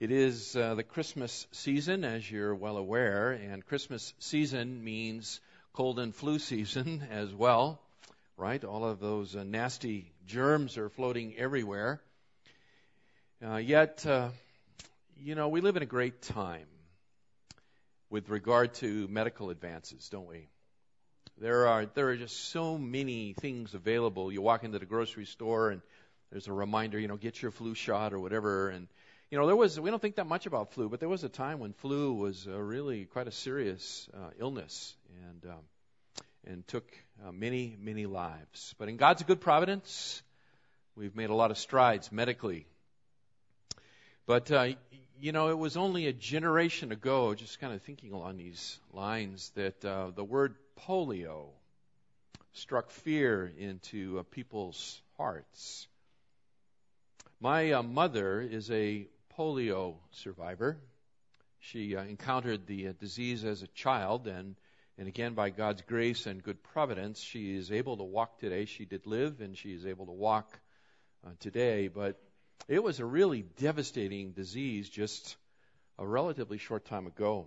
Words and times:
It 0.00 0.12
is 0.12 0.54
uh, 0.54 0.76
the 0.76 0.84
Christmas 0.84 1.48
season, 1.50 2.04
as 2.04 2.30
you're 2.30 2.54
well 2.54 2.76
aware, 2.76 3.32
and 3.32 3.66
Christmas 3.66 4.14
season 4.20 4.84
means 4.84 5.40
cold 5.72 5.98
and 5.98 6.14
flu 6.14 6.38
season 6.38 7.02
as 7.10 7.34
well, 7.34 7.80
right? 8.36 8.62
All 8.62 8.84
of 8.84 9.00
those 9.00 9.34
uh, 9.34 9.42
nasty 9.42 10.12
germs 10.24 10.78
are 10.78 10.88
floating 10.88 11.34
everywhere. 11.36 12.00
Uh, 13.44 13.56
yet, 13.56 14.06
uh, 14.06 14.28
you 15.20 15.34
know, 15.34 15.48
we 15.48 15.60
live 15.60 15.76
in 15.76 15.82
a 15.82 15.86
great 15.86 16.22
time 16.22 16.68
with 18.08 18.28
regard 18.28 18.74
to 18.74 19.08
medical 19.08 19.50
advances, 19.50 20.08
don't 20.10 20.28
we? 20.28 20.46
There 21.38 21.66
are 21.66 21.86
there 21.86 22.10
are 22.10 22.16
just 22.16 22.50
so 22.50 22.78
many 22.78 23.32
things 23.32 23.74
available. 23.74 24.30
You 24.30 24.42
walk 24.42 24.62
into 24.62 24.78
the 24.78 24.86
grocery 24.86 25.26
store 25.26 25.70
and 25.70 25.82
there's 26.30 26.46
a 26.46 26.52
reminder, 26.52 27.00
you 27.00 27.08
know, 27.08 27.16
get 27.16 27.42
your 27.42 27.50
flu 27.50 27.74
shot 27.74 28.12
or 28.12 28.20
whatever, 28.20 28.68
and 28.68 28.86
you 29.30 29.36
know, 29.36 29.46
there 29.46 29.56
was, 29.56 29.78
we 29.78 29.90
don't 29.90 30.00
think 30.00 30.16
that 30.16 30.26
much 30.26 30.46
about 30.46 30.72
flu, 30.72 30.88
but 30.88 31.00
there 31.00 31.08
was 31.08 31.22
a 31.22 31.28
time 31.28 31.58
when 31.58 31.74
flu 31.74 32.14
was 32.14 32.48
uh, 32.48 32.58
really 32.58 33.04
quite 33.04 33.28
a 33.28 33.30
serious 33.30 34.08
uh, 34.14 34.30
illness 34.38 34.96
and, 35.28 35.52
um, 35.52 35.60
and 36.46 36.66
took 36.66 36.90
uh, 37.26 37.30
many, 37.30 37.76
many 37.78 38.06
lives. 38.06 38.74
But 38.78 38.88
in 38.88 38.96
God's 38.96 39.22
good 39.24 39.40
providence, 39.40 40.22
we've 40.96 41.14
made 41.14 41.28
a 41.28 41.34
lot 41.34 41.50
of 41.50 41.58
strides 41.58 42.10
medically. 42.10 42.66
But, 44.24 44.50
uh, 44.50 44.68
you 45.20 45.32
know, 45.32 45.50
it 45.50 45.58
was 45.58 45.76
only 45.76 46.06
a 46.06 46.12
generation 46.12 46.90
ago, 46.90 47.34
just 47.34 47.60
kind 47.60 47.74
of 47.74 47.82
thinking 47.82 48.12
along 48.12 48.38
these 48.38 48.78
lines, 48.94 49.52
that 49.56 49.84
uh, 49.84 50.10
the 50.14 50.24
word 50.24 50.54
polio 50.86 51.48
struck 52.54 52.90
fear 52.90 53.52
into 53.58 54.20
uh, 54.20 54.22
people's 54.30 55.02
hearts. 55.18 55.86
My 57.40 57.72
uh, 57.72 57.82
mother 57.82 58.40
is 58.40 58.70
a 58.70 59.06
polio 59.38 59.94
survivor. 60.10 60.78
She 61.60 61.96
uh, 61.96 62.02
encountered 62.02 62.66
the 62.66 62.88
uh, 62.88 62.92
disease 62.98 63.44
as 63.44 63.62
a 63.62 63.68
child, 63.68 64.26
and, 64.26 64.56
and 64.98 65.06
again, 65.06 65.34
by 65.34 65.50
God's 65.50 65.82
grace 65.82 66.26
and 66.26 66.42
good 66.42 66.62
providence, 66.62 67.20
she 67.20 67.54
is 67.54 67.70
able 67.70 67.96
to 67.98 68.02
walk 68.02 68.40
today. 68.40 68.64
She 68.64 68.84
did 68.84 69.06
live, 69.06 69.40
and 69.40 69.56
she 69.56 69.72
is 69.72 69.86
able 69.86 70.06
to 70.06 70.12
walk 70.12 70.58
uh, 71.24 71.30
today, 71.38 71.86
but 71.86 72.20
it 72.66 72.82
was 72.82 72.98
a 72.98 73.04
really 73.04 73.42
devastating 73.42 74.32
disease 74.32 74.88
just 74.88 75.36
a 75.98 76.06
relatively 76.06 76.58
short 76.58 76.84
time 76.84 77.06
ago. 77.06 77.46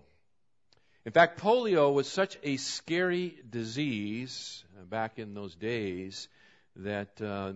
In 1.05 1.11
fact, 1.11 1.41
polio 1.41 1.93
was 1.93 2.07
such 2.07 2.37
a 2.43 2.57
scary 2.57 3.35
disease 3.49 4.63
uh, 4.79 4.83
back 4.85 5.19
in 5.19 5.33
those 5.33 5.55
days 5.55 6.29
that 6.77 7.21
uh, 7.21 7.53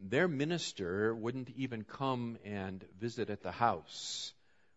their 0.00 0.28
minister 0.28 1.14
wouldn't 1.14 1.50
even 1.56 1.84
come 1.84 2.38
and 2.44 2.84
visit 3.00 3.30
at 3.30 3.42
the 3.42 3.52
house 3.52 4.32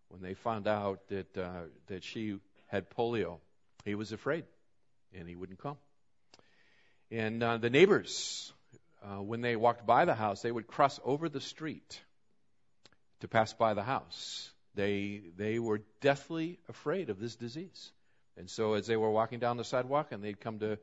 when 0.09 0.21
they 0.21 0.33
found 0.33 0.67
out 0.67 1.07
that 1.09 1.37
uh, 1.37 1.61
that 1.87 2.03
she 2.03 2.37
had 2.67 2.89
polio. 2.89 3.39
He 3.85 3.95
was 3.95 4.11
afraid, 4.11 4.45
and 5.17 5.27
he 5.27 5.35
wouldn't 5.35 5.59
come. 5.59 5.77
And 7.09 7.43
uh, 7.43 7.57
the 7.57 7.69
neighbors, 7.69 8.53
uh, 9.03 9.21
when 9.21 9.41
they 9.41 9.55
walked 9.55 9.85
by 9.85 10.05
the 10.05 10.15
house, 10.15 10.41
they 10.41 10.51
would 10.51 10.67
cross 10.67 10.99
over 11.03 11.29
the 11.29 11.41
street 11.41 12.01
to 13.19 13.27
pass 13.27 13.53
by 13.53 13.73
the 13.73 13.83
house. 13.83 14.49
They 14.75 15.21
they 15.37 15.59
were 15.59 15.81
deathly 15.99 16.59
afraid 16.69 17.09
of 17.09 17.19
this 17.19 17.35
disease, 17.35 17.91
and 18.37 18.49
so 18.49 18.73
as 18.73 18.87
they 18.87 18.97
were 18.97 19.11
walking 19.11 19.39
down 19.39 19.57
the 19.57 19.63
sidewalk 19.63 20.11
and 20.11 20.23
they'd 20.23 20.39
come 20.39 20.59
to 20.59 20.77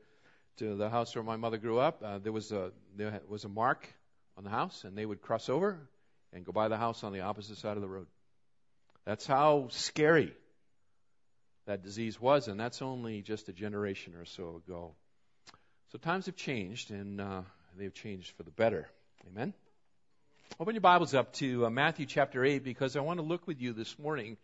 to 0.57 0.75
the 0.75 0.89
house 0.89 1.15
where 1.15 1.23
my 1.23 1.37
mother 1.37 1.57
grew 1.57 1.79
up, 1.79 2.03
uh, 2.03 2.19
there 2.19 2.31
was 2.31 2.51
a 2.51 2.71
there 2.95 3.21
was 3.27 3.45
a 3.45 3.49
mark 3.49 3.87
on 4.39 4.45
the 4.45 4.49
house, 4.49 4.85
and 4.85 4.97
they 4.97 5.05
would 5.05 5.21
cross 5.21 5.49
over 5.49 5.77
and 6.31 6.45
go 6.45 6.53
by 6.53 6.69
the 6.69 6.77
house 6.77 7.03
on 7.03 7.11
the 7.11 7.19
opposite 7.19 7.57
side 7.57 7.75
of 7.75 7.81
the 7.81 7.89
road. 7.89 8.07
That's 9.05 9.27
how 9.27 9.67
scary 9.71 10.33
that 11.67 11.83
disease 11.83 12.19
was, 12.21 12.47
and 12.47 12.57
that's 12.57 12.81
only 12.81 13.21
just 13.21 13.49
a 13.49 13.53
generation 13.53 14.15
or 14.15 14.23
so 14.23 14.61
ago. 14.65 14.93
So 15.91 15.97
times 15.97 16.27
have 16.27 16.37
changed, 16.37 16.89
and 16.89 17.19
uh, 17.19 17.41
they've 17.77 17.93
changed 17.93 18.31
for 18.37 18.43
the 18.43 18.51
better. 18.51 18.87
Amen? 19.27 19.53
Open 20.57 20.73
your 20.73 20.81
Bibles 20.81 21.13
up 21.13 21.33
to 21.33 21.65
uh, 21.65 21.69
Matthew 21.69 22.05
chapter 22.05 22.45
8 22.45 22.63
because 22.63 22.95
I 22.95 23.01
want 23.01 23.19
to 23.19 23.25
look 23.25 23.45
with 23.45 23.59
you 23.59 23.73
this 23.73 23.99
morning 23.99 24.37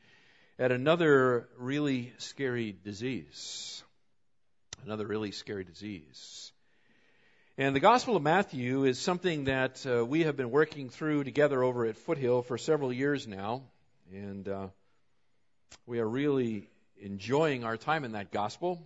at 0.59 0.73
another 0.73 1.47
really 1.57 2.11
scary 2.17 2.75
disease. 2.84 3.81
Another 4.84 5.07
really 5.07 5.31
scary 5.31 5.63
disease. 5.63 6.51
And 7.57 7.73
the 7.73 7.79
Gospel 7.79 8.17
of 8.17 8.21
Matthew 8.21 8.83
is 8.83 8.99
something 8.99 9.45
that 9.45 9.88
uh, 9.88 10.05
we 10.05 10.23
have 10.23 10.35
been 10.35 10.51
working 10.51 10.89
through 10.89 11.23
together 11.23 11.63
over 11.63 11.85
at 11.85 11.95
Foothill 11.95 12.41
for 12.41 12.57
several 12.57 12.91
years 12.91 13.29
now. 13.29 13.61
And 14.11 14.45
uh, 14.45 14.67
we 15.85 15.99
are 15.99 16.07
really 16.07 16.67
enjoying 16.99 17.63
our 17.63 17.77
time 17.77 18.03
in 18.03 18.11
that 18.11 18.29
Gospel. 18.29 18.83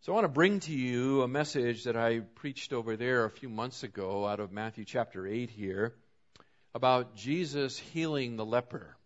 So 0.00 0.12
I 0.12 0.14
want 0.14 0.24
to 0.24 0.32
bring 0.32 0.60
to 0.60 0.72
you 0.72 1.20
a 1.20 1.28
message 1.28 1.84
that 1.84 1.94
I 1.94 2.20
preached 2.20 2.72
over 2.72 2.96
there 2.96 3.26
a 3.26 3.30
few 3.30 3.50
months 3.50 3.82
ago 3.82 4.26
out 4.26 4.40
of 4.40 4.50
Matthew 4.50 4.86
chapter 4.86 5.26
8 5.26 5.50
here 5.50 5.92
about 6.74 7.16
Jesus 7.16 7.78
healing 7.78 8.36
the 8.36 8.46
leper. 8.46 8.96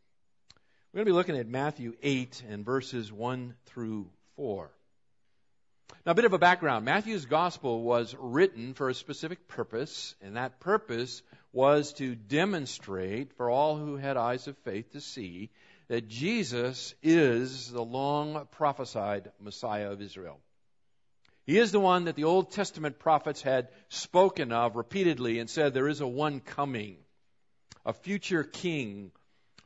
We're 0.93 0.99
going 0.99 1.07
to 1.07 1.11
be 1.11 1.17
looking 1.17 1.37
at 1.37 1.49
Matthew 1.49 1.95
8 2.01 2.45
and 2.49 2.65
verses 2.65 3.11
1 3.11 3.57
through 3.67 4.09
4. 4.37 4.71
Now, 6.07 6.13
a 6.13 6.15
bit 6.15 6.25
of 6.25 6.33
a 6.33 6.39
background. 6.39 6.85
Matthew's 6.85 7.27
gospel 7.27 7.83
was 7.83 8.17
written 8.19 8.75
for 8.75 8.89
a 8.89 8.95
specific 8.95 9.49
purpose, 9.49 10.15
and 10.23 10.37
that 10.37 10.61
purpose 10.61 11.23
was 11.53 11.93
to 11.95 12.15
demonstrate 12.15 13.33
for 13.35 13.51
all 13.51 13.77
who 13.77 13.97
had 13.97 14.17
eyes 14.17 14.49
of 14.49 14.57
faith 14.59 14.93
to 14.93 15.01
see 15.01 15.51
that 15.89 16.09
Jesus 16.09 16.95
is 17.03 17.71
the 17.71 17.83
long 17.83 18.47
prophesied 18.53 19.31
Messiah 19.41 19.91
of 19.91 20.01
Israel. 20.01 20.41
He 21.45 21.59
is 21.59 21.73
the 21.73 21.81
one 21.81 22.05
that 22.05 22.15
the 22.15 22.25
Old 22.25 22.53
Testament 22.53 22.99
prophets 22.99 23.43
had 23.43 23.69
spoken 23.89 24.53
of 24.53 24.77
repeatedly 24.77 25.41
and 25.41 25.51
said 25.51 25.75
there 25.75 25.89
is 25.89 26.01
a 26.01 26.07
one 26.07 26.41
coming, 26.41 26.97
a 27.85 27.93
future 27.93 28.45
king 28.45 29.11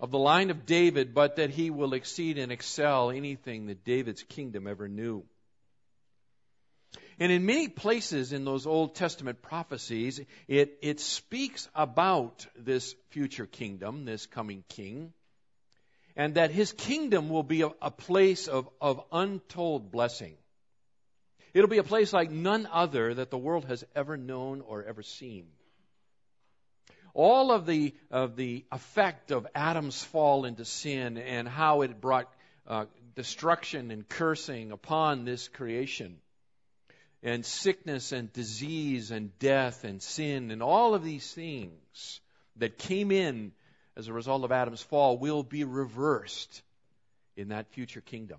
of 0.00 0.10
the 0.10 0.18
line 0.18 0.50
of 0.50 0.66
David, 0.66 1.14
but 1.14 1.36
that 1.36 1.50
he 1.50 1.70
will 1.70 1.92
exceed 1.92 2.38
and 2.38 2.50
excel 2.50 3.10
anything 3.10 3.66
that 3.66 3.84
David's 3.84 4.22
kingdom 4.22 4.66
ever 4.66 4.88
knew. 4.88 5.24
And 7.20 7.30
in 7.30 7.46
many 7.46 7.68
places 7.68 8.32
in 8.32 8.44
those 8.44 8.66
Old 8.66 8.94
Testament 8.96 9.40
prophecies, 9.40 10.20
it, 10.48 10.78
it 10.82 11.00
speaks 11.00 11.68
about 11.74 12.46
this 12.56 12.94
future 13.10 13.46
kingdom, 13.46 14.04
this 14.04 14.26
coming 14.26 14.64
king, 14.68 15.12
and 16.16 16.34
that 16.34 16.50
his 16.50 16.72
kingdom 16.72 17.28
will 17.28 17.42
be 17.42 17.62
a, 17.62 17.70
a 17.80 17.90
place 17.90 18.48
of, 18.48 18.68
of 18.80 19.02
untold 19.12 19.92
blessing. 19.92 20.34
It'll 21.52 21.68
be 21.68 21.78
a 21.78 21.84
place 21.84 22.12
like 22.12 22.32
none 22.32 22.68
other 22.70 23.14
that 23.14 23.30
the 23.30 23.38
world 23.38 23.66
has 23.66 23.84
ever 23.94 24.16
known 24.16 24.60
or 24.60 24.82
ever 24.82 25.02
seen. 25.02 25.46
All 27.14 27.52
of 27.52 27.64
the, 27.64 27.94
of 28.10 28.34
the 28.34 28.64
effect 28.72 29.30
of 29.30 29.46
Adam's 29.54 30.02
fall 30.02 30.46
into 30.46 30.64
sin 30.64 31.16
and 31.16 31.46
how 31.46 31.82
it 31.82 32.00
brought 32.00 32.28
uh, 32.66 32.86
destruction 33.14 33.92
and 33.92 34.08
cursing 34.08 34.72
upon 34.72 35.24
this 35.24 35.46
creation 35.46 36.16
and 37.24 37.44
sickness 37.44 38.12
and 38.12 38.30
disease 38.32 39.10
and 39.10 39.36
death 39.38 39.84
and 39.84 40.02
sin 40.02 40.50
and 40.50 40.62
all 40.62 40.94
of 40.94 41.02
these 41.02 41.32
things 41.32 42.20
that 42.56 42.76
came 42.78 43.10
in 43.10 43.50
as 43.96 44.08
a 44.08 44.12
result 44.12 44.44
of 44.44 44.52
Adam's 44.52 44.82
fall 44.82 45.16
will 45.16 45.42
be 45.42 45.64
reversed 45.64 46.62
in 47.34 47.48
that 47.48 47.66
future 47.72 48.02
kingdom. 48.02 48.38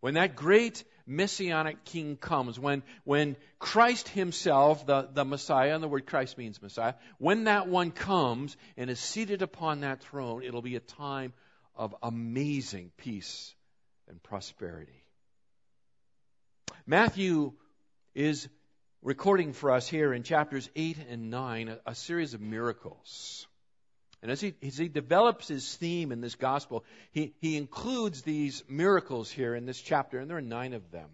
When 0.00 0.14
that 0.14 0.36
great 0.36 0.84
messianic 1.06 1.84
king 1.84 2.16
comes, 2.16 2.58
when, 2.58 2.82
when 3.04 3.36
Christ 3.58 4.08
himself, 4.08 4.86
the, 4.86 5.08
the 5.12 5.24
Messiah, 5.24 5.74
and 5.74 5.82
the 5.82 5.88
word 5.88 6.06
Christ 6.06 6.38
means 6.38 6.62
Messiah, 6.62 6.94
when 7.16 7.44
that 7.44 7.68
one 7.68 7.90
comes 7.90 8.56
and 8.76 8.90
is 8.90 9.00
seated 9.00 9.42
upon 9.42 9.80
that 9.80 10.02
throne, 10.02 10.44
it'll 10.44 10.62
be 10.62 10.76
a 10.76 10.80
time 10.80 11.32
of 11.74 11.96
amazing 12.02 12.92
peace 12.98 13.54
and 14.08 14.22
prosperity. 14.22 15.04
Matthew 16.86 17.54
is 18.18 18.48
recording 19.00 19.52
for 19.52 19.70
us 19.70 19.86
here 19.86 20.12
in 20.12 20.24
chapters 20.24 20.68
8 20.74 20.98
and 21.08 21.30
9 21.30 21.68
a, 21.68 21.78
a 21.86 21.94
series 21.94 22.34
of 22.34 22.40
miracles. 22.40 23.46
And 24.20 24.32
as 24.32 24.40
he, 24.40 24.54
as 24.60 24.76
he 24.76 24.88
develops 24.88 25.46
his 25.46 25.76
theme 25.76 26.10
in 26.10 26.20
this 26.20 26.34
gospel, 26.34 26.84
he, 27.12 27.32
he 27.40 27.56
includes 27.56 28.22
these 28.22 28.64
miracles 28.68 29.30
here 29.30 29.54
in 29.54 29.66
this 29.66 29.80
chapter, 29.80 30.18
and 30.18 30.28
there 30.28 30.36
are 30.36 30.42
nine 30.42 30.72
of 30.72 30.90
them. 30.90 31.08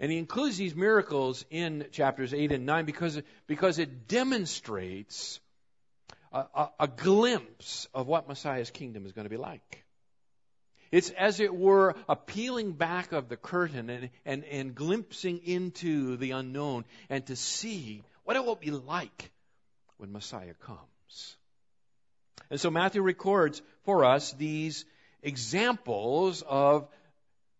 And 0.00 0.10
he 0.10 0.18
includes 0.18 0.56
these 0.56 0.74
miracles 0.74 1.44
in 1.48 1.86
chapters 1.92 2.34
8 2.34 2.50
and 2.50 2.66
9 2.66 2.86
because, 2.86 3.22
because 3.46 3.78
it 3.78 4.08
demonstrates 4.08 5.38
a, 6.32 6.38
a, 6.56 6.70
a 6.80 6.88
glimpse 6.88 7.86
of 7.94 8.08
what 8.08 8.26
Messiah's 8.26 8.72
kingdom 8.72 9.06
is 9.06 9.12
going 9.12 9.26
to 9.26 9.30
be 9.30 9.36
like. 9.36 9.83
It's 10.94 11.10
as 11.10 11.40
it 11.40 11.52
were 11.52 11.96
a 12.08 12.14
peeling 12.14 12.74
back 12.74 13.10
of 13.10 13.28
the 13.28 13.36
curtain 13.36 13.90
and, 13.90 14.10
and, 14.24 14.44
and 14.44 14.76
glimpsing 14.76 15.40
into 15.44 16.16
the 16.16 16.30
unknown 16.30 16.84
and 17.10 17.26
to 17.26 17.34
see 17.34 18.04
what 18.22 18.36
it 18.36 18.44
will 18.44 18.54
be 18.54 18.70
like 18.70 19.32
when 19.96 20.12
Messiah 20.12 20.54
comes. 20.54 21.36
And 22.48 22.60
so 22.60 22.70
Matthew 22.70 23.02
records 23.02 23.60
for 23.82 24.04
us 24.04 24.34
these 24.34 24.84
examples 25.20 26.44
of, 26.46 26.86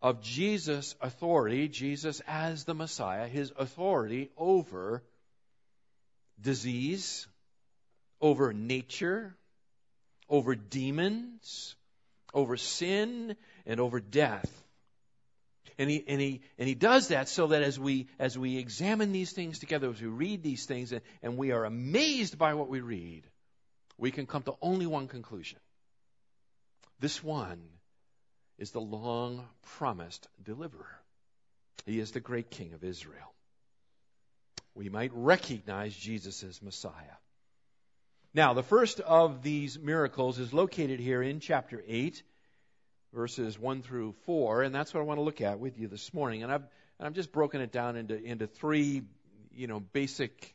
of 0.00 0.22
Jesus' 0.22 0.94
authority, 1.00 1.66
Jesus 1.66 2.22
as 2.28 2.62
the 2.62 2.74
Messiah, 2.74 3.26
his 3.26 3.52
authority 3.58 4.30
over 4.36 5.02
disease, 6.40 7.26
over 8.20 8.52
nature, 8.52 9.34
over 10.28 10.54
demons, 10.54 11.74
over 12.34 12.56
sin, 12.56 13.36
and 13.66 13.80
over 13.80 14.00
death. 14.00 14.50
And 15.78 15.90
he, 15.90 16.04
and 16.06 16.20
he, 16.20 16.42
and 16.58 16.68
he 16.68 16.74
does 16.74 17.08
that 17.08 17.28
so 17.28 17.48
that 17.48 17.62
as 17.62 17.78
we, 17.78 18.08
as 18.18 18.38
we 18.38 18.58
examine 18.58 19.12
these 19.12 19.32
things 19.32 19.58
together, 19.58 19.90
as 19.90 20.00
we 20.00 20.08
read 20.08 20.42
these 20.42 20.66
things, 20.66 20.92
and, 20.92 21.00
and 21.22 21.36
we 21.36 21.50
are 21.50 21.64
amazed 21.64 22.38
by 22.38 22.54
what 22.54 22.68
we 22.68 22.80
read, 22.80 23.24
we 23.98 24.10
can 24.10 24.26
come 24.26 24.42
to 24.42 24.54
only 24.62 24.86
one 24.86 25.08
conclusion. 25.08 25.58
This 27.00 27.22
one 27.22 27.62
is 28.58 28.70
the 28.70 28.80
long 28.80 29.46
promised 29.78 30.28
deliverer. 30.42 31.00
He 31.86 31.98
is 31.98 32.12
the 32.12 32.20
great 32.20 32.50
king 32.50 32.72
of 32.72 32.84
Israel. 32.84 33.34
We 34.74 34.88
might 34.88 35.10
recognize 35.12 35.94
Jesus 35.94 36.42
as 36.42 36.62
Messiah. 36.62 37.18
Now, 38.36 38.52
the 38.52 38.64
first 38.64 38.98
of 38.98 39.44
these 39.44 39.78
miracles 39.78 40.40
is 40.40 40.52
located 40.52 40.98
here 40.98 41.22
in 41.22 41.38
chapter 41.38 41.80
8, 41.86 42.20
verses 43.12 43.56
1 43.56 43.82
through 43.82 44.14
4, 44.26 44.64
and 44.64 44.74
that's 44.74 44.92
what 44.92 44.98
I 44.98 45.04
want 45.04 45.18
to 45.18 45.22
look 45.22 45.40
at 45.40 45.60
with 45.60 45.78
you 45.78 45.86
this 45.86 46.12
morning. 46.12 46.42
And 46.42 46.50
I've, 46.50 46.64
and 46.98 47.06
I've 47.06 47.12
just 47.12 47.30
broken 47.30 47.60
it 47.60 47.70
down 47.70 47.94
into, 47.94 48.20
into 48.20 48.48
three, 48.48 49.02
you 49.54 49.68
know, 49.68 49.78
basic 49.78 50.52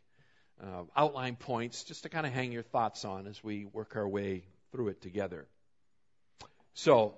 uh, 0.61 0.83
outline 0.93 1.37
points 1.37 1.85
just 1.85 2.03
to 2.03 2.09
kind 2.09 2.25
of 2.25 2.33
hang 2.33 2.51
your 2.51 2.63
thoughts 2.63 3.05
on 3.05 3.27
as 3.27 3.41
we 3.41 3.63
work 3.63 3.95
our 3.95 4.07
way 4.07 4.43
through 4.73 4.89
it 4.89 5.01
together. 5.01 5.47
So, 6.73 7.15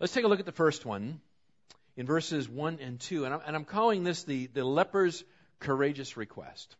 let's 0.00 0.12
take 0.12 0.24
a 0.24 0.28
look 0.28 0.40
at 0.40 0.46
the 0.46 0.50
first 0.50 0.84
one 0.84 1.20
in 1.96 2.04
verses 2.04 2.48
1 2.48 2.80
and 2.80 2.98
2. 2.98 3.24
And 3.24 3.34
I'm, 3.34 3.40
and 3.46 3.54
I'm 3.54 3.64
calling 3.64 4.02
this 4.02 4.24
the, 4.24 4.48
the 4.48 4.64
leper's 4.64 5.22
courageous 5.60 6.16
request. 6.16 6.74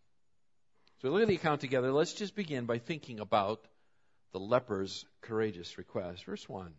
So, 1.03 1.09
we 1.09 1.11
look 1.11 1.23
at 1.23 1.29
the 1.29 1.35
account 1.35 1.61
together. 1.61 1.93
Let's 1.93 2.15
just 2.15 2.35
begin 2.35 2.65
by 2.65 2.79
thinking 2.79 3.21
about 3.21 3.61
the 4.33 4.41
leper's 4.41 5.05
courageous 5.21 5.79
request. 5.79 6.25
Verse 6.25 6.49
1. 6.49 6.73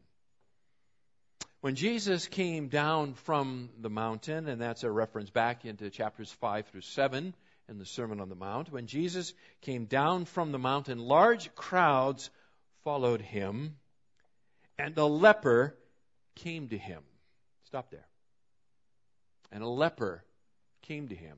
When 1.62 1.76
Jesus 1.76 2.28
came 2.28 2.68
down 2.68 3.14
from 3.14 3.70
the 3.80 3.90
mountain, 3.90 4.48
and 4.48 4.62
that's 4.62 4.84
a 4.84 4.92
reference 4.92 5.30
back 5.30 5.66
into 5.66 5.90
chapters 5.90 6.32
5 6.32 6.68
through 6.68 6.82
7 6.82 7.34
in 7.68 7.78
the 7.78 7.86
Sermon 7.86 8.22
on 8.22 8.30
the 8.30 8.36
Mount, 8.36 8.72
when 8.72 8.86
Jesus 8.86 9.34
came 9.62 9.86
down 9.86 10.26
from 10.26 10.52
the 10.52 10.60
mountain, 10.60 11.00
large 11.00 11.54
crowds 11.56 12.30
followed 12.84 13.22
him, 13.22 13.76
and 14.78 14.98
a 14.98 15.06
leper 15.06 15.76
came 16.36 16.70
to 16.70 16.78
him. 16.78 17.02
Stop 17.66 17.90
there. 17.90 18.08
And 19.52 19.64
a 19.64 19.68
leper 19.68 20.24
came 20.84 21.08
to 21.08 21.16
him. 21.16 21.38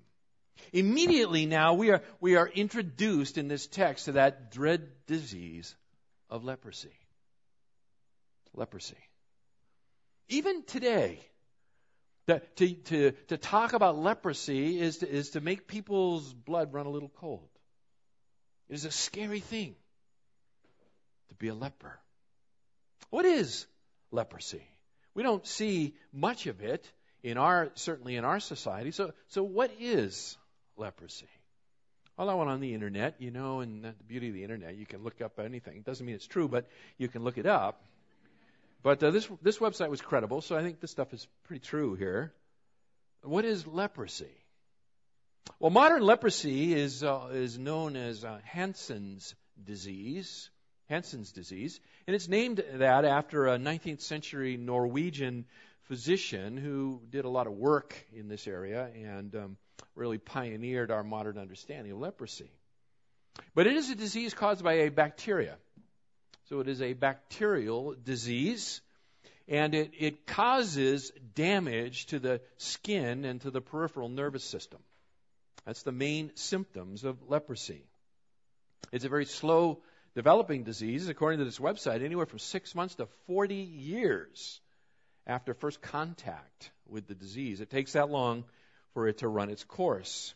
Immediately 0.73 1.45
now 1.45 1.73
we 1.73 1.91
are, 1.91 2.01
we 2.19 2.35
are 2.35 2.47
introduced 2.47 3.38
in 3.38 3.47
this 3.47 3.67
text 3.67 4.06
to 4.06 4.13
that 4.13 4.51
dread 4.51 4.88
disease 5.07 5.75
of 6.29 6.44
leprosy. 6.44 6.94
Leprosy. 8.53 8.97
Even 10.27 10.63
today, 10.63 11.19
that 12.27 12.56
to, 12.57 12.73
to, 12.73 13.11
to 13.27 13.38
talk 13.38 13.73
about 13.73 13.97
leprosy 13.97 14.79
is 14.79 15.00
to, 15.00 15.09
is 15.09 15.31
to 15.31 15.41
make 15.41 15.67
people's 15.67 16.31
blood 16.33 16.73
run 16.73 16.85
a 16.85 16.89
little 16.89 17.12
cold. 17.19 17.50
It 18.69 18.75
is 18.75 18.85
a 18.85 18.91
scary 18.91 19.39
thing 19.39 19.75
to 21.29 21.35
be 21.35 21.47
a 21.47 21.55
leper. 21.55 22.00
What 23.09 23.25
is 23.25 23.65
leprosy? 24.12 24.63
We 25.15 25.23
don't 25.23 25.45
see 25.45 25.95
much 26.13 26.45
of 26.45 26.62
it 26.62 26.89
in 27.23 27.38
our 27.38 27.71
certainly 27.73 28.15
in 28.15 28.25
our 28.25 28.39
society. 28.39 28.91
So 28.91 29.12
so 29.27 29.44
what 29.44 29.71
is 29.79 30.38
leprosy? 30.79 31.27
I 32.17 32.33
went 32.33 32.49
on 32.49 32.59
the 32.59 32.73
internet, 32.73 33.15
you 33.19 33.31
know, 33.31 33.61
and 33.61 33.83
the 33.83 33.93
beauty 34.07 34.27
of 34.27 34.33
the 34.33 34.43
internet, 34.43 34.75
you 34.75 34.85
can 34.85 35.03
look 35.03 35.21
up 35.21 35.39
anything. 35.39 35.77
It 35.77 35.85
doesn't 35.85 36.05
mean 36.05 36.15
it's 36.15 36.27
true, 36.27 36.49
but 36.49 36.67
you 36.97 37.07
can 37.07 37.23
look 37.23 37.37
it 37.37 37.45
up. 37.45 37.81
But 38.83 39.01
uh, 39.03 39.11
this 39.11 39.29
this 39.41 39.59
website 39.59 39.89
was 39.89 40.01
credible, 40.01 40.41
so 40.41 40.57
I 40.57 40.63
think 40.63 40.81
this 40.81 40.91
stuff 40.91 41.13
is 41.13 41.27
pretty 41.45 41.61
true 41.61 41.95
here. 41.95 42.33
What 43.23 43.45
is 43.45 43.65
leprosy? 43.67 44.31
Well, 45.59 45.69
modern 45.69 46.01
leprosy 46.01 46.73
is 46.73 47.03
uh, 47.03 47.29
is 47.31 47.57
known 47.57 47.95
as 47.95 48.25
uh, 48.25 48.39
Hansen's 48.43 49.35
disease. 49.63 50.49
Hansen's 50.89 51.31
disease, 51.31 51.79
and 52.07 52.15
it's 52.15 52.27
named 52.27 52.63
that 52.73 53.05
after 53.05 53.47
a 53.47 53.59
19th 53.59 54.01
century 54.01 54.57
Norwegian 54.57 55.45
physician 55.83 56.57
who 56.57 57.01
did 57.11 57.25
a 57.25 57.29
lot 57.29 57.45
of 57.45 57.53
work 57.53 57.95
in 58.11 58.27
this 58.27 58.47
area 58.47 58.89
and 58.95 59.35
um, 59.35 59.57
really 59.95 60.17
pioneered 60.17 60.91
our 60.91 61.03
modern 61.03 61.37
understanding 61.37 61.91
of 61.91 61.99
leprosy. 61.99 62.51
But 63.55 63.67
it 63.67 63.75
is 63.75 63.89
a 63.89 63.95
disease 63.95 64.33
caused 64.33 64.63
by 64.63 64.73
a 64.73 64.89
bacteria. 64.89 65.57
So 66.49 66.59
it 66.61 66.67
is 66.67 66.81
a 66.81 66.93
bacterial 66.93 67.95
disease, 68.03 68.81
and 69.47 69.75
it, 69.75 69.91
it 69.97 70.25
causes 70.25 71.11
damage 71.35 72.07
to 72.07 72.19
the 72.19 72.41
skin 72.57 73.23
and 73.23 73.39
to 73.41 73.51
the 73.51 73.61
peripheral 73.61 74.09
nervous 74.09 74.43
system. 74.43 74.79
That's 75.65 75.83
the 75.83 75.91
main 75.91 76.31
symptoms 76.35 77.03
of 77.03 77.29
leprosy. 77.29 77.83
It's 78.91 79.05
a 79.05 79.09
very 79.09 79.25
slow 79.25 79.81
developing 80.15 80.63
disease, 80.63 81.07
according 81.07 81.39
to 81.39 81.45
this 81.45 81.59
website, 81.59 82.03
anywhere 82.03 82.25
from 82.25 82.39
six 82.39 82.73
months 82.73 82.95
to 82.95 83.07
40 83.27 83.55
years 83.55 84.59
after 85.27 85.53
first 85.53 85.81
contact 85.81 86.71
with 86.87 87.07
the 87.07 87.13
disease. 87.13 87.61
It 87.61 87.69
takes 87.69 87.93
that 87.93 88.09
long 88.09 88.45
for 88.94 89.07
it 89.07 89.19
to 89.19 89.27
run 89.27 89.50
its 89.50 89.63
course. 89.63 90.33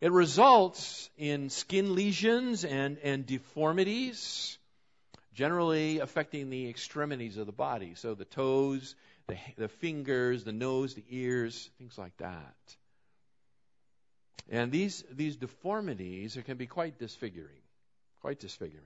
It 0.00 0.10
results 0.10 1.10
in 1.16 1.48
skin 1.50 1.94
lesions 1.94 2.64
and, 2.64 2.98
and 2.98 3.24
deformities 3.24 4.58
generally 5.34 6.00
affecting 6.00 6.50
the 6.50 6.68
extremities 6.68 7.36
of 7.36 7.46
the 7.46 7.52
body. 7.52 7.94
So 7.94 8.14
the 8.14 8.24
toes, 8.24 8.94
the, 9.28 9.36
the 9.56 9.68
fingers, 9.68 10.44
the 10.44 10.52
nose, 10.52 10.94
the 10.94 11.04
ears, 11.08 11.70
things 11.78 11.96
like 11.96 12.16
that. 12.18 12.56
And 14.50 14.70
these, 14.70 15.04
these 15.10 15.36
deformities 15.36 16.36
can 16.44 16.56
be 16.56 16.66
quite 16.66 16.98
disfiguring. 16.98 17.62
Quite 18.20 18.40
disfiguring. 18.40 18.84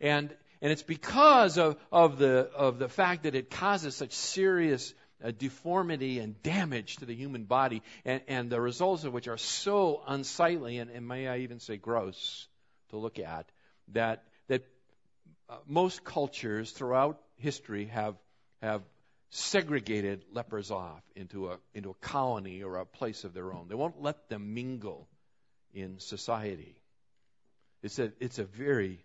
And, 0.00 0.34
and 0.60 0.72
it's 0.72 0.82
because 0.82 1.58
of, 1.58 1.76
of, 1.90 2.18
the, 2.18 2.50
of 2.54 2.78
the 2.78 2.88
fact 2.88 3.22
that 3.22 3.34
it 3.34 3.50
causes 3.50 3.94
such 3.94 4.12
serious 4.12 4.92
uh, 5.22 5.30
deformity 5.30 6.18
and 6.18 6.42
damage 6.42 6.96
to 6.96 7.06
the 7.06 7.14
human 7.14 7.44
body, 7.44 7.82
and, 8.04 8.22
and 8.28 8.50
the 8.50 8.60
results 8.60 9.04
of 9.04 9.12
which 9.12 9.28
are 9.28 9.38
so 9.38 10.02
unsightly 10.06 10.78
and, 10.78 10.90
and 10.90 11.06
may 11.06 11.28
I 11.28 11.38
even 11.38 11.60
say 11.60 11.76
gross 11.76 12.48
to 12.90 12.96
look 12.96 13.18
at, 13.18 13.46
that 13.92 14.24
uh, 15.48 15.56
most 15.66 16.04
cultures 16.04 16.70
throughout 16.70 17.20
history 17.36 17.86
have 17.86 18.16
have 18.62 18.82
segregated 19.30 20.24
lepers 20.32 20.70
off 20.70 21.02
into 21.14 21.50
a 21.50 21.58
into 21.74 21.90
a 21.90 21.94
colony 21.94 22.62
or 22.62 22.76
a 22.78 22.86
place 22.86 23.24
of 23.24 23.34
their 23.34 23.52
own. 23.52 23.68
They 23.68 23.74
won't 23.74 24.00
let 24.00 24.28
them 24.28 24.54
mingle 24.54 25.06
in 25.74 25.98
society. 25.98 26.80
It's 27.82 27.98
a 27.98 28.12
it's 28.20 28.38
a 28.38 28.44
very 28.44 29.04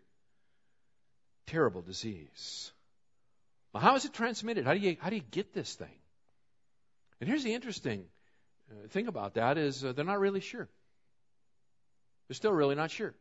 terrible 1.47 1.81
disease. 1.81 2.71
Well, 3.73 3.83
how 3.83 3.95
is 3.95 4.05
it 4.05 4.13
transmitted? 4.13 4.65
How 4.65 4.73
do 4.73 4.79
you 4.79 4.95
how 4.99 5.09
do 5.09 5.17
you 5.17 5.25
get 5.31 5.53
this 5.53 5.75
thing? 5.75 5.98
And 7.19 7.29
here's 7.29 7.43
the 7.43 7.53
interesting 7.53 8.05
uh, 8.71 8.87
thing 8.89 9.07
about 9.07 9.33
that 9.33 9.57
is 9.57 9.83
uh, 9.83 9.93
they're 9.93 10.05
not 10.05 10.19
really 10.19 10.39
sure. 10.39 10.69
They're 12.27 12.35
still 12.35 12.53
really 12.53 12.75
not 12.75 12.91
sure. 12.91 13.13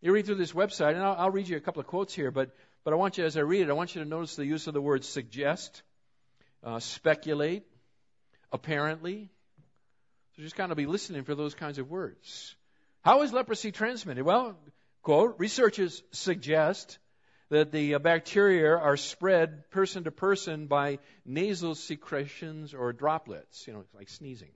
You 0.00 0.12
read 0.12 0.26
through 0.26 0.36
this 0.36 0.52
website, 0.52 0.94
and 0.94 1.02
I'll, 1.02 1.16
I'll, 1.16 1.30
read 1.30 1.48
you 1.48 1.56
a 1.56 1.60
couple 1.60 1.80
of 1.80 1.86
quotes 1.86 2.14
here, 2.14 2.30
but, 2.30 2.54
but 2.84 2.92
I 2.92 2.96
want 2.96 3.18
you, 3.18 3.24
as 3.24 3.36
I 3.36 3.40
read 3.40 3.62
it, 3.62 3.70
I 3.70 3.74
want 3.74 3.94
you 3.94 4.02
to 4.02 4.08
notice 4.08 4.36
the 4.36 4.44
use 4.44 4.66
of 4.66 4.74
the 4.74 4.80
words 4.80 5.08
suggest, 5.08 5.82
uh, 6.62 6.80
speculate, 6.80 7.64
apparently. 8.52 9.30
So 10.36 10.42
just 10.42 10.56
kind 10.56 10.70
of 10.70 10.76
be 10.76 10.86
listening 10.86 11.24
for 11.24 11.34
those 11.34 11.54
kinds 11.54 11.78
of 11.78 11.90
words. 11.90 12.54
How 13.02 13.22
is 13.22 13.32
leprosy 13.32 13.72
transmitted? 13.72 14.24
Well, 14.24 14.56
quote, 15.02 15.36
researchers 15.38 16.02
suggest 16.12 16.98
that 17.48 17.70
the 17.70 17.94
uh, 17.94 17.98
bacteria 17.98 18.76
are 18.76 18.96
spread 18.96 19.70
person 19.70 20.04
to 20.04 20.10
person 20.10 20.66
by 20.66 20.98
nasal 21.24 21.74
secretions 21.74 22.74
or 22.74 22.92
droplets, 22.92 23.66
you 23.66 23.72
know, 23.72 23.84
like 23.94 24.08
sneezing. 24.08 24.50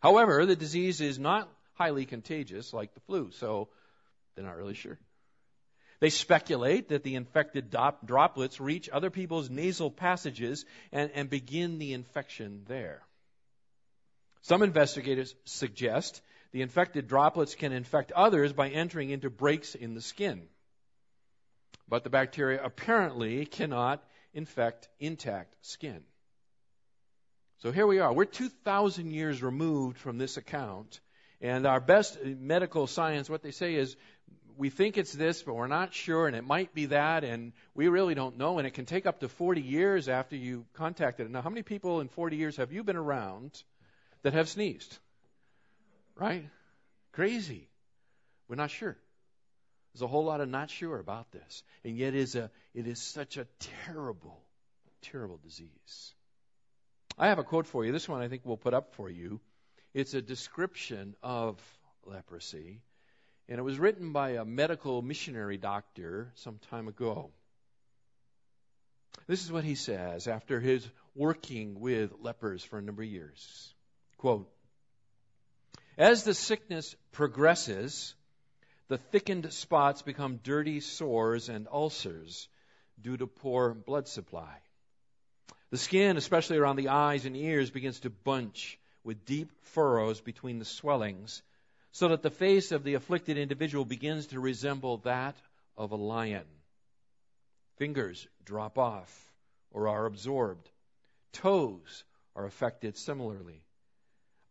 However, 0.00 0.46
the 0.46 0.56
disease 0.56 1.00
is 1.00 1.18
not 1.18 1.48
highly 1.74 2.06
contagious 2.06 2.72
like 2.72 2.94
the 2.94 3.00
flu, 3.00 3.30
so 3.32 3.68
they're 4.34 4.44
not 4.44 4.56
really 4.56 4.74
sure. 4.74 4.98
They 6.00 6.10
speculate 6.10 6.88
that 6.88 7.02
the 7.02 7.14
infected 7.14 7.70
dop- 7.70 8.06
droplets 8.06 8.60
reach 8.60 8.88
other 8.92 9.10
people's 9.10 9.48
nasal 9.48 9.90
passages 9.90 10.64
and, 10.92 11.10
and 11.14 11.30
begin 11.30 11.78
the 11.78 11.92
infection 11.92 12.62
there. 12.68 13.02
Some 14.42 14.62
investigators 14.62 15.34
suggest 15.44 16.20
the 16.52 16.62
infected 16.62 17.08
droplets 17.08 17.54
can 17.54 17.72
infect 17.72 18.12
others 18.12 18.52
by 18.52 18.68
entering 18.68 19.10
into 19.10 19.30
breaks 19.30 19.74
in 19.74 19.94
the 19.94 20.02
skin. 20.02 20.42
But 21.88 22.04
the 22.04 22.10
bacteria 22.10 22.62
apparently 22.62 23.46
cannot 23.46 24.02
infect 24.32 24.88
intact 24.98 25.54
skin. 25.62 26.02
So 27.58 27.70
here 27.70 27.86
we 27.86 27.98
are. 28.00 28.12
We're 28.12 28.24
2,000 28.24 29.10
years 29.10 29.42
removed 29.42 29.98
from 29.98 30.18
this 30.18 30.36
account, 30.36 31.00
and 31.40 31.66
our 31.66 31.80
best 31.80 32.22
medical 32.22 32.86
science, 32.86 33.30
what 33.30 33.42
they 33.42 33.52
say 33.52 33.74
is, 33.74 33.96
we 34.56 34.70
think 34.70 34.98
it's 34.98 35.12
this, 35.12 35.42
but 35.42 35.54
we're 35.54 35.66
not 35.66 35.94
sure, 35.94 36.26
and 36.26 36.36
it 36.36 36.44
might 36.44 36.74
be 36.74 36.86
that, 36.86 37.24
and 37.24 37.52
we 37.74 37.88
really 37.88 38.14
don't 38.14 38.38
know, 38.38 38.58
and 38.58 38.66
it 38.66 38.74
can 38.74 38.86
take 38.86 39.04
up 39.04 39.20
to 39.20 39.28
40 39.28 39.60
years 39.60 40.08
after 40.08 40.36
you 40.36 40.64
contacted 40.74 41.26
it. 41.26 41.32
Now, 41.32 41.42
how 41.42 41.50
many 41.50 41.62
people 41.62 42.00
in 42.00 42.08
40 42.08 42.36
years 42.36 42.56
have 42.58 42.72
you 42.72 42.84
been 42.84 42.96
around 42.96 43.50
that 44.22 44.32
have 44.32 44.48
sneezed? 44.48 44.96
Right? 46.16 46.48
Crazy. 47.12 47.68
We're 48.48 48.56
not 48.56 48.70
sure. 48.70 48.96
There's 49.94 50.02
a 50.02 50.08
whole 50.08 50.24
lot 50.24 50.40
of 50.40 50.48
not 50.48 50.70
sure 50.70 50.98
about 50.98 51.30
this. 51.30 51.62
And 51.84 51.96
yet 51.96 52.14
it 52.14 52.20
is, 52.20 52.34
a, 52.34 52.50
it 52.74 52.88
is 52.88 53.00
such 53.00 53.36
a 53.36 53.46
terrible, 53.86 54.42
terrible 55.02 55.38
disease. 55.44 56.14
I 57.16 57.28
have 57.28 57.38
a 57.38 57.44
quote 57.44 57.66
for 57.66 57.84
you. 57.84 57.92
This 57.92 58.08
one 58.08 58.20
I 58.20 58.28
think 58.28 58.42
we'll 58.44 58.56
put 58.56 58.74
up 58.74 58.94
for 58.94 59.08
you. 59.08 59.40
It's 59.92 60.14
a 60.14 60.20
description 60.20 61.14
of 61.22 61.60
leprosy. 62.04 62.80
And 63.48 63.60
it 63.60 63.62
was 63.62 63.78
written 63.78 64.12
by 64.12 64.30
a 64.30 64.44
medical 64.44 65.00
missionary 65.00 65.58
doctor 65.58 66.32
some 66.34 66.58
time 66.70 66.88
ago. 66.88 67.30
This 69.28 69.44
is 69.44 69.52
what 69.52 69.62
he 69.62 69.76
says 69.76 70.26
after 70.26 70.58
his 70.58 70.88
working 71.14 71.78
with 71.78 72.10
lepers 72.20 72.64
for 72.64 72.78
a 72.78 72.82
number 72.82 73.02
of 73.02 73.08
years. 73.08 73.74
Quote, 74.16 74.50
As 75.96 76.24
the 76.24 76.34
sickness 76.34 76.96
progresses, 77.12 78.14
the 78.88 78.98
thickened 78.98 79.52
spots 79.52 80.02
become 80.02 80.40
dirty 80.42 80.80
sores 80.80 81.48
and 81.48 81.68
ulcers 81.70 82.48
due 83.00 83.16
to 83.16 83.26
poor 83.26 83.74
blood 83.74 84.08
supply. 84.08 84.58
The 85.70 85.78
skin, 85.78 86.16
especially 86.16 86.58
around 86.58 86.76
the 86.76 86.88
eyes 86.88 87.24
and 87.24 87.36
ears, 87.36 87.70
begins 87.70 88.00
to 88.00 88.10
bunch 88.10 88.78
with 89.02 89.24
deep 89.24 89.50
furrows 89.62 90.20
between 90.20 90.58
the 90.58 90.64
swellings, 90.64 91.42
so 91.92 92.08
that 92.08 92.22
the 92.22 92.30
face 92.30 92.72
of 92.72 92.84
the 92.84 92.94
afflicted 92.94 93.38
individual 93.38 93.84
begins 93.84 94.28
to 94.28 94.40
resemble 94.40 94.98
that 94.98 95.36
of 95.76 95.92
a 95.92 95.96
lion. 95.96 96.46
Fingers 97.76 98.26
drop 98.44 98.78
off 98.78 99.32
or 99.70 99.88
are 99.88 100.06
absorbed. 100.06 100.68
Toes 101.32 102.04
are 102.36 102.46
affected 102.46 102.96
similarly. 102.96 103.62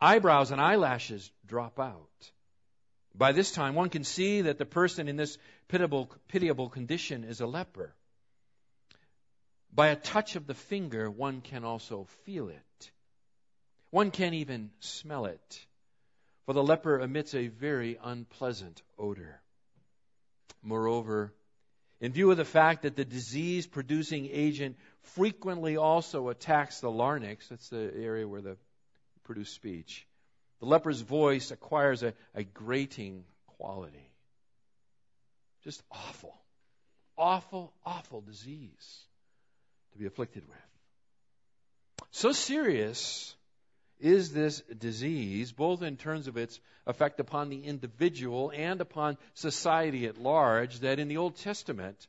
Eyebrows 0.01 0.51
and 0.51 0.59
eyelashes 0.59 1.31
drop 1.45 1.79
out. 1.79 2.31
By 3.15 3.31
this 3.31 3.51
time, 3.51 3.75
one 3.75 3.89
can 3.89 4.03
see 4.03 4.41
that 4.41 4.57
the 4.57 4.65
person 4.65 5.07
in 5.07 5.17
this 5.17 5.37
pitiable, 5.67 6.09
pitiable 6.27 6.69
condition 6.69 7.23
is 7.23 7.41
a 7.41 7.47
leper. 7.47 7.93
By 9.71 9.89
a 9.89 9.95
touch 9.95 10.35
of 10.35 10.47
the 10.47 10.53
finger, 10.53 11.09
one 11.09 11.41
can 11.41 11.63
also 11.63 12.05
feel 12.25 12.49
it. 12.49 12.91
One 13.91 14.09
can 14.09 14.33
even 14.33 14.71
smell 14.79 15.25
it, 15.25 15.65
for 16.45 16.53
the 16.53 16.63
leper 16.63 16.99
emits 16.99 17.35
a 17.35 17.47
very 17.47 17.99
unpleasant 18.03 18.81
odor. 18.97 19.39
Moreover, 20.63 21.33
in 21.99 22.11
view 22.11 22.31
of 22.31 22.37
the 22.37 22.45
fact 22.45 22.81
that 22.81 22.95
the 22.95 23.05
disease 23.05 23.67
producing 23.67 24.27
agent 24.31 24.77
frequently 25.01 25.77
also 25.77 26.29
attacks 26.29 26.79
the 26.79 26.89
larynx, 26.89 27.47
that's 27.47 27.69
the 27.69 27.93
area 27.95 28.27
where 28.27 28.41
the 28.41 28.57
produce 29.23 29.51
speech, 29.51 30.07
the 30.63 30.69
leper's 30.69 31.01
voice 31.01 31.51
acquires 31.51 32.03
a, 32.03 32.13
a 32.33 32.45
grating 32.45 33.25
quality. 33.57 34.09
Just 35.65 35.83
awful, 35.91 36.33
awful, 37.17 37.73
awful 37.85 38.21
disease 38.21 39.03
to 39.91 39.97
be 39.97 40.05
afflicted 40.05 40.43
with. 40.47 42.07
So 42.11 42.31
serious 42.31 43.35
is 43.99 44.31
this 44.31 44.61
disease, 44.61 45.51
both 45.51 45.81
in 45.81 45.97
terms 45.97 46.29
of 46.29 46.37
its 46.37 46.57
effect 46.87 47.19
upon 47.19 47.49
the 47.49 47.65
individual 47.65 48.53
and 48.55 48.79
upon 48.79 49.17
society 49.33 50.05
at 50.05 50.17
large, 50.17 50.79
that 50.79 50.97
in 50.97 51.09
the 51.09 51.17
Old 51.17 51.35
Testament, 51.35 52.07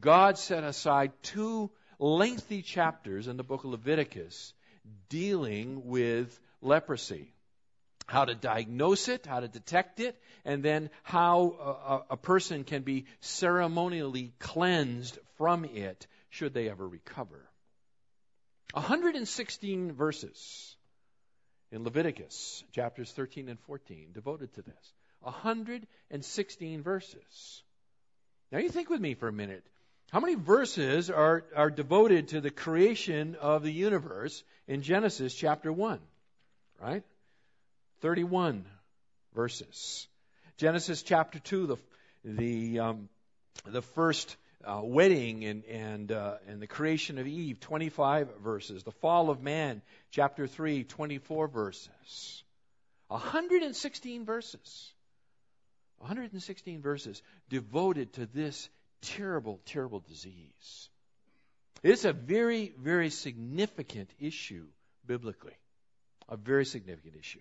God 0.00 0.38
set 0.38 0.64
aside 0.64 1.12
two 1.22 1.70
lengthy 2.00 2.62
chapters 2.62 3.28
in 3.28 3.36
the 3.36 3.44
book 3.44 3.62
of 3.62 3.70
Leviticus 3.70 4.54
dealing 5.08 5.86
with 5.86 6.36
leprosy 6.60 7.32
how 8.06 8.24
to 8.24 8.34
diagnose 8.34 9.08
it, 9.08 9.26
how 9.26 9.40
to 9.40 9.48
detect 9.48 10.00
it, 10.00 10.20
and 10.44 10.62
then 10.62 10.90
how 11.02 12.04
a, 12.08 12.14
a, 12.14 12.16
person 12.16 12.64
can 12.64 12.82
be 12.82 13.06
ceremonially 13.20 14.32
cleansed 14.38 15.18
from 15.36 15.64
it 15.64 16.06
should 16.30 16.54
they 16.54 16.68
ever 16.68 16.86
recover. 16.86 17.40
116 18.72 19.92
verses 19.92 20.76
in 21.72 21.82
Leviticus 21.82 22.62
chapters 22.72 23.10
13 23.12 23.48
and 23.48 23.58
14 23.60 24.10
devoted 24.12 24.52
to 24.54 24.62
this. 24.62 24.92
116 25.20 26.82
verses. 26.82 27.62
Now 28.52 28.58
you 28.58 28.68
think 28.68 28.88
with 28.88 29.00
me 29.00 29.14
for 29.14 29.28
a 29.28 29.32
minute. 29.32 29.64
How 30.12 30.20
many 30.20 30.36
verses 30.36 31.10
are, 31.10 31.44
are 31.56 31.70
devoted 31.70 32.28
to 32.28 32.40
the 32.40 32.50
creation 32.50 33.34
of 33.40 33.64
the 33.64 33.72
universe 33.72 34.44
in 34.68 34.82
Genesis 34.82 35.34
chapter 35.34 35.72
1? 35.72 35.98
Right? 36.80 37.02
31 38.00 38.64
verses. 39.34 40.06
Genesis 40.58 41.02
chapter 41.02 41.38
2, 41.38 41.66
the, 41.66 41.76
the, 42.24 42.78
um, 42.80 43.08
the 43.66 43.82
first 43.82 44.36
uh, 44.64 44.80
wedding 44.82 45.44
and, 45.44 45.64
and, 45.64 46.12
uh, 46.12 46.34
and 46.48 46.60
the 46.60 46.66
creation 46.66 47.18
of 47.18 47.26
Eve, 47.26 47.60
25 47.60 48.28
verses. 48.42 48.82
The 48.82 48.92
fall 48.92 49.30
of 49.30 49.42
man, 49.42 49.82
chapter 50.10 50.46
3, 50.46 50.84
24 50.84 51.48
verses. 51.48 52.42
116 53.08 54.24
verses. 54.24 54.92
116 55.98 56.82
verses 56.82 57.22
devoted 57.48 58.12
to 58.14 58.26
this 58.26 58.68
terrible, 59.02 59.60
terrible 59.66 60.00
disease. 60.00 60.88
It's 61.82 62.04
a 62.04 62.12
very, 62.12 62.72
very 62.78 63.10
significant 63.10 64.10
issue 64.18 64.66
biblically. 65.06 65.54
A 66.28 66.36
very 66.36 66.64
significant 66.64 67.14
issue. 67.16 67.40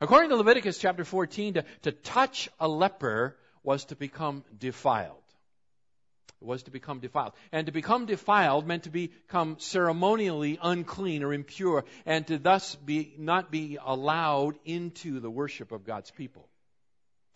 According 0.00 0.30
to 0.30 0.36
Leviticus 0.36 0.78
chapter 0.78 1.04
14, 1.04 1.54
to, 1.54 1.64
to 1.82 1.92
touch 1.92 2.48
a 2.58 2.66
leper 2.66 3.36
was 3.62 3.84
to 3.86 3.96
become 3.96 4.44
defiled. 4.58 5.16
It 6.40 6.46
was 6.46 6.62
to 6.62 6.70
become 6.70 7.00
defiled. 7.00 7.34
And 7.52 7.66
to 7.66 7.72
become 7.72 8.06
defiled 8.06 8.66
meant 8.66 8.84
to 8.84 8.90
become 8.90 9.56
ceremonially 9.58 10.58
unclean 10.62 11.22
or 11.22 11.34
impure, 11.34 11.84
and 12.06 12.26
to 12.28 12.38
thus 12.38 12.74
be, 12.76 13.14
not 13.18 13.50
be 13.50 13.76
allowed 13.82 14.58
into 14.64 15.20
the 15.20 15.30
worship 15.30 15.70
of 15.70 15.84
God's 15.84 16.10
people. 16.10 16.48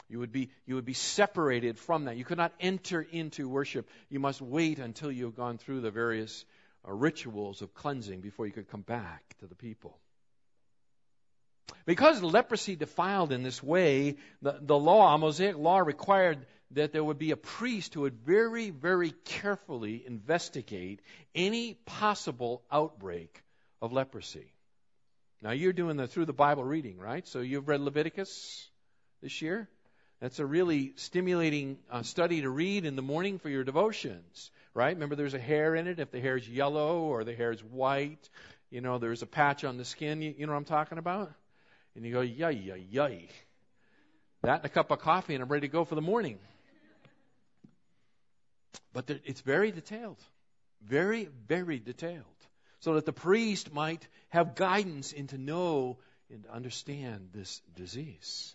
You 0.09 0.21
would, 0.21 0.33
be, 0.33 0.51
you 0.65 0.77
would 0.77 0.85
be 0.87 0.95
separated 0.95 1.79
from 1.79 2.05
that. 2.07 2.17
You 2.17 2.25
could 2.25 2.39
not 2.39 2.53
enter 2.61 3.03
into 3.03 3.47
worship. 3.49 3.89
You 4.09 4.21
must 4.21 4.41
wait 4.41 4.79
until 4.79 5.13
you 5.13 5.25
have 5.25 5.37
gone 5.37 5.59
through 5.59 5.81
the 5.81 5.91
various 5.91 6.45
uh, 6.87 6.93
rituals 6.93 7.61
of 7.61 7.75
cleansing 7.75 8.21
before 8.21 8.47
you 8.47 8.53
could 8.53 8.69
come 8.71 8.83
back 8.83 9.23
to 9.41 9.47
the 9.47 9.55
people. 9.55 9.99
Because 11.87 12.23
leprosy 12.23 12.77
defiled 12.77 13.33
in 13.33 13.43
this 13.43 13.63
way, 13.63 14.17
the, 14.41 14.59
the 14.61 14.79
law, 14.79 15.17
Mosaic 15.17 15.57
law, 15.57 15.79
required 15.79 16.47
that 16.71 16.93
there 16.93 17.05
would 17.05 17.19
be 17.19 17.31
a 17.31 17.37
priest 17.37 17.95
who 17.95 18.03
would 18.03 18.15
very, 18.25 18.71
very 18.71 19.11
carefully 19.25 20.03
investigate 20.07 21.01
any 21.35 21.75
possible 21.85 22.63
outbreak 22.71 23.43
of 23.83 23.93
leprosy. 23.93 24.53
Now, 25.43 25.51
you're 25.51 25.75
doing 25.75 25.99
the 25.99 26.07
through 26.07 26.25
the 26.25 26.33
Bible 26.33 26.65
reading, 26.65 26.99
right? 26.99 27.27
So 27.29 27.41
you've 27.41 27.69
read 27.69 27.81
Leviticus 27.81 28.67
this 29.23 29.43
year? 29.43 29.69
That's 30.21 30.39
a 30.39 30.47
really 30.47 30.95
stimulating 30.97 31.77
uh, 31.91 32.03
study 32.03 32.41
to 32.41 32.49
read 32.49 32.87
in 32.87 32.97
the 32.97 33.03
morning 33.03 33.39
for 33.39 33.51
your 33.51 33.63
devotions, 33.63 34.51
right? 34.73 34.95
Remember, 34.95 35.17
there's 35.17 35.35
a 35.35 35.39
hair 35.39 35.75
in 35.75 35.87
it. 35.87 35.99
If 35.99 36.11
the 36.11 36.21
hair 36.21 36.37
is 36.37 36.49
yellow 36.49 37.01
or 37.01 37.25
the 37.25 37.35
hair 37.35 37.53
is 37.53 37.63
white, 37.63 38.31
you 38.71 38.81
know, 38.81 38.99
there's 38.99 39.21
a 39.21 39.27
patch 39.27 39.65
on 39.65 39.77
the 39.77 39.85
skin. 39.85 40.23
You, 40.23 40.35
you 40.39 40.47
know 40.47 40.53
what 40.53 40.59
I'm 40.59 40.65
talking 40.65 40.97
about? 40.97 41.31
And 41.95 42.05
you 42.05 42.13
go, 42.13 42.21
yay, 42.21 42.53
yay, 42.53 42.85
yay. 42.91 43.29
That 44.43 44.59
and 44.59 44.67
a 44.67 44.69
cup 44.69 44.91
of 44.91 44.99
coffee, 44.99 45.35
and 45.35 45.43
I'm 45.43 45.49
ready 45.49 45.67
to 45.67 45.73
go 45.73 45.85
for 45.85 45.95
the 45.95 46.03
morning. 46.03 46.39
But 48.93 49.11
it's 49.25 49.41
very 49.41 49.71
detailed. 49.71 50.19
Very, 50.83 51.29
very 51.49 51.79
detailed. 51.79 52.25
So 52.81 52.95
that 52.95 53.07
the 53.07 53.13
priest 53.13 53.73
might 53.73 54.07
have 54.29 54.55
guidance 54.55 55.13
into 55.13 55.39
know 55.39 55.97
and 56.31 56.45
understand 56.53 57.31
this 57.33 57.63
disease. 57.77 58.55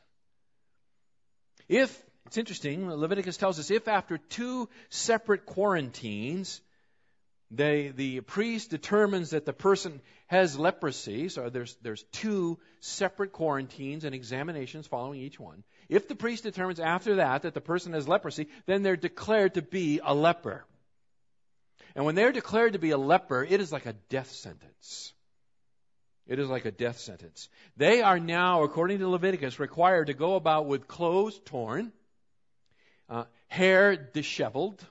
If, 1.67 1.99
it's 2.25 2.37
interesting, 2.37 2.89
Leviticus 2.89 3.37
tells 3.37 3.59
us 3.59 3.71
if 3.71 3.87
after 3.87 4.17
two 4.17 4.69
separate 4.89 5.45
quarantines, 5.45 6.61
they, 7.51 7.87
the 7.89 8.21
priest 8.21 8.69
determines 8.69 9.31
that 9.31 9.45
the 9.45 9.53
person 9.53 10.01
has 10.27 10.59
leprosy, 10.59 11.29
so 11.29 11.49
there's, 11.49 11.75
there's 11.81 12.03
two 12.11 12.59
separate 12.79 13.31
quarantines 13.31 14.03
and 14.03 14.13
examinations 14.13 14.85
following 14.85 15.19
each 15.19 15.39
one. 15.39 15.63
If 15.87 16.07
the 16.07 16.15
priest 16.15 16.43
determines 16.43 16.79
after 16.79 17.15
that 17.15 17.41
that 17.41 17.55
the 17.55 17.61
person 17.61 17.93
has 17.93 18.07
leprosy, 18.07 18.47
then 18.67 18.83
they're 18.83 18.95
declared 18.95 19.55
to 19.55 19.63
be 19.63 19.99
a 20.03 20.13
leper. 20.13 20.63
And 21.95 22.05
when 22.05 22.13
they're 22.13 22.31
declared 22.31 22.73
to 22.73 22.79
be 22.79 22.91
a 22.91 22.97
leper, 22.97 23.43
it 23.43 23.59
is 23.59 23.71
like 23.71 23.87
a 23.87 23.93
death 24.09 24.31
sentence. 24.31 25.13
It 26.27 26.37
is 26.37 26.47
like 26.47 26.65
a 26.65 26.71
death 26.71 26.99
sentence. 26.99 27.49
They 27.75 28.03
are 28.03 28.19
now, 28.19 28.61
according 28.61 28.99
to 28.99 29.07
Leviticus, 29.07 29.59
required 29.59 30.07
to 30.07 30.13
go 30.13 30.35
about 30.35 30.67
with 30.67 30.87
clothes 30.87 31.39
torn, 31.45 31.91
uh, 33.09 33.23
hair 33.47 33.95
disheveled. 33.95 34.85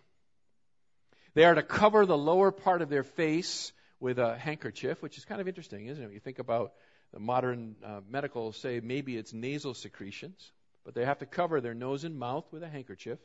They 1.35 1.45
are 1.45 1.55
to 1.55 1.63
cover 1.63 2.07
the 2.07 2.19
lower 2.19 2.51
part 2.51 2.83
of 2.83 2.89
their 2.89 3.03
face 3.05 3.73
with 4.01 4.19
a 4.19 4.37
handkerchief, 4.37 5.03
which 5.03 5.19
is 5.19 5.25
kind 5.25 5.41
of 5.41 5.49
interesting, 5.49 5.87
isn't 5.87 6.03
it? 6.03 6.13
You 6.13 6.21
think 6.21 6.39
about 6.39 6.73
the 7.13 7.21
modern 7.21 7.77
uh, 7.85 8.01
medical 8.09 8.53
say 8.53 8.81
maybe 8.83 9.17
it's 9.17 9.33
nasal 9.33 9.75
secretions, 9.75 10.53
but 10.85 10.95
they 10.95 11.05
have 11.05 11.19
to 11.19 11.27
cover 11.27 11.61
their 11.61 11.75
nose 11.75 12.05
and 12.05 12.19
mouth 12.19 12.47
with 12.53 12.63
a 12.63 12.69
handkerchief. 12.69 13.19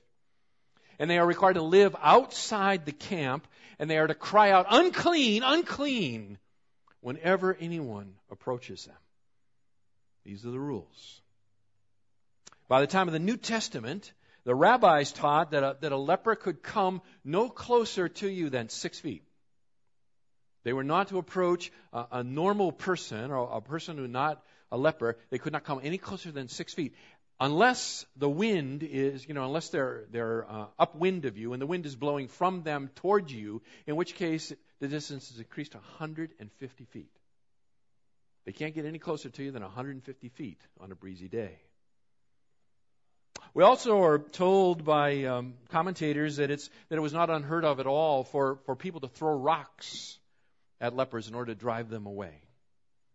And 1.00 1.10
they 1.10 1.18
are 1.18 1.26
required 1.26 1.56
to 1.56 1.64
live 1.64 1.96
outside 2.02 2.86
the 2.86 2.92
camp, 2.92 3.48
and 3.80 3.90
they 3.90 3.98
are 3.98 4.08
to 4.08 4.14
cry 4.14 4.52
out, 4.52 4.68
unclean, 4.70 5.42
unclean, 5.44 6.38
whenever 7.02 7.56
anyone 7.60 8.14
approaches 8.30 8.86
them. 8.86 8.96
These 10.24 10.46
are 10.46 10.52
the 10.52 10.60
rules. 10.60 11.22
By 12.68 12.82
the 12.82 12.88
time 12.88 13.08
of 13.08 13.14
the 13.14 13.20
New 13.20 13.38
Testament, 13.38 14.14
the 14.46 14.56
rabbis 14.56 15.12
taught 15.12 15.52
that 15.52 15.64
a, 15.64 15.78
that 15.82 15.92
a 15.92 15.98
leper 15.98 16.36
could 16.36 16.62
come 16.62 17.02
no 17.24 17.50
closer 17.50 18.10
to 18.10 18.28
you 18.28 18.50
than 18.50 18.70
six 18.70 19.00
feet. 19.00 19.24
They 20.64 20.74
were 20.74 20.84
not 20.84 21.10
to 21.10 21.18
approach 21.18 21.72
a, 21.92 22.06
a 22.12 22.24
normal 22.24 22.72
person 22.72 23.32
or 23.32 23.58
a 23.58 23.62
person 23.62 23.98
who 23.98 24.08
not 24.08 24.44
a 24.72 24.78
leper. 24.78 25.18
They 25.30 25.38
could 25.38 25.54
not 25.54 25.64
come 25.64 25.82
any 25.84 25.98
closer 25.98 26.32
than 26.32 26.48
six 26.48 26.74
feet 26.74 26.94
unless 27.40 28.06
the 28.16 28.30
wind 28.30 28.84
is, 28.84 29.28
you 29.28 29.34
know, 29.34 29.46
unless 29.46 29.70
they're, 29.70 30.06
they're 30.12 30.50
uh, 30.50 30.66
upwind 30.80 31.26
of 31.26 31.38
you 31.38 31.54
and 31.54 31.62
the 31.62 31.68
wind 31.68 31.86
is 31.86 31.96
blowing 31.96 32.28
from 32.28 32.64
them 32.64 32.90
towards 32.96 33.34
you, 33.34 33.62
in 33.88 33.96
which 33.96 34.16
case 34.16 34.54
the 34.80 34.88
distance 34.88 35.32
is 35.32 35.40
increased 35.40 35.74
to 35.74 35.78
150 35.78 36.86
feet. 36.86 37.12
They 38.46 38.52
can't 38.52 38.76
get 38.76 38.86
any 38.86 39.00
closer 39.00 39.30
to 39.30 39.44
you 39.44 39.52
than 39.52 39.62
150 39.62 40.30
feet 40.30 40.60
on 40.80 40.92
a 40.92 40.96
breezy 40.96 41.28
day. 41.28 41.60
We 43.54 43.64
also 43.64 44.02
are 44.02 44.18
told 44.18 44.84
by 44.84 45.26
um, 45.26 45.54
commentators 45.70 46.38
that 46.38 46.50
it's 46.50 46.70
that 46.90 46.96
it 46.96 47.02
was 47.02 47.14
not 47.14 47.30
unheard 47.30 47.66
of 47.66 47.80
at 47.80 47.86
all 47.86 48.24
for, 48.24 48.58
for 48.66 48.76
people 48.76 49.02
to 49.02 49.08
throw 49.08 49.38
rocks 49.38 50.18
at 50.82 50.96
lepers 50.96 51.28
in 51.28 51.36
order 51.36 51.54
to 51.54 51.60
drive 51.60 51.90
them 51.90 52.08
away. 52.08 52.42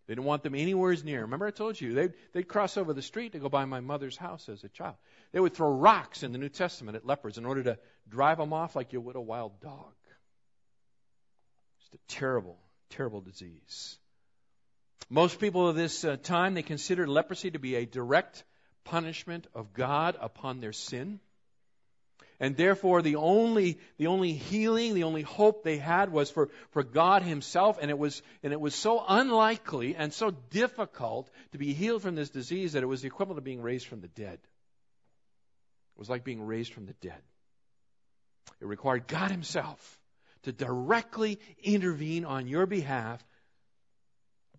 They 0.06 0.14
didn't 0.14 0.26
want 0.26 0.42
them 0.42 0.54
anywhere 0.54 0.96
near. 1.04 1.22
Remember, 1.22 1.46
I 1.46 1.50
told 1.50 1.78
you 1.78 1.92
they'd, 1.92 2.14
they'd 2.32 2.48
cross 2.48 2.78
over 2.78 2.94
the 2.94 3.02
street 3.02 3.32
to 3.32 3.40
go 3.40 3.50
by 3.50 3.66
my 3.66 3.80
mother's 3.80 4.16
house 4.16 4.48
as 4.48 4.64
a 4.64 4.68
child. 4.68 4.94
They 5.32 5.40
would 5.40 5.54
throw 5.54 5.70
rocks 5.70 6.22
in 6.22 6.32
the 6.32 6.38
New 6.38 6.48
Testament 6.48 6.96
at 6.96 7.04
lepers 7.04 7.36
in 7.36 7.44
order 7.44 7.64
to 7.64 7.78
drive 8.08 8.38
them 8.38 8.54
off 8.54 8.74
like 8.74 8.94
you 8.94 9.02
would 9.02 9.16
a 9.16 9.20
wild 9.20 9.60
dog. 9.60 9.92
It's 11.80 11.94
a 11.94 12.14
terrible, 12.14 12.56
terrible 12.90 13.20
disease. 13.20 13.98
Most 15.10 15.40
people 15.40 15.68
of 15.68 15.76
this 15.76 16.04
uh, 16.04 16.16
time, 16.16 16.54
they 16.54 16.62
considered 16.62 17.08
leprosy 17.08 17.50
to 17.50 17.58
be 17.58 17.74
a 17.74 17.84
direct 17.84 18.44
punishment 18.90 19.46
of 19.54 19.72
God 19.72 20.16
upon 20.20 20.60
their 20.60 20.72
sin. 20.72 21.20
And 22.40 22.56
therefore, 22.56 23.02
the 23.02 23.16
only, 23.16 23.78
the 23.96 24.06
only 24.06 24.32
healing, 24.32 24.94
the 24.94 25.04
only 25.04 25.22
hope 25.22 25.64
they 25.64 25.76
had 25.76 26.12
was 26.12 26.30
for, 26.30 26.50
for 26.70 26.84
God 26.84 27.22
Himself. 27.22 27.78
And 27.82 27.90
it, 27.90 27.98
was, 27.98 28.22
and 28.44 28.52
it 28.52 28.60
was 28.60 28.74
so 28.74 29.04
unlikely 29.06 29.96
and 29.96 30.12
so 30.12 30.30
difficult 30.50 31.28
to 31.52 31.58
be 31.58 31.74
healed 31.74 32.02
from 32.02 32.14
this 32.14 32.30
disease 32.30 32.72
that 32.72 32.84
it 32.84 32.86
was 32.86 33.02
the 33.02 33.08
equivalent 33.08 33.38
of 33.38 33.44
being 33.44 33.60
raised 33.60 33.86
from 33.86 34.00
the 34.00 34.08
dead. 34.08 34.38
It 34.38 35.98
was 35.98 36.08
like 36.08 36.22
being 36.22 36.42
raised 36.42 36.72
from 36.72 36.86
the 36.86 36.94
dead. 36.94 37.20
It 38.60 38.66
required 38.66 39.08
God 39.08 39.32
Himself 39.32 40.00
to 40.44 40.52
directly 40.52 41.40
intervene 41.62 42.24
on 42.24 42.46
your 42.46 42.66
behalf. 42.66 43.20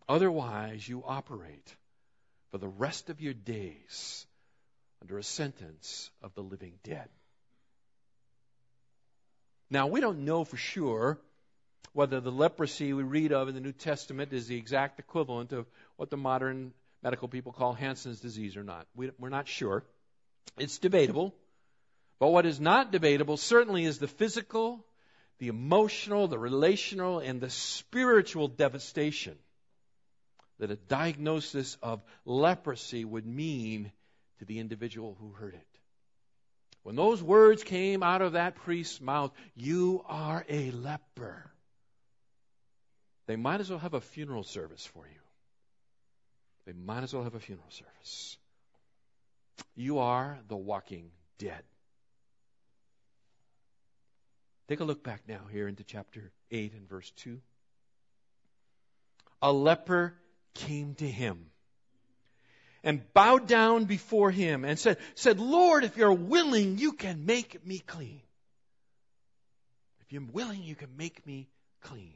Otherwise, 0.10 0.88
you 0.88 1.04
operate 1.06 1.76
for 2.52 2.58
the 2.58 2.68
rest 2.68 3.10
of 3.10 3.22
your 3.22 3.34
days 3.34 4.26
under 5.02 5.18
a 5.18 5.24
sentence 5.24 6.10
of 6.22 6.34
the 6.36 6.42
living 6.42 6.74
dead. 6.84 7.08
Now, 9.70 9.88
we 9.88 10.02
don't 10.02 10.26
know 10.26 10.44
for 10.44 10.58
sure 10.58 11.20
whether 11.94 12.20
the 12.20 12.32
leprosy 12.32 12.94
we 12.94 13.04
read 13.04 13.32
of 13.32 13.48
in 13.48 13.56
the 13.56 13.62
New 13.62 13.72
Testament 13.72 14.34
is 14.34 14.48
the 14.48 14.58
exact 14.58 15.00
equivalent 15.00 15.52
of 15.54 15.66
what 15.96 16.10
the 16.10 16.18
modern 16.18 16.74
medical 17.02 17.28
people 17.28 17.52
call 17.52 17.74
Hansen's 17.74 18.20
disease 18.20 18.58
or 18.58 18.64
not. 18.64 18.88
We, 18.96 19.12
are 19.22 19.30
not 19.30 19.48
sure. 19.48 19.84
It's 20.58 20.78
debatable. 20.78 21.34
But 22.20 22.30
what 22.30 22.46
is 22.46 22.60
not 22.60 22.92
debatable 22.92 23.38
certainly 23.38 23.86
is 23.86 23.98
the 23.98 24.08
physical, 24.08 24.86
the 25.38 25.48
emotional, 25.48 26.28
the 26.28 26.38
relational, 26.38 27.20
and 27.20 27.40
the 27.40 27.50
spiritual 27.50 28.50
devastation 28.50 29.38
that 30.60 30.72
a 30.72 30.76
diagnosis 30.76 31.78
of 31.82 32.04
leprosy 32.26 33.06
would 33.06 33.26
mean 33.26 33.92
to 34.40 34.46
the 34.46 34.60
individual 34.60 35.16
who 35.20 35.32
heard 35.32 35.54
it. 35.54 35.68
When 36.84 36.96
those 36.96 37.22
words 37.22 37.64
came 37.64 38.04
out 38.04 38.22
of 38.22 38.34
that 38.34 38.56
priest's 38.56 39.02
mouth, 39.02 39.32
you 39.56 40.04
are 40.08 40.46
a 40.48 40.72
leper. 40.72 41.52
They 43.28 43.36
might 43.36 43.60
as 43.60 43.70
well 43.70 43.80
have 43.80 43.94
a 43.94 44.02
funeral 44.02 44.44
service 44.44 44.86
for 44.86 45.06
you. 45.06 45.22
They 46.66 46.74
might 46.74 47.04
as 47.04 47.14
well 47.14 47.24
have 47.24 47.36
a 47.36 47.40
funeral 47.40 47.70
service. 47.70 48.38
You 49.76 50.00
are 50.00 50.40
the 50.48 50.56
walking 50.56 51.12
dead. 51.38 51.64
Take 54.68 54.80
a 54.80 54.84
look 54.84 55.04
back 55.04 55.22
now 55.28 55.42
here 55.52 55.68
into 55.68 55.84
chapter 55.84 56.32
8 56.52 56.74
and 56.74 56.88
verse 56.88 57.12
2. 57.18 57.40
A 59.42 59.52
leper 59.52 60.16
came 60.54 60.96
to 60.96 61.10
him 61.10 61.48
and 62.84 63.02
bowed 63.14 63.48
down 63.48 63.86
before 63.86 64.32
him 64.32 64.66
and 64.66 64.80
said, 64.80 64.98
said, 65.16 65.40
Lord, 65.40 65.84
if 65.84 65.98
you're 65.98 66.14
willing, 66.14 66.78
you 66.78 66.94
can 66.94 67.26
make 67.26 67.66
me 67.66 67.80
clean. 67.80 68.22
If 70.02 70.14
you're 70.14 70.24
willing, 70.32 70.64
you 70.64 70.76
can 70.76 70.98
make 70.98 71.26
me 71.26 71.48
clean. 71.82 72.14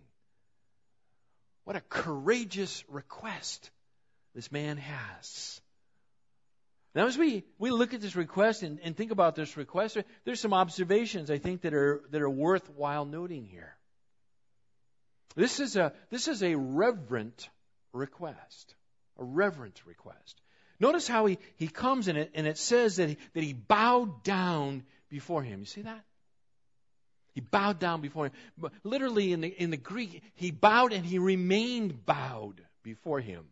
What 1.63 1.75
a 1.75 1.81
courageous 1.81 2.83
request 2.89 3.71
this 4.35 4.51
man 4.51 4.77
has. 4.77 5.61
Now, 6.95 7.07
as 7.07 7.17
we, 7.17 7.43
we 7.57 7.71
look 7.71 7.93
at 7.93 8.01
this 8.01 8.15
request 8.15 8.61
and, 8.61 8.79
and 8.83 8.95
think 8.95 9.11
about 9.11 9.35
this 9.35 9.57
request, 9.57 9.97
there's 10.25 10.39
some 10.39 10.53
observations 10.53 11.31
I 11.31 11.39
think 11.39 11.61
that 11.61 11.73
are, 11.73 12.01
that 12.11 12.21
are 12.21 12.29
worthwhile 12.29 13.05
noting 13.05 13.45
here. 13.45 13.75
This 15.35 15.59
is 15.59 15.75
a, 15.75 15.93
this 16.11 16.27
is 16.27 16.43
a 16.43 16.55
reverent 16.55 17.49
request. 17.93 18.75
A 19.17 19.23
reverent 19.23 19.81
request. 19.85 20.39
Notice 20.79 21.07
how 21.07 21.25
he, 21.25 21.37
he 21.55 21.67
comes 21.67 22.07
in 22.07 22.17
it, 22.17 22.31
and 22.33 22.47
it 22.47 22.57
says 22.57 22.97
that 22.97 23.09
he, 23.09 23.17
that 23.33 23.43
he 23.43 23.53
bowed 23.53 24.23
down 24.23 24.83
before 25.09 25.43
him. 25.43 25.59
You 25.59 25.65
see 25.65 25.81
that? 25.83 26.03
He 27.33 27.41
bowed 27.41 27.79
down 27.79 28.01
before 28.01 28.25
him. 28.27 28.71
Literally, 28.83 29.33
in 29.33 29.41
the, 29.41 29.47
in 29.47 29.71
the 29.71 29.77
Greek, 29.77 30.21
he 30.35 30.51
bowed 30.51 30.93
and 30.93 31.05
he 31.05 31.19
remained 31.19 32.05
bowed 32.05 32.61
before 32.83 33.19
him. 33.19 33.45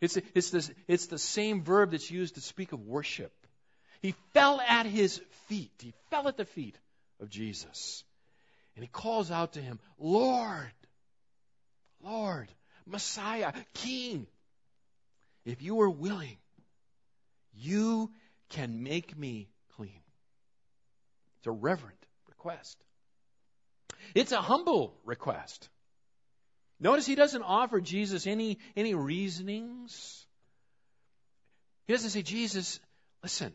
It's, 0.00 0.18
it's, 0.34 0.50
this, 0.50 0.70
it's 0.86 1.06
the 1.06 1.18
same 1.18 1.62
verb 1.62 1.92
that's 1.92 2.10
used 2.10 2.34
to 2.34 2.40
speak 2.40 2.72
of 2.72 2.86
worship. 2.86 3.32
He 4.02 4.14
fell 4.34 4.60
at 4.60 4.84
his 4.84 5.20
feet. 5.48 5.72
He 5.80 5.94
fell 6.10 6.28
at 6.28 6.36
the 6.36 6.44
feet 6.44 6.76
of 7.20 7.30
Jesus. 7.30 8.04
And 8.76 8.84
he 8.84 8.88
calls 8.88 9.30
out 9.30 9.54
to 9.54 9.62
him, 9.62 9.78
Lord, 9.98 10.72
Lord, 12.02 12.48
Messiah, 12.86 13.52
King, 13.72 14.26
if 15.44 15.62
you 15.62 15.80
are 15.80 15.90
willing, 15.90 16.36
you 17.54 18.10
can 18.50 18.82
make 18.82 19.16
me 19.16 19.48
clean. 19.76 20.00
It's 21.38 21.46
a 21.46 21.52
reverent 21.52 21.98
request. 22.28 22.78
It's 24.14 24.32
a 24.32 24.40
humble 24.40 24.98
request. 25.04 25.68
Notice 26.80 27.06
he 27.06 27.14
doesn't 27.14 27.42
offer 27.42 27.80
Jesus 27.80 28.26
any, 28.26 28.58
any 28.76 28.94
reasonings. 28.94 30.26
He 31.86 31.92
doesn't 31.92 32.10
say, 32.10 32.22
Jesus, 32.22 32.80
listen, 33.22 33.52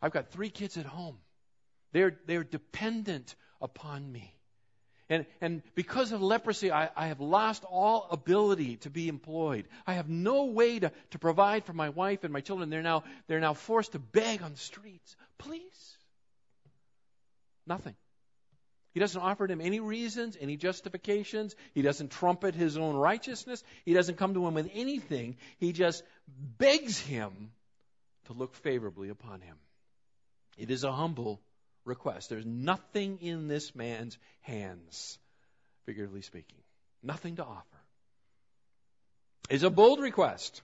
I've 0.00 0.12
got 0.12 0.30
three 0.30 0.50
kids 0.50 0.76
at 0.76 0.86
home. 0.86 1.18
They're, 1.92 2.16
they're 2.26 2.44
dependent 2.44 3.34
upon 3.60 4.10
me. 4.10 4.34
And, 5.12 5.26
and 5.42 5.62
because 5.74 6.12
of 6.12 6.22
leprosy, 6.22 6.72
I, 6.72 6.88
I 6.96 7.08
have 7.08 7.20
lost 7.20 7.64
all 7.64 8.08
ability 8.10 8.76
to 8.76 8.88
be 8.88 9.08
employed. 9.08 9.66
I 9.86 9.92
have 9.92 10.08
no 10.08 10.46
way 10.46 10.78
to, 10.78 10.90
to 11.10 11.18
provide 11.18 11.66
for 11.66 11.74
my 11.74 11.90
wife 11.90 12.24
and 12.24 12.32
my 12.32 12.40
children. 12.40 12.70
They're 12.70 12.80
now, 12.80 13.04
they're 13.26 13.38
now 13.38 13.52
forced 13.52 13.92
to 13.92 13.98
beg 13.98 14.42
on 14.42 14.52
the 14.52 14.58
streets. 14.58 15.14
Please. 15.36 15.96
Nothing. 17.66 17.94
He 18.94 19.00
doesn't 19.00 19.20
offer 19.20 19.46
them 19.46 19.60
any 19.60 19.80
reasons, 19.80 20.38
any 20.40 20.56
justifications. 20.56 21.56
He 21.74 21.82
doesn't 21.82 22.10
trumpet 22.10 22.54
his 22.54 22.78
own 22.78 22.96
righteousness. 22.96 23.62
He 23.84 23.92
doesn't 23.92 24.16
come 24.16 24.32
to 24.32 24.46
him 24.46 24.54
with 24.54 24.70
anything. 24.72 25.36
He 25.58 25.74
just 25.74 26.02
begs 26.26 26.98
him 26.98 27.50
to 28.28 28.32
look 28.32 28.54
favorably 28.54 29.10
upon 29.10 29.42
him. 29.42 29.56
It 30.56 30.70
is 30.70 30.84
a 30.84 30.92
humble 30.92 31.42
request. 31.84 32.30
There's 32.30 32.46
nothing 32.46 33.18
in 33.20 33.48
this 33.48 33.74
man's 33.74 34.18
hands, 34.40 35.18
figuratively 35.86 36.22
speaking. 36.22 36.58
Nothing 37.02 37.36
to 37.36 37.44
offer. 37.44 37.64
It's 39.50 39.64
a 39.64 39.70
bold 39.70 40.00
request. 40.00 40.62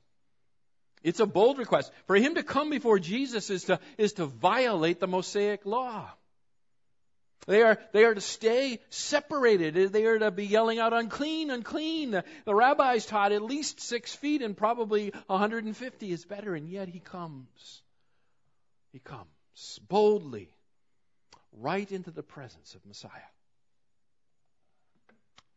It's 1.03 1.21
a 1.21 1.27
bold 1.27 1.59
request. 1.59 1.93
For 2.07 2.17
him 2.17 2.37
to 2.37 2.43
come 2.43 2.71
before 2.71 2.99
Jesus 2.99 3.51
is 3.51 3.65
to, 3.65 3.79
is 3.97 4.15
to 4.15 4.27
violate 4.27 5.01
the 5.01 5.07
Mosaic 5.07 5.65
law. 5.65 6.09
They 7.47 7.63
are, 7.63 7.79
they 7.93 8.05
are 8.05 8.15
to 8.15 8.21
stay 8.21 8.81
separated. 8.91 9.93
They 9.93 10.05
are 10.05 10.19
to 10.19 10.31
be 10.31 10.45
yelling 10.45 10.79
out, 10.79 10.93
unclean, 10.93 11.51
unclean. 11.51 12.11
The, 12.11 12.25
the 12.45 12.55
rabbis 12.55 13.07
taught 13.07 13.33
at 13.33 13.43
least 13.43 13.81
six 13.81 14.15
feet 14.15 14.43
and 14.43 14.57
probably 14.57 15.13
150 15.29 16.13
is 16.13 16.25
better, 16.27 16.55
and 16.55 16.69
yet 16.69 16.89
he 16.89 17.01
comes. 17.01 17.83
He 18.93 18.99
comes 18.99 19.29
boldly 19.89 20.51
right 21.61 21.91
into 21.91 22.11
the 22.11 22.23
presence 22.23 22.75
of 22.75 22.85
Messiah. 22.87 23.11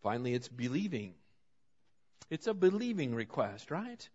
Finally, 0.03 0.33
it's 0.33 0.47
believing. 0.47 1.13
It's 2.29 2.47
a 2.47 2.53
believing 2.53 3.13
request, 3.13 3.71
right? 3.71 4.09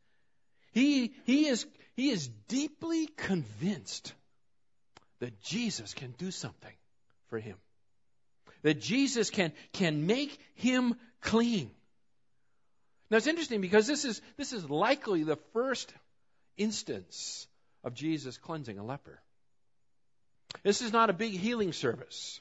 He, 0.73 1.15
he, 1.25 1.47
is, 1.47 1.67
he 1.95 2.11
is 2.11 2.29
deeply 2.49 3.07
convinced 3.07 4.13
that 5.21 5.41
Jesus 5.43 5.95
can 5.95 6.13
do 6.19 6.31
something 6.31 6.75
for 7.29 7.39
him. 7.39 7.57
That 8.63 8.81
Jesus 8.81 9.31
can, 9.31 9.53
can 9.73 10.07
make 10.07 10.39
him 10.55 10.95
clean. 11.21 11.71
Now 13.11 13.19
it's 13.19 13.27
interesting 13.27 13.61
because 13.61 13.87
this 13.87 14.05
is, 14.05 14.21
this 14.37 14.53
is 14.53 14.69
likely 14.69 15.23
the 15.23 15.37
first 15.53 15.93
instance 16.57 17.47
of 17.85 17.95
Jesus 17.95 18.37
cleansing 18.37 18.79
a 18.79 18.85
leper. 18.85 19.21
This 20.67 20.83
is 20.83 20.93
not 20.93 21.11
a 21.11 21.13
big 21.13 21.31
healing 21.31 21.73
service 21.73 22.41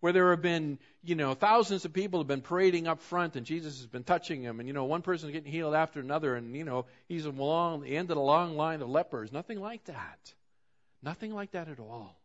where 0.00 0.12
there 0.12 0.32
have 0.32 0.42
been, 0.42 0.78
you 1.02 1.14
know, 1.14 1.32
thousands 1.32 1.86
of 1.86 1.94
people 1.94 2.20
have 2.20 2.26
been 2.26 2.42
parading 2.42 2.86
up 2.86 3.00
front 3.00 3.36
and 3.36 3.46
Jesus 3.46 3.78
has 3.78 3.86
been 3.86 4.04
touching 4.04 4.42
them 4.42 4.60
and, 4.60 4.68
you 4.68 4.74
know, 4.74 4.84
one 4.84 5.00
person 5.00 5.32
getting 5.32 5.50
healed 5.50 5.74
after 5.74 5.98
another 5.98 6.34
and, 6.34 6.54
you 6.54 6.64
know, 6.64 6.84
he's 7.08 7.24
along 7.24 7.80
the 7.80 7.96
end 7.96 8.10
of 8.10 8.18
a 8.18 8.20
long 8.20 8.58
line 8.58 8.82
of 8.82 8.90
lepers. 8.90 9.32
Nothing 9.32 9.62
like 9.62 9.82
that. 9.84 10.34
Nothing 11.02 11.32
like 11.32 11.52
that 11.52 11.68
at 11.68 11.80
all. 11.80 12.20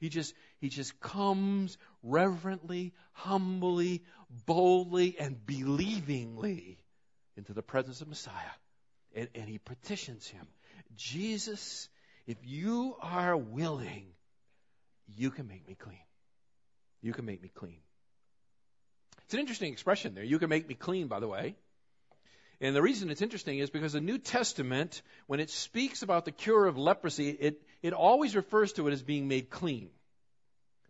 He 0.00 0.10
just, 0.10 0.34
he 0.60 0.68
just 0.68 1.00
comes 1.00 1.78
reverently, 2.02 2.92
humbly, 3.12 4.02
boldly, 4.44 5.16
and 5.18 5.34
believingly 5.46 6.76
into 7.38 7.54
the 7.54 7.62
presence 7.62 8.02
of 8.02 8.08
Messiah. 8.08 8.34
And, 9.14 9.30
and 9.34 9.48
he 9.48 9.56
petitions 9.56 10.28
him, 10.28 10.46
Jesus, 10.94 11.88
if 12.26 12.36
you 12.42 12.96
are 13.00 13.34
willing, 13.34 14.12
you 15.06 15.30
can 15.30 15.48
make 15.48 15.66
me 15.66 15.74
clean. 15.74 15.98
You 17.00 17.12
can 17.12 17.24
make 17.24 17.42
me 17.42 17.50
clean. 17.54 17.80
It's 19.24 19.34
an 19.34 19.40
interesting 19.40 19.72
expression 19.72 20.14
there. 20.14 20.24
You 20.24 20.38
can 20.38 20.48
make 20.48 20.68
me 20.68 20.74
clean, 20.74 21.08
by 21.08 21.20
the 21.20 21.28
way. 21.28 21.56
And 22.60 22.76
the 22.76 22.82
reason 22.82 23.10
it's 23.10 23.22
interesting 23.22 23.58
is 23.58 23.70
because 23.70 23.92
the 23.92 24.00
New 24.00 24.18
Testament, 24.18 25.02
when 25.26 25.40
it 25.40 25.50
speaks 25.50 26.02
about 26.02 26.24
the 26.24 26.30
cure 26.30 26.66
of 26.66 26.78
leprosy, 26.78 27.30
it, 27.30 27.60
it 27.82 27.92
always 27.92 28.36
refers 28.36 28.72
to 28.74 28.86
it 28.86 28.92
as 28.92 29.02
being 29.02 29.26
made 29.26 29.50
clean. 29.50 29.90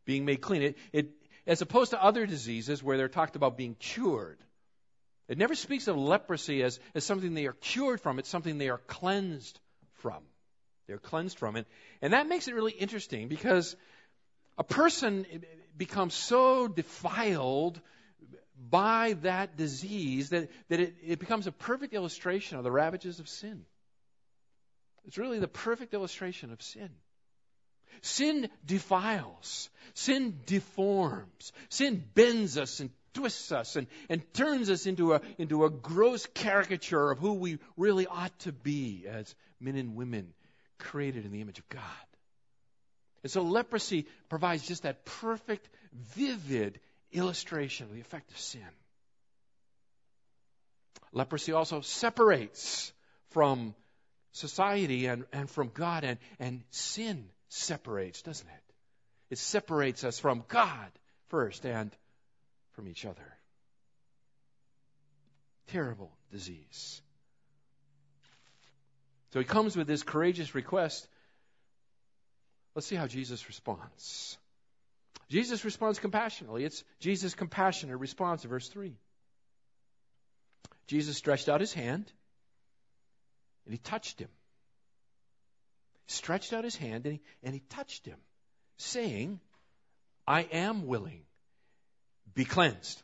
Being 0.04 0.26
made 0.26 0.42
clean. 0.42 0.62
It, 0.62 0.78
it, 0.92 1.10
as 1.46 1.62
opposed 1.62 1.92
to 1.92 2.02
other 2.02 2.26
diseases 2.26 2.82
where 2.82 2.98
they're 2.98 3.08
talked 3.08 3.36
about 3.36 3.56
being 3.56 3.74
cured. 3.74 4.38
It 5.28 5.38
never 5.38 5.54
speaks 5.54 5.88
of 5.88 5.96
leprosy 5.96 6.62
as, 6.62 6.78
as 6.94 7.04
something 7.04 7.32
they 7.32 7.46
are 7.46 7.54
cured 7.54 8.00
from. 8.00 8.18
It's 8.18 8.28
something 8.28 8.58
they 8.58 8.68
are 8.68 8.80
cleansed 8.86 9.58
from. 10.02 10.22
They're 10.88 10.98
cleansed 10.98 11.38
from 11.38 11.56
it. 11.56 11.66
And 12.02 12.12
that 12.12 12.28
makes 12.28 12.48
it 12.48 12.54
really 12.54 12.72
interesting 12.72 13.28
because 13.28 13.76
a 14.58 14.64
person 14.64 15.26
becomes 15.76 16.14
so 16.14 16.68
defiled 16.68 17.80
by 18.70 19.14
that 19.22 19.56
disease 19.56 20.30
that, 20.30 20.48
that 20.68 20.80
it, 20.80 20.94
it 21.04 21.18
becomes 21.18 21.46
a 21.46 21.52
perfect 21.52 21.94
illustration 21.94 22.58
of 22.58 22.64
the 22.64 22.70
ravages 22.70 23.18
of 23.18 23.28
sin. 23.28 23.64
It's 25.04 25.18
really 25.18 25.40
the 25.40 25.48
perfect 25.48 25.94
illustration 25.94 26.52
of 26.52 26.62
sin. 26.62 26.90
Sin 28.02 28.48
defiles. 28.64 29.68
Sin 29.94 30.38
deforms. 30.46 31.52
Sin 31.68 32.04
bends 32.14 32.56
us 32.56 32.80
and 32.80 32.90
twists 33.14 33.52
us 33.52 33.76
and, 33.76 33.86
and 34.08 34.22
turns 34.32 34.70
us 34.70 34.86
into 34.86 35.14
a, 35.14 35.20
into 35.38 35.64
a 35.64 35.70
gross 35.70 36.26
caricature 36.26 37.10
of 37.10 37.18
who 37.18 37.34
we 37.34 37.58
really 37.76 38.06
ought 38.06 38.36
to 38.40 38.52
be 38.52 39.04
as 39.08 39.34
men 39.60 39.76
and 39.76 39.94
women 39.96 40.32
created 40.78 41.24
in 41.24 41.32
the 41.32 41.40
image 41.40 41.58
of 41.58 41.68
God. 41.68 41.82
And 43.22 43.30
so 43.30 43.42
leprosy 43.42 44.06
provides 44.28 44.66
just 44.66 44.82
that 44.82 45.04
perfect, 45.04 45.68
vivid 45.92 46.80
illustration 47.12 47.86
of 47.86 47.94
the 47.94 48.00
effect 48.00 48.30
of 48.30 48.38
sin. 48.38 48.62
Leprosy 51.12 51.52
also 51.52 51.82
separates 51.82 52.92
from 53.30 53.74
society 54.32 55.06
and, 55.06 55.24
and 55.32 55.48
from 55.48 55.70
God, 55.72 56.04
and, 56.04 56.18
and 56.38 56.62
sin 56.70 57.28
separates, 57.48 58.22
doesn't 58.22 58.48
it? 58.48 58.74
It 59.30 59.38
separates 59.38 60.04
us 60.04 60.18
from 60.18 60.44
God 60.48 60.90
first 61.28 61.64
and 61.64 61.90
from 62.72 62.88
each 62.88 63.04
other. 63.04 63.36
Terrible 65.68 66.10
disease. 66.30 67.02
So 69.32 69.38
he 69.38 69.44
comes 69.44 69.76
with 69.76 69.86
this 69.86 70.02
courageous 70.02 70.54
request 70.54 71.06
Let's 72.74 72.86
see 72.86 72.96
how 72.96 73.06
Jesus 73.06 73.46
responds. 73.48 74.38
Jesus 75.28 75.64
responds 75.64 75.98
compassionately. 75.98 76.64
It's 76.64 76.84
Jesus' 77.00 77.34
compassionate 77.34 77.98
response 77.98 78.44
in 78.44 78.50
verse 78.50 78.68
3. 78.68 78.94
Jesus 80.86 81.16
stretched 81.16 81.48
out 81.48 81.60
his 81.60 81.72
hand 81.72 82.10
and 83.64 83.72
he 83.72 83.78
touched 83.78 84.18
him. 84.18 84.28
He 86.06 86.12
stretched 86.12 86.52
out 86.52 86.64
his 86.64 86.76
hand 86.76 87.06
and 87.06 87.14
he, 87.14 87.20
and 87.42 87.54
he 87.54 87.60
touched 87.60 88.06
him, 88.06 88.18
saying, 88.76 89.40
I 90.26 90.42
am 90.42 90.86
willing. 90.86 91.22
Be 92.34 92.44
cleansed. 92.44 93.02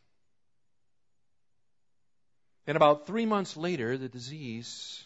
And 2.67 2.77
about 2.77 3.07
three 3.07 3.25
months 3.25 3.57
later, 3.57 3.97
the 3.97 4.09
disease 4.09 5.03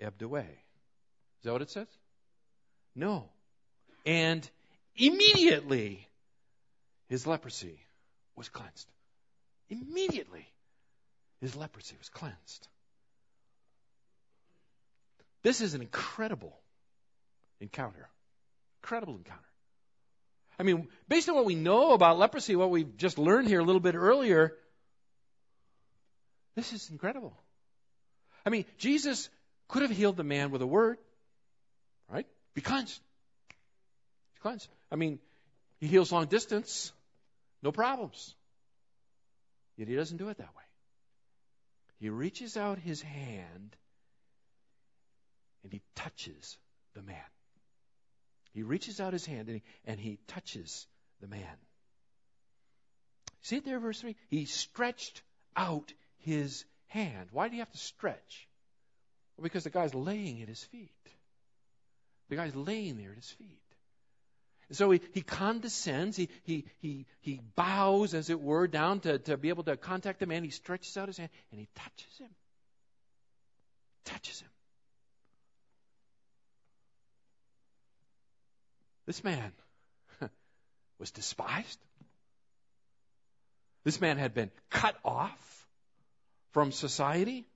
ebbed 0.00 0.22
away. 0.22 0.46
Is 1.38 1.44
that 1.44 1.52
what 1.52 1.62
it 1.62 1.70
says? 1.70 1.88
No. 2.94 3.30
And 4.04 4.48
immediately 4.96 6.06
his 7.08 7.26
leprosy 7.26 7.78
was 8.36 8.48
cleansed. 8.48 8.88
Immediately 9.70 10.46
his 11.40 11.56
leprosy 11.56 11.96
was 11.98 12.08
cleansed. 12.08 12.68
This 15.42 15.60
is 15.60 15.74
an 15.74 15.80
incredible 15.80 16.58
encounter. 17.60 18.08
Incredible 18.82 19.16
encounter. 19.16 19.40
I 20.58 20.62
mean, 20.62 20.88
based 21.08 21.28
on 21.28 21.34
what 21.34 21.44
we 21.44 21.54
know 21.54 21.92
about 21.92 22.18
leprosy, 22.18 22.56
what 22.56 22.70
we've 22.70 22.96
just 22.96 23.18
learned 23.18 23.48
here 23.48 23.60
a 23.60 23.64
little 23.64 23.80
bit 23.80 23.94
earlier, 23.94 24.54
this 26.54 26.72
is 26.72 26.90
incredible. 26.90 27.36
I 28.46 28.50
mean, 28.50 28.64
Jesus 28.78 29.28
could 29.68 29.82
have 29.82 29.90
healed 29.90 30.16
the 30.16 30.24
man 30.24 30.50
with 30.50 30.62
a 30.62 30.66
word, 30.66 30.98
right? 32.08 32.26
Be 32.54 32.60
cleansed 32.60 33.00
cleansed. 34.44 34.68
I 34.92 34.96
mean, 34.96 35.18
he 35.80 35.86
heals 35.86 36.12
long 36.12 36.26
distance, 36.26 36.92
no 37.62 37.72
problems. 37.72 38.34
Yet 39.76 39.88
he 39.88 39.96
doesn't 39.96 40.18
do 40.18 40.28
it 40.28 40.36
that 40.36 40.54
way. 40.54 40.62
He 41.98 42.10
reaches 42.10 42.56
out 42.56 42.78
his 42.78 43.00
hand 43.00 43.74
and 45.62 45.72
he 45.72 45.80
touches 45.96 46.58
the 46.94 47.02
man. 47.02 47.30
He 48.52 48.62
reaches 48.62 49.00
out 49.00 49.14
his 49.14 49.24
hand 49.24 49.48
and 49.48 49.56
he, 49.56 49.62
and 49.86 49.98
he 49.98 50.18
touches 50.28 50.86
the 51.22 51.26
man. 51.26 51.56
See 53.40 53.56
it 53.56 53.64
there, 53.64 53.80
verse 53.80 54.00
3? 54.00 54.14
He 54.28 54.44
stretched 54.44 55.22
out 55.56 55.90
his 56.18 56.66
hand. 56.88 57.28
Why 57.32 57.48
do 57.48 57.54
you 57.54 57.62
have 57.62 57.72
to 57.72 57.78
stretch? 57.78 58.48
Well, 59.36 59.42
because 59.42 59.64
the 59.64 59.70
guy's 59.70 59.94
laying 59.94 60.42
at 60.42 60.48
his 60.48 60.62
feet. 60.64 60.90
The 62.28 62.36
guy's 62.36 62.54
laying 62.54 62.98
there 62.98 63.10
at 63.10 63.16
his 63.16 63.30
feet. 63.30 63.63
So 64.72 64.90
he, 64.90 65.00
he 65.12 65.20
condescends, 65.20 66.16
he, 66.16 66.28
he, 66.42 66.64
he, 66.80 67.06
he 67.20 67.40
bows, 67.54 68.14
as 68.14 68.30
it 68.30 68.40
were, 68.40 68.66
down 68.66 69.00
to, 69.00 69.18
to 69.18 69.36
be 69.36 69.50
able 69.50 69.64
to 69.64 69.76
contact 69.76 70.20
the 70.20 70.26
man. 70.26 70.42
He 70.42 70.50
stretches 70.50 70.96
out 70.96 71.08
his 71.08 71.18
hand 71.18 71.30
and 71.50 71.60
he 71.60 71.68
touches 71.74 72.18
him. 72.18 72.30
Touches 74.04 74.40
him. 74.40 74.48
This 79.06 79.22
man 79.22 79.52
was 80.98 81.10
despised. 81.10 81.78
This 83.84 84.00
man 84.00 84.16
had 84.16 84.32
been 84.32 84.50
cut 84.70 84.96
off 85.04 85.66
from 86.52 86.72
society. 86.72 87.46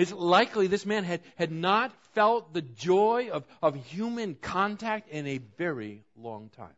It's 0.00 0.12
likely 0.12 0.66
this 0.66 0.86
man 0.86 1.04
had, 1.04 1.20
had 1.36 1.52
not 1.52 1.92
felt 2.14 2.54
the 2.54 2.62
joy 2.62 3.28
of, 3.30 3.44
of 3.60 3.74
human 3.74 4.34
contact 4.34 5.10
in 5.10 5.26
a 5.26 5.36
very 5.58 6.02
long 6.16 6.48
time. 6.56 6.74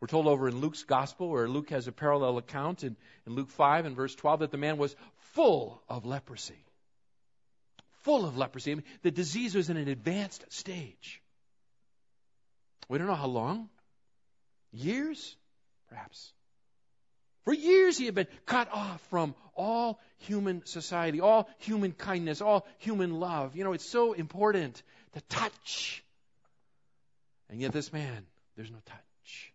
We're 0.00 0.08
told 0.08 0.26
over 0.26 0.48
in 0.48 0.62
Luke's 0.62 0.84
gospel, 0.84 1.28
where 1.28 1.46
Luke 1.46 1.68
has 1.68 1.86
a 1.86 1.92
parallel 1.92 2.38
account 2.38 2.82
in, 2.82 2.96
in 3.26 3.34
Luke 3.34 3.50
5 3.50 3.84
and 3.84 3.94
verse 3.94 4.14
12, 4.14 4.40
that 4.40 4.52
the 4.52 4.56
man 4.56 4.78
was 4.78 4.96
full 5.34 5.82
of 5.86 6.06
leprosy. 6.06 6.64
Full 8.04 8.24
of 8.24 8.38
leprosy. 8.38 8.72
I 8.72 8.74
mean, 8.76 8.84
the 9.02 9.10
disease 9.10 9.54
was 9.54 9.68
in 9.68 9.76
an 9.76 9.88
advanced 9.88 10.46
stage. 10.48 11.20
We 12.88 12.96
don't 12.96 13.06
know 13.06 13.14
how 13.14 13.26
long. 13.26 13.68
Years? 14.72 15.36
Perhaps. 15.90 16.32
For 17.44 17.52
years 17.52 17.98
he 17.98 18.06
had 18.06 18.14
been 18.14 18.26
cut 18.46 18.68
off 18.72 19.00
from 19.10 19.34
all 19.54 20.00
human 20.18 20.64
society, 20.64 21.20
all 21.20 21.48
human 21.58 21.92
kindness, 21.92 22.40
all 22.40 22.66
human 22.78 23.20
love. 23.20 23.54
You 23.54 23.64
know, 23.64 23.72
it's 23.72 23.88
so 23.88 24.14
important 24.14 24.82
to 25.12 25.20
touch. 25.28 26.02
And 27.50 27.60
yet 27.60 27.72
this 27.72 27.92
man, 27.92 28.26
there's 28.56 28.70
no 28.70 28.78
touch. 28.86 29.52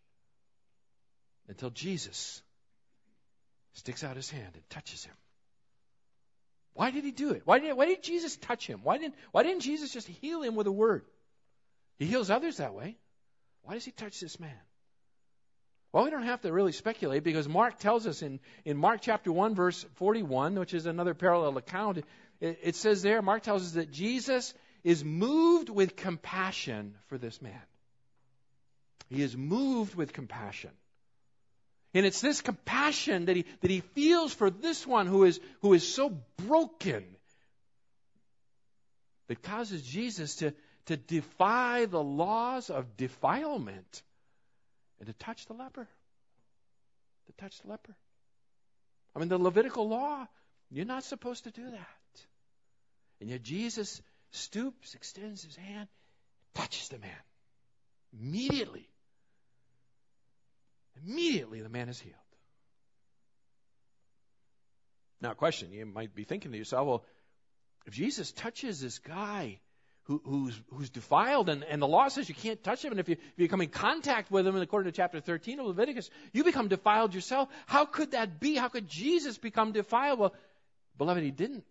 Until 1.48 1.72
Jesus 1.72 2.44
sticks 3.74 4.04
out 4.04 4.16
his 4.16 4.30
hand 4.30 4.52
and 4.54 4.70
touches 4.70 5.04
him. 5.04 5.16
Why 6.74 6.92
did 6.92 7.04
he 7.04 7.12
do 7.12 7.32
it? 7.32 7.42
Why 7.44 7.58
did, 7.58 7.74
why 7.76 7.88
did 7.88 8.04
Jesus 8.04 8.38
touch 8.38 8.68
him? 8.68 8.82
Why 8.84 9.00
didn't, 9.00 9.16
why 9.32 9.44
didn't 9.44 9.62
Jesus 9.62 9.92
just 9.92 10.08
heal 10.08 10.44
him 10.44 10.56
with 10.56 10.68
a 10.68 10.72
word? 10.72 11.06
He 11.98 12.06
heals 12.06 12.30
others 12.30 12.58
that 12.58 12.74
way. 12.76 12.98
Why 13.64 13.74
does 13.74 13.84
he 13.84 13.92
touch 13.92 14.20
this 14.20 14.40
man? 14.40 14.56
Well, 15.92 16.04
we 16.04 16.12
don't 16.12 16.24
have 16.24 16.42
to 16.42 16.54
really 16.54 16.72
speculate 16.72 17.24
because 17.24 17.48
Mark 17.48 17.80
tells 17.80 18.06
us 18.06 18.22
in, 18.22 18.40
in 18.64 18.78
Mark 18.78 19.02
chapter 19.02 19.32
1, 19.32 19.56
verse 19.56 19.86
41, 19.96 20.60
which 20.60 20.74
is 20.74 20.86
another 20.86 21.16
parallel 21.16 21.58
account, 21.58 22.04
it, 22.40 22.60
it 22.62 22.76
says 22.76 23.02
there, 23.02 23.22
Mark 23.22 23.42
tells 23.42 23.64
us 23.64 23.72
that 23.72 23.92
Jesus 23.92 24.54
is 24.84 25.04
moved 25.04 25.70
with 25.70 25.96
compassion 25.96 26.96
for 27.08 27.18
this 27.18 27.42
man. 27.42 27.62
He 29.10 29.24
is 29.24 29.36
moved 29.36 29.96
with 29.96 30.14
compassion. 30.14 30.70
And 31.96 32.06
it's 32.06 32.22
this 32.22 32.42
compassion 32.42 33.26
that 33.26 33.36
he, 33.36 33.46
that 33.62 33.72
he 33.72 33.82
feels 33.82 34.32
for 34.32 34.52
this 34.52 34.86
one 34.86 35.08
who 35.08 35.24
is, 35.24 35.40
who 35.62 35.74
is 35.74 35.92
so 35.92 36.16
broken 36.46 37.04
that 39.28 39.42
causes 39.42 39.82
Jesus 39.82 40.36
to, 40.36 40.54
to 40.86 40.98
defy 40.98 41.86
the 41.86 42.02
laws 42.02 42.70
of 42.70 42.96
defilement 42.96 44.04
and 45.00 45.08
to 45.08 45.14
touch 45.14 45.46
the 45.46 45.54
leper. 45.54 45.88
To 47.28 47.34
touch 47.34 47.62
the 47.62 47.70
leper. 47.70 47.96
I 49.16 49.20
mean, 49.20 49.30
the 49.30 49.38
Levitical 49.38 49.88
law, 49.88 50.28
you're 50.70 50.86
not 50.86 51.04
supposed 51.04 51.46
to 51.46 51.52
do 51.52 51.72
that. 51.72 52.26
And 53.22 53.30
yet 53.30 53.44
Jesus 53.44 54.02
stoops, 54.32 54.96
extends 54.96 55.44
his 55.44 55.56
hand, 55.56 55.88
touches 56.54 56.90
the 56.90 57.00
man. 57.00 57.10
Immediately. 58.20 58.88
Immediately 61.06 61.62
the 61.62 61.70
man 61.70 61.90
is 61.90 62.00
healed. 62.00 62.16
Now, 65.22 65.34
question, 65.34 65.72
you 65.74 65.86
might 65.86 66.16
be 66.16 66.24
thinking 66.24 66.52
to 66.52 66.58
yourself, 66.58 66.88
well, 66.88 67.06
if 67.86 67.94
Jesus 67.94 68.32
touches 68.32 68.80
this 68.80 69.00
guy 69.00 69.60
who, 70.10 70.20
who's, 70.26 70.60
who's 70.74 70.90
defiled, 70.90 71.50
and, 71.50 71.64
and 71.64 71.80
the 71.80 71.88
law 71.88 72.08
says 72.08 72.28
you 72.28 72.34
can't 72.34 72.64
touch 72.64 72.84
him, 72.84 72.90
and 72.90 73.00
if 73.00 73.08
you, 73.10 73.14
if 73.14 73.38
you 73.38 73.48
come 73.48 73.62
in 73.62 73.70
contact 73.70 74.32
with 74.32 74.48
him, 74.48 74.56
according 74.56 74.92
to 74.92 74.96
chapter 74.96 75.20
13 75.20 75.60
of 75.60 75.68
Leviticus, 75.68 76.10
you 76.34 76.44
become 76.44 76.68
defiled 76.68 77.14
yourself. 77.14 77.48
How 77.68 77.86
could 77.86 78.12
that 78.12 78.40
be? 78.40 78.56
How 78.56 78.70
could 78.70 78.88
Jesus 78.88 79.38
become 79.38 79.72
defiled? 79.72 80.18
Well, 80.18 80.34
beloved, 80.98 81.22
he 81.22 81.30
didn't. 81.30 81.64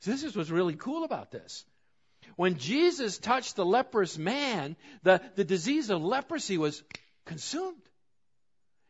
So 0.00 0.10
this 0.10 0.24
is 0.24 0.36
what's 0.36 0.50
really 0.50 0.74
cool 0.74 1.04
about 1.04 1.30
this. 1.30 1.64
When 2.34 2.58
Jesus 2.58 3.18
touched 3.18 3.54
the 3.54 3.64
leprous 3.64 4.18
man, 4.18 4.74
the, 5.04 5.20
the 5.36 5.44
disease 5.44 5.88
of 5.90 6.02
leprosy 6.02 6.58
was 6.58 6.82
consumed. 7.26 7.80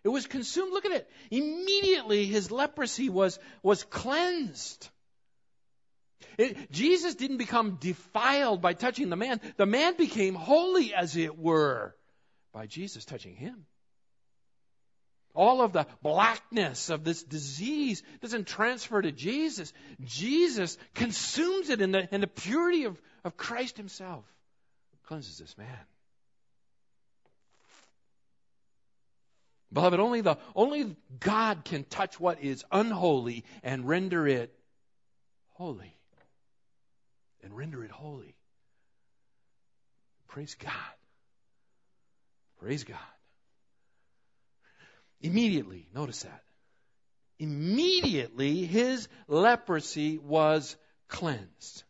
It 0.03 0.09
was 0.09 0.27
consumed. 0.27 0.73
Look 0.73 0.87
at 0.87 0.93
it. 0.93 1.11
Immediately 1.31 2.25
his 2.25 2.51
leprosy 2.51 3.11
was, 3.11 3.39
was 3.63 3.85
cleansed. 3.85 4.89
It, 6.39 6.71
Jesus 6.71 7.15
didn't 7.15 7.39
become 7.39 7.77
defiled 7.81 8.63
by 8.63 8.75
touching 8.75 9.11
the 9.11 9.17
man. 9.17 9.41
The 9.57 9.67
man 9.67 9.97
became 9.97 10.35
holy, 10.35 10.95
as 10.95 11.17
it 11.17 11.39
were, 11.39 11.95
by 12.53 12.67
Jesus 12.67 13.05
touching 13.05 13.37
him. 13.37 13.67
All 15.35 15.63
of 15.63 15.73
the 15.73 15.87
blackness 16.03 16.91
of 16.91 17.05
this 17.05 17.23
disease 17.23 18.03
doesn't 18.21 18.49
transfer 18.49 19.01
to 19.01 19.13
Jesus. 19.13 19.73
Jesus 20.05 20.77
consumes 20.95 21.71
it 21.71 21.81
in 21.81 21.93
the, 21.93 22.13
in 22.13 22.21
the 22.21 22.27
purity 22.27 22.85
of, 22.85 23.01
of 23.25 23.37
Christ 23.37 23.77
Himself. 23.77 24.25
Cleanses 25.05 25.39
this 25.39 25.57
man. 25.57 25.79
Beloved, 29.73 30.01
only 30.01 30.21
the 30.21 30.37
only 30.57 30.97
God 31.21 31.65
can 31.65 31.85
touch 31.85 32.19
what 32.19 32.43
is 32.43 32.65
unholy 32.73 33.45
and 33.63 33.87
render 33.87 34.27
it 34.27 34.53
holy 35.51 35.95
and 37.43 37.57
render 37.57 37.85
it 37.85 37.91
holy. 37.91 38.35
Praise 40.29 40.55
God. 40.55 40.73
Praise 42.61 42.85
God. 42.85 42.99
Immediately, 45.21 45.87
notice 45.95 46.23
that. 46.23 46.43
Immediately 47.39 48.67
his 48.67 49.09
leprosy 49.27 50.19
was 50.19 50.77
cleansed. 51.09 51.85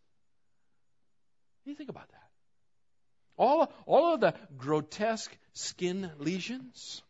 You 1.64 1.74
think 1.74 1.90
about 1.90 2.08
that? 2.08 2.16
All, 3.36 3.72
all 3.86 4.14
of 4.14 4.20
the 4.20 4.34
grotesque 4.56 5.36
skin 5.52 6.10
lesions, 6.18 7.02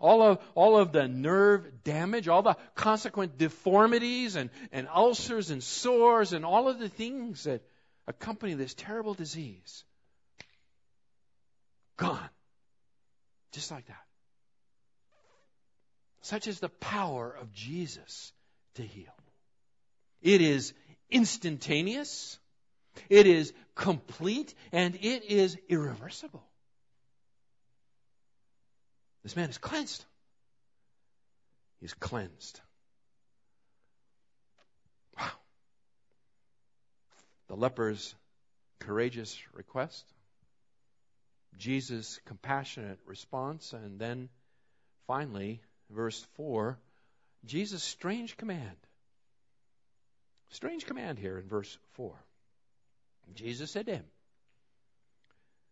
all 0.00 0.22
of, 0.22 0.38
all 0.54 0.78
of 0.78 0.92
the 0.92 1.08
nerve 1.08 1.84
damage, 1.84 2.28
all 2.28 2.42
the 2.42 2.56
consequent 2.74 3.38
deformities 3.38 4.36
and, 4.36 4.50
and 4.72 4.88
ulcers 4.88 5.50
and 5.50 5.62
sores 5.62 6.32
and 6.32 6.44
all 6.44 6.68
of 6.68 6.78
the 6.78 6.88
things 6.88 7.44
that 7.44 7.62
accompany 8.06 8.54
this 8.54 8.74
terrible 8.74 9.14
disease. 9.14 9.84
Gone. 11.96 12.30
Just 13.52 13.70
like 13.70 13.86
that. 13.86 14.04
Such 16.22 16.46
is 16.46 16.60
the 16.60 16.68
power 16.68 17.34
of 17.40 17.52
Jesus 17.52 18.32
to 18.74 18.82
heal. 18.82 19.14
It 20.20 20.40
is 20.40 20.74
instantaneous, 21.10 22.38
it 23.08 23.26
is 23.26 23.52
complete, 23.74 24.54
and 24.72 24.94
it 24.96 25.24
is 25.24 25.56
irreversible. 25.68 26.47
This 29.22 29.36
man 29.36 29.50
is 29.50 29.58
cleansed. 29.58 30.04
He 31.80 31.86
is 31.86 31.94
cleansed. 31.94 32.60
Wow. 35.18 35.30
The 37.48 37.56
leper's 37.56 38.14
courageous 38.80 39.38
request, 39.52 40.04
Jesus' 41.56 42.20
compassionate 42.24 42.98
response, 43.06 43.72
and 43.72 43.98
then 43.98 44.28
finally, 45.06 45.60
verse 45.90 46.20
4, 46.34 46.78
Jesus' 47.44 47.82
strange 47.82 48.36
command. 48.36 48.76
Strange 50.50 50.86
command 50.86 51.18
here 51.18 51.38
in 51.38 51.48
verse 51.48 51.76
4. 51.92 52.14
Jesus 53.34 53.70
said 53.70 53.86
to 53.86 53.96
him, 53.96 54.04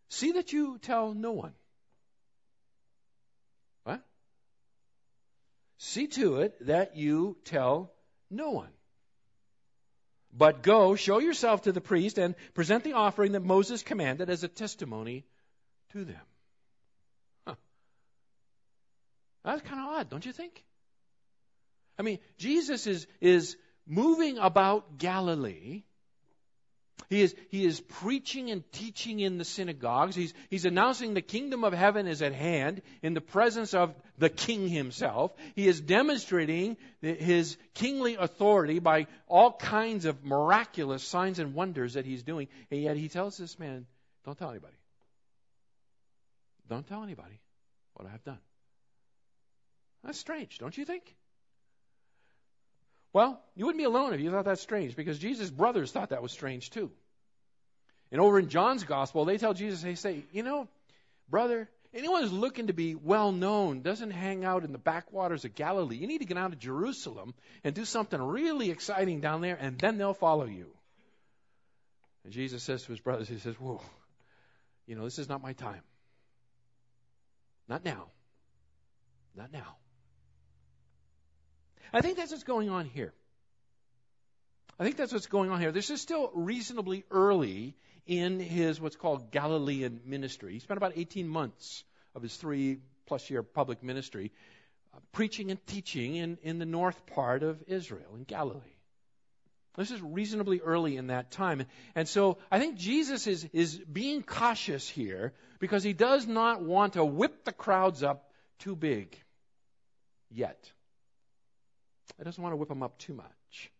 See 0.08 0.32
that 0.32 0.52
you 0.52 0.78
tell 0.78 1.14
no 1.14 1.32
one 1.32 1.54
See 5.78 6.06
to 6.08 6.36
it 6.36 6.66
that 6.66 6.96
you 6.96 7.36
tell 7.44 7.92
no 8.30 8.50
one. 8.50 8.70
But 10.32 10.62
go, 10.62 10.96
show 10.96 11.18
yourself 11.18 11.62
to 11.62 11.72
the 11.72 11.80
priest, 11.80 12.18
and 12.18 12.34
present 12.54 12.84
the 12.84 12.92
offering 12.92 13.32
that 13.32 13.42
Moses 13.42 13.82
commanded 13.82 14.28
as 14.28 14.44
a 14.44 14.48
testimony 14.48 15.24
to 15.92 16.04
them. 16.04 16.20
Huh. 17.46 17.54
That's 19.44 19.62
kind 19.62 19.80
of 19.80 19.86
odd, 19.98 20.10
don't 20.10 20.26
you 20.26 20.32
think? 20.32 20.62
I 21.98 22.02
mean, 22.02 22.18
Jesus 22.36 22.86
is, 22.86 23.06
is 23.20 23.56
moving 23.86 24.36
about 24.36 24.98
Galilee 24.98 25.84
he 27.08 27.22
is, 27.22 27.34
he 27.50 27.64
is 27.64 27.80
preaching 27.80 28.50
and 28.50 28.62
teaching 28.72 29.20
in 29.20 29.38
the 29.38 29.44
synagogues. 29.44 30.16
He's, 30.16 30.34
he's 30.50 30.64
announcing 30.64 31.14
the 31.14 31.22
kingdom 31.22 31.64
of 31.64 31.72
heaven 31.72 32.06
is 32.06 32.22
at 32.22 32.32
hand 32.32 32.82
in 33.02 33.14
the 33.14 33.20
presence 33.20 33.74
of 33.74 33.94
the 34.18 34.28
king 34.28 34.68
himself. 34.68 35.32
He 35.54 35.68
is 35.68 35.80
demonstrating 35.80 36.76
his 37.00 37.56
kingly 37.74 38.16
authority 38.16 38.78
by 38.78 39.06
all 39.28 39.52
kinds 39.52 40.04
of 40.04 40.24
miraculous 40.24 41.02
signs 41.02 41.38
and 41.38 41.54
wonders 41.54 41.94
that 41.94 42.04
he's 42.04 42.22
doing. 42.22 42.48
And 42.70 42.82
yet 42.82 42.96
he 42.96 43.08
tells 43.08 43.36
this 43.36 43.58
man, 43.58 43.86
don't 44.24 44.36
tell 44.36 44.50
anybody. 44.50 44.76
Don't 46.68 46.86
tell 46.86 47.02
anybody 47.02 47.38
what 47.94 48.08
I 48.08 48.10
have 48.10 48.24
done. 48.24 48.40
That's 50.02 50.18
strange, 50.18 50.58
don't 50.58 50.76
you 50.76 50.84
think? 50.84 51.14
Well, 53.12 53.40
you 53.54 53.64
wouldn't 53.64 53.80
be 53.80 53.84
alone 53.84 54.12
if 54.12 54.20
you 54.20 54.30
thought 54.30 54.44
that's 54.44 54.60
strange, 54.60 54.94
because 54.96 55.18
Jesus' 55.18 55.50
brothers 55.50 55.92
thought 55.92 56.10
that 56.10 56.22
was 56.22 56.32
strange 56.32 56.70
too. 56.70 56.90
And 58.12 58.20
over 58.20 58.38
in 58.38 58.48
John's 58.48 58.84
gospel, 58.84 59.24
they 59.24 59.38
tell 59.38 59.54
Jesus, 59.54 59.82
they 59.82 59.94
say, 59.94 60.24
you 60.32 60.42
know, 60.42 60.68
brother, 61.28 61.68
anyone 61.92 62.22
who's 62.22 62.32
looking 62.32 62.68
to 62.68 62.72
be 62.72 62.94
well 62.94 63.32
known 63.32 63.82
doesn't 63.82 64.10
hang 64.10 64.44
out 64.44 64.64
in 64.64 64.72
the 64.72 64.78
backwaters 64.78 65.44
of 65.44 65.54
Galilee. 65.54 65.96
You 65.96 66.06
need 66.06 66.18
to 66.18 66.24
get 66.24 66.36
out 66.36 66.52
of 66.52 66.58
Jerusalem 66.58 67.34
and 67.64 67.74
do 67.74 67.84
something 67.84 68.20
really 68.20 68.70
exciting 68.70 69.20
down 69.20 69.40
there, 69.40 69.56
and 69.58 69.78
then 69.78 69.98
they'll 69.98 70.14
follow 70.14 70.46
you. 70.46 70.66
And 72.24 72.32
Jesus 72.32 72.62
says 72.62 72.82
to 72.82 72.92
his 72.92 73.00
brothers, 73.00 73.28
he 73.28 73.38
says, 73.38 73.54
Whoa, 73.58 73.80
you 74.86 74.94
know, 74.94 75.04
this 75.04 75.18
is 75.18 75.28
not 75.28 75.42
my 75.42 75.52
time. 75.52 75.82
Not 77.68 77.84
now. 77.84 78.06
Not 79.34 79.52
now. 79.52 79.76
I 81.96 82.02
think 82.02 82.18
that's 82.18 82.30
what's 82.30 82.44
going 82.44 82.68
on 82.68 82.84
here. 82.84 83.14
I 84.78 84.84
think 84.84 84.98
that's 84.98 85.14
what's 85.14 85.28
going 85.28 85.48
on 85.50 85.60
here. 85.62 85.72
This 85.72 85.88
is 85.88 85.98
still 86.02 86.30
reasonably 86.34 87.04
early 87.10 87.74
in 88.06 88.38
his 88.38 88.78
what's 88.78 88.96
called 88.96 89.30
Galilean 89.30 90.02
ministry. 90.04 90.52
He 90.52 90.58
spent 90.58 90.76
about 90.76 90.92
18 90.96 91.26
months 91.26 91.84
of 92.14 92.20
his 92.20 92.36
three 92.36 92.80
plus 93.06 93.30
year 93.30 93.42
public 93.42 93.82
ministry 93.82 94.30
uh, 94.92 94.98
preaching 95.12 95.50
and 95.50 95.66
teaching 95.66 96.16
in, 96.16 96.36
in 96.42 96.58
the 96.58 96.66
north 96.66 97.06
part 97.06 97.42
of 97.42 97.64
Israel, 97.66 98.14
in 98.14 98.24
Galilee. 98.24 98.76
This 99.78 99.90
is 99.90 100.02
reasonably 100.02 100.60
early 100.60 100.98
in 100.98 101.06
that 101.06 101.30
time. 101.30 101.64
And 101.94 102.06
so 102.06 102.36
I 102.50 102.58
think 102.58 102.76
Jesus 102.76 103.26
is, 103.26 103.48
is 103.54 103.78
being 103.78 104.22
cautious 104.22 104.86
here 104.86 105.32
because 105.60 105.82
he 105.82 105.94
does 105.94 106.26
not 106.26 106.60
want 106.60 106.92
to 106.92 107.04
whip 107.06 107.46
the 107.46 107.52
crowds 107.52 108.02
up 108.02 108.30
too 108.58 108.76
big 108.76 109.18
yet. 110.30 110.72
He 112.18 112.24
doesn't 112.24 112.42
want 112.42 112.52
to 112.52 112.56
whip 112.56 112.68
them 112.68 112.82
up 112.82 112.98
too 112.98 113.14
much. 113.14 113.70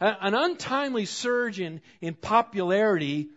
An 0.00 0.34
untimely 0.34 1.06
surge 1.06 1.58
in, 1.58 1.80
in 2.00 2.14
popularity 2.14 3.30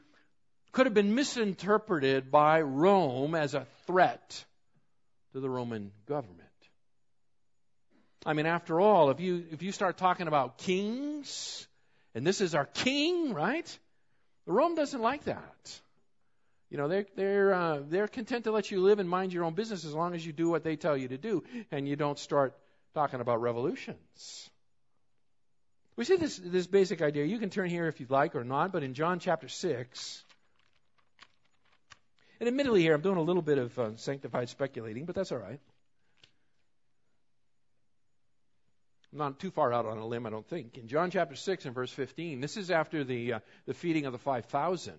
could 0.71 0.85
have 0.85 0.93
been 0.93 1.15
misinterpreted 1.15 2.29
by 2.31 2.61
Rome 2.61 3.35
as 3.35 3.53
a 3.53 3.65
threat 3.87 4.45
to 5.33 5.39
the 5.39 5.49
Roman 5.49 5.91
government. 6.07 6.39
I 8.25 8.33
mean, 8.33 8.45
after 8.45 8.79
all, 8.79 9.09
if 9.09 9.19
you, 9.19 9.43
if 9.51 9.63
you 9.63 9.71
start 9.71 9.97
talking 9.97 10.27
about 10.27 10.59
kings, 10.59 11.67
and 12.13 12.25
this 12.25 12.41
is 12.41 12.53
our 12.53 12.65
king, 12.65 13.33
right? 13.33 13.79
Rome 14.45 14.75
doesn't 14.75 15.01
like 15.01 15.23
that. 15.23 15.81
You 16.69 16.77
know, 16.77 16.87
they're, 16.87 17.05
they're, 17.15 17.53
uh, 17.53 17.79
they're 17.89 18.07
content 18.07 18.45
to 18.45 18.51
let 18.51 18.71
you 18.71 18.81
live 18.81 18.99
and 18.99 19.09
mind 19.09 19.33
your 19.33 19.43
own 19.43 19.55
business 19.55 19.83
as 19.83 19.93
long 19.93 20.13
as 20.13 20.25
you 20.25 20.31
do 20.31 20.49
what 20.49 20.63
they 20.63 20.75
tell 20.75 20.95
you 20.95 21.07
to 21.09 21.17
do 21.17 21.43
and 21.71 21.87
you 21.87 21.95
don't 21.95 22.19
start 22.19 22.55
talking 22.93 23.21
about 23.21 23.41
revolutions. 23.41 24.49
We 25.95 26.05
see 26.05 26.15
this, 26.15 26.37
this 26.37 26.67
basic 26.67 27.01
idea. 27.01 27.25
You 27.25 27.37
can 27.37 27.49
turn 27.49 27.69
here 27.69 27.87
if 27.87 27.99
you'd 27.99 28.11
like 28.11 28.35
or 28.35 28.43
not, 28.43 28.71
but 28.71 28.83
in 28.83 28.93
John 28.93 29.19
chapter 29.19 29.47
6, 29.47 30.23
and 32.39 32.47
admittedly 32.47 32.81
here 32.81 32.95
I'm 32.95 33.01
doing 33.01 33.17
a 33.17 33.21
little 33.21 33.43
bit 33.43 33.59
of 33.59 33.77
uh, 33.77 33.95
sanctified 33.97 34.49
speculating, 34.49 35.05
but 35.05 35.13
that's 35.13 35.31
all 35.31 35.37
right. 35.37 35.59
I'm 39.11 39.19
not 39.19 39.39
too 39.39 39.51
far 39.51 39.71
out 39.71 39.85
on 39.85 39.97
a 39.97 40.07
limb, 40.07 40.25
I 40.25 40.29
don't 40.29 40.47
think. 40.47 40.77
In 40.77 40.87
John 40.87 41.11
chapter 41.11 41.35
6 41.35 41.65
and 41.65 41.75
verse 41.75 41.91
15, 41.91 42.39
this 42.39 42.57
is 42.57 42.71
after 42.71 43.03
the, 43.03 43.33
uh, 43.33 43.39
the 43.67 43.73
feeding 43.73 44.05
of 44.05 44.13
the 44.13 44.17
5,000. 44.17 44.93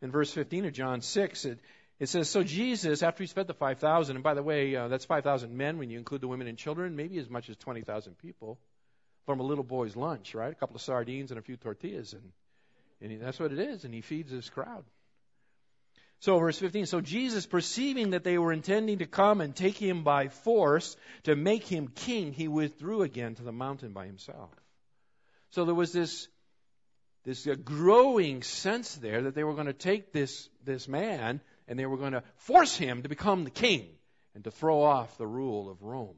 In 0.00 0.10
verse 0.10 0.32
15 0.32 0.64
of 0.64 0.72
John 0.72 1.02
6, 1.02 1.44
it, 1.44 1.58
it 1.98 2.08
says, 2.08 2.30
So 2.30 2.42
Jesus, 2.42 3.02
after 3.02 3.22
he's 3.22 3.32
fed 3.32 3.46
the 3.46 3.54
5,000, 3.54 4.16
and 4.16 4.22
by 4.22 4.34
the 4.34 4.42
way, 4.42 4.76
uh, 4.76 4.88
that's 4.88 5.04
5,000 5.04 5.56
men 5.56 5.78
when 5.78 5.90
you 5.90 5.98
include 5.98 6.20
the 6.20 6.28
women 6.28 6.46
and 6.46 6.56
children, 6.56 6.96
maybe 6.96 7.18
as 7.18 7.28
much 7.28 7.48
as 7.48 7.56
20,000 7.56 8.16
people, 8.18 8.58
from 9.26 9.40
a 9.40 9.42
little 9.42 9.64
boy's 9.64 9.96
lunch, 9.96 10.34
right? 10.34 10.52
A 10.52 10.54
couple 10.54 10.76
of 10.76 10.82
sardines 10.82 11.30
and 11.30 11.38
a 11.38 11.42
few 11.42 11.56
tortillas, 11.56 12.12
and, 12.12 12.32
and 13.00 13.10
he, 13.10 13.16
that's 13.18 13.40
what 13.40 13.52
it 13.52 13.58
is, 13.58 13.84
and 13.84 13.92
he 13.92 14.00
feeds 14.00 14.30
his 14.30 14.48
crowd. 14.48 14.84
So, 16.20 16.38
verse 16.38 16.58
15, 16.58 16.86
so 16.86 17.00
Jesus, 17.00 17.46
perceiving 17.46 18.10
that 18.10 18.24
they 18.24 18.38
were 18.38 18.52
intending 18.52 18.98
to 18.98 19.06
come 19.06 19.40
and 19.40 19.54
take 19.54 19.76
him 19.76 20.02
by 20.02 20.28
force 20.28 20.96
to 21.24 21.36
make 21.36 21.64
him 21.64 21.88
king, 21.88 22.32
he 22.32 22.48
withdrew 22.48 23.02
again 23.02 23.36
to 23.36 23.42
the 23.42 23.52
mountain 23.52 23.92
by 23.92 24.06
himself. 24.06 24.50
So 25.50 25.64
there 25.64 25.74
was 25.74 25.92
this 25.92 26.28
this 27.24 27.46
uh, 27.46 27.54
growing 27.62 28.42
sense 28.42 28.94
there 28.94 29.22
that 29.22 29.34
they 29.34 29.44
were 29.44 29.52
going 29.52 29.66
to 29.66 29.72
take 29.74 30.12
this, 30.12 30.48
this 30.64 30.88
man 30.88 31.40
and 31.68 31.78
they 31.78 31.86
were 31.86 31.98
going 31.98 32.12
to 32.12 32.22
force 32.36 32.76
him 32.76 33.02
to 33.02 33.08
become 33.08 33.44
the 33.44 33.50
king 33.50 33.86
and 34.34 34.44
to 34.44 34.50
throw 34.50 34.82
off 34.82 35.16
the 35.18 35.26
rule 35.26 35.70
of 35.70 35.82
Rome. 35.82 36.16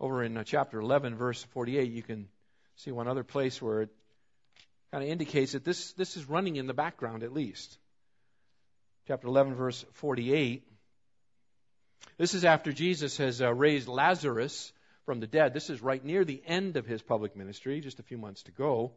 Over 0.00 0.22
in 0.22 0.36
uh, 0.36 0.44
chapter 0.44 0.78
11, 0.78 1.16
verse 1.16 1.42
48, 1.52 1.90
you 1.90 2.02
can 2.02 2.28
see 2.76 2.90
one 2.90 3.08
other 3.08 3.24
place 3.24 3.60
where 3.60 3.82
it 3.82 3.90
kind 4.90 5.04
of 5.04 5.10
indicates 5.10 5.52
that 5.52 5.64
this, 5.64 5.92
this 5.92 6.16
is 6.16 6.28
running 6.28 6.56
in 6.56 6.66
the 6.66 6.74
background 6.74 7.22
at 7.22 7.32
least. 7.32 7.78
Chapter 9.06 9.28
11, 9.28 9.54
verse 9.54 9.84
48. 9.94 10.66
This 12.16 12.34
is 12.34 12.44
after 12.44 12.72
Jesus 12.72 13.16
has 13.18 13.42
uh, 13.42 13.52
raised 13.52 13.88
Lazarus 13.88 14.72
from 15.04 15.20
the 15.20 15.26
dead. 15.26 15.52
This 15.52 15.68
is 15.68 15.82
right 15.82 16.04
near 16.04 16.24
the 16.24 16.42
end 16.46 16.76
of 16.76 16.86
his 16.86 17.02
public 17.02 17.36
ministry, 17.36 17.80
just 17.80 17.98
a 17.98 18.04
few 18.04 18.18
months 18.18 18.42
to 18.44 18.52
go. 18.52 18.92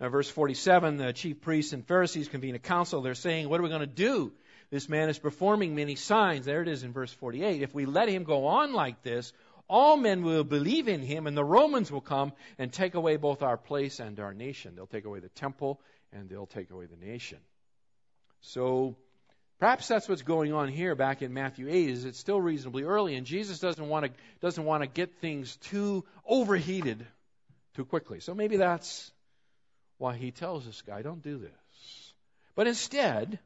Now, 0.00 0.10
verse 0.10 0.28
47, 0.28 0.98
the 0.98 1.12
chief 1.12 1.40
priests 1.40 1.72
and 1.72 1.86
Pharisees 1.86 2.28
convene 2.28 2.54
a 2.54 2.58
council. 2.58 3.00
They're 3.00 3.14
saying, 3.14 3.48
What 3.48 3.60
are 3.60 3.62
we 3.62 3.70
going 3.70 3.80
to 3.80 3.86
do? 3.86 4.32
This 4.70 4.88
man 4.88 5.08
is 5.08 5.18
performing 5.18 5.74
many 5.74 5.94
signs. 5.94 6.44
There 6.44 6.60
it 6.60 6.68
is 6.68 6.82
in 6.82 6.92
verse 6.92 7.12
48. 7.12 7.62
If 7.62 7.74
we 7.74 7.86
let 7.86 8.08
him 8.08 8.24
go 8.24 8.46
on 8.46 8.72
like 8.72 9.02
this, 9.02 9.32
all 9.68 9.96
men 9.96 10.22
will 10.22 10.44
believe 10.44 10.88
in 10.88 11.00
him, 11.00 11.26
and 11.26 11.36
the 11.36 11.44
Romans 11.44 11.90
will 11.90 12.00
come 12.00 12.32
and 12.58 12.72
take 12.72 12.94
away 12.94 13.16
both 13.16 13.42
our 13.42 13.56
place 13.56 14.00
and 14.00 14.18
our 14.20 14.34
nation. 14.34 14.74
They'll 14.74 14.86
take 14.86 15.04
away 15.04 15.20
the 15.20 15.28
temple, 15.30 15.80
and 16.12 16.28
they'll 16.28 16.46
take 16.46 16.70
away 16.70 16.86
the 16.86 16.96
nation. 16.96 17.38
So, 18.42 18.96
perhaps 19.58 19.88
that's 19.88 20.08
what's 20.08 20.22
going 20.22 20.52
on 20.52 20.68
here 20.68 20.94
back 20.94 21.22
in 21.22 21.32
Matthew 21.32 21.68
8 21.68 21.88
is 21.88 22.04
it's 22.04 22.18
still 22.18 22.40
reasonably 22.40 22.84
early, 22.84 23.16
and 23.16 23.26
Jesus 23.26 23.58
doesn't 23.58 23.88
want 23.88 24.06
to, 24.06 24.12
doesn't 24.40 24.64
want 24.64 24.82
to 24.82 24.88
get 24.88 25.20
things 25.20 25.56
too 25.56 26.04
overheated 26.24 27.04
too 27.74 27.84
quickly. 27.84 28.20
So 28.20 28.34
maybe 28.34 28.58
that's 28.58 29.10
why 29.98 30.16
he 30.16 30.30
tells 30.30 30.64
this 30.66 30.82
guy, 30.82 31.02
don't 31.02 31.22
do 31.22 31.38
this. 31.38 32.12
But 32.54 32.66
instead, 32.66 33.38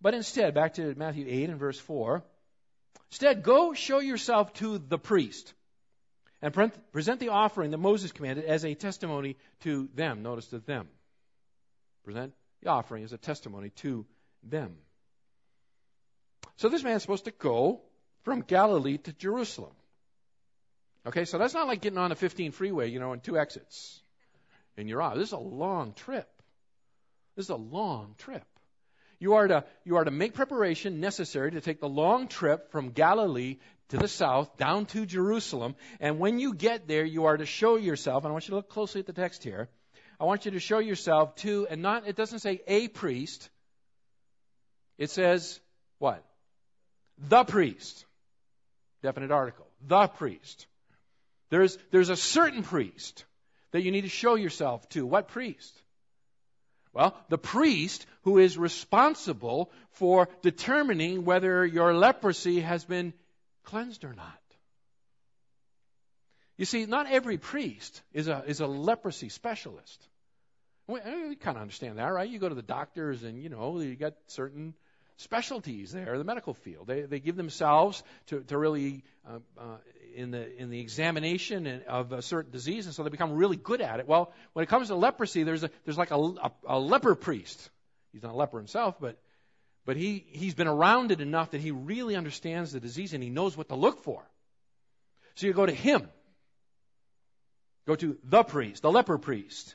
but 0.00 0.14
instead, 0.14 0.54
back 0.54 0.74
to 0.74 0.94
Matthew 0.96 1.26
8 1.28 1.50
and 1.50 1.58
verse 1.58 1.78
4, 1.78 2.22
instead, 3.10 3.42
go 3.42 3.72
show 3.72 4.00
yourself 4.00 4.52
to 4.54 4.78
the 4.78 4.98
priest 4.98 5.54
and 6.40 6.52
present 6.92 7.20
the 7.20 7.28
offering 7.28 7.70
that 7.70 7.78
Moses 7.78 8.10
commanded 8.10 8.44
as 8.44 8.64
a 8.64 8.74
testimony 8.74 9.36
to 9.60 9.88
them. 9.94 10.22
Notice 10.22 10.48
to 10.48 10.58
them. 10.58 10.88
Present 12.04 12.34
the 12.62 12.70
offering 12.70 13.04
as 13.04 13.12
a 13.12 13.18
testimony 13.18 13.70
to 13.70 14.04
them. 14.42 14.76
So 16.56 16.68
this 16.68 16.82
man's 16.82 17.02
supposed 17.02 17.26
to 17.26 17.30
go 17.30 17.80
from 18.24 18.40
Galilee 18.42 18.98
to 18.98 19.12
Jerusalem. 19.12 19.72
Okay, 21.06 21.24
so 21.24 21.38
that's 21.38 21.54
not 21.54 21.66
like 21.68 21.80
getting 21.80 21.98
on 21.98 22.12
a 22.12 22.16
15 22.16 22.52
freeway, 22.52 22.90
you 22.90 22.98
know, 23.00 23.12
in 23.12 23.20
two 23.20 23.38
exits 23.38 24.02
you're 24.76 25.02
off. 25.02 25.16
This 25.16 25.28
is 25.28 25.32
a 25.32 25.38
long 25.38 25.92
trip. 25.92 26.28
This 27.36 27.46
is 27.46 27.50
a 27.50 27.56
long 27.56 28.14
trip. 28.18 28.44
You 29.18 29.34
are 29.34 29.46
to, 29.46 29.64
you 29.84 29.96
are 29.96 30.04
to 30.04 30.10
make 30.10 30.34
preparation 30.34 31.00
necessary 31.00 31.52
to 31.52 31.60
take 31.60 31.80
the 31.80 31.88
long 31.88 32.26
trip 32.26 32.72
from 32.72 32.90
Galilee 32.90 33.58
to 33.90 33.96
the 33.96 34.08
south 34.08 34.56
down 34.56 34.86
to 34.86 35.06
Jerusalem. 35.06 35.76
And 36.00 36.18
when 36.18 36.38
you 36.38 36.54
get 36.54 36.88
there, 36.88 37.04
you 37.04 37.26
are 37.26 37.36
to 37.36 37.46
show 37.46 37.76
yourself, 37.76 38.24
and 38.24 38.30
I 38.30 38.32
want 38.32 38.48
you 38.48 38.50
to 38.50 38.56
look 38.56 38.70
closely 38.70 39.00
at 39.00 39.06
the 39.06 39.12
text 39.12 39.44
here. 39.44 39.68
I 40.18 40.24
want 40.24 40.44
you 40.44 40.52
to 40.52 40.60
show 40.60 40.78
yourself 40.78 41.36
to, 41.36 41.66
and 41.70 41.82
not, 41.82 42.08
it 42.08 42.16
doesn't 42.16 42.40
say 42.40 42.62
a 42.66 42.88
priest. 42.88 43.48
It 44.98 45.10
says 45.10 45.60
what? 45.98 46.24
The 47.18 47.44
priest. 47.44 48.04
Definite 49.02 49.30
article. 49.30 49.66
The 49.86 50.08
priest. 50.08 50.66
There's, 51.50 51.78
there's 51.90 52.08
a 52.08 52.16
certain 52.16 52.62
priest 52.62 53.24
that 53.72 53.82
you 53.82 53.90
need 53.90 54.02
to 54.02 54.08
show 54.08 54.36
yourself 54.36 54.88
to. 54.90 55.04
What 55.04 55.28
priest? 55.28 55.76
Well, 56.92 57.16
the 57.28 57.38
priest 57.38 58.06
who 58.22 58.38
is 58.38 58.58
responsible 58.58 59.70
for 59.92 60.28
determining 60.42 61.24
whether 61.24 61.64
your 61.64 61.94
leprosy 61.94 62.60
has 62.60 62.84
been 62.84 63.14
cleansed 63.64 64.04
or 64.04 64.12
not. 64.12 64.38
You 66.58 66.66
see, 66.66 66.84
not 66.86 67.10
every 67.10 67.38
priest 67.38 68.02
is 68.12 68.28
a, 68.28 68.44
is 68.46 68.60
a 68.60 68.66
leprosy 68.66 69.30
specialist. 69.30 70.06
We, 70.86 71.00
we 71.28 71.36
kind 71.36 71.56
of 71.56 71.62
understand 71.62 71.98
that, 71.98 72.12
right? 72.12 72.28
You 72.28 72.38
go 72.38 72.48
to 72.48 72.54
the 72.54 72.62
doctors 72.62 73.22
and, 73.22 73.42
you 73.42 73.48
know, 73.48 73.80
you 73.80 73.96
got 73.96 74.14
certain 74.26 74.74
specialties 75.16 75.92
there 75.92 76.12
in 76.12 76.18
the 76.18 76.24
medical 76.24 76.52
field. 76.52 76.86
They, 76.86 77.02
they 77.02 77.20
give 77.20 77.36
themselves 77.36 78.02
to, 78.26 78.40
to 78.42 78.58
really 78.58 79.04
uh, 79.26 79.38
uh, 79.58 79.76
in 80.14 80.30
the 80.30 80.60
in 80.60 80.70
the 80.70 80.80
examination 80.80 81.82
of 81.88 82.12
a 82.12 82.22
certain 82.22 82.50
disease, 82.50 82.86
and 82.86 82.94
so 82.94 83.02
they 83.02 83.10
become 83.10 83.32
really 83.32 83.56
good 83.56 83.80
at 83.80 84.00
it. 84.00 84.06
Well, 84.06 84.32
when 84.52 84.62
it 84.62 84.68
comes 84.68 84.88
to 84.88 84.94
leprosy, 84.94 85.42
there's 85.42 85.64
a 85.64 85.70
there's 85.84 85.98
like 85.98 86.10
a, 86.10 86.16
a, 86.16 86.52
a 86.66 86.78
leper 86.78 87.14
priest. 87.14 87.70
He's 88.12 88.22
not 88.22 88.32
a 88.32 88.36
leper 88.36 88.58
himself, 88.58 88.96
but 89.00 89.18
but 89.84 89.96
he 89.96 90.24
he's 90.28 90.54
been 90.54 90.68
around 90.68 91.12
it 91.12 91.20
enough 91.20 91.50
that 91.52 91.60
he 91.60 91.70
really 91.70 92.16
understands 92.16 92.72
the 92.72 92.80
disease 92.80 93.14
and 93.14 93.22
he 93.22 93.30
knows 93.30 93.56
what 93.56 93.68
to 93.68 93.74
look 93.74 94.02
for. 94.04 94.22
So 95.34 95.46
you 95.46 95.52
go 95.52 95.66
to 95.66 95.74
him. 95.74 96.08
Go 97.86 97.96
to 97.96 98.16
the 98.22 98.44
priest, 98.44 98.82
the 98.82 98.92
leper 98.92 99.18
priest, 99.18 99.74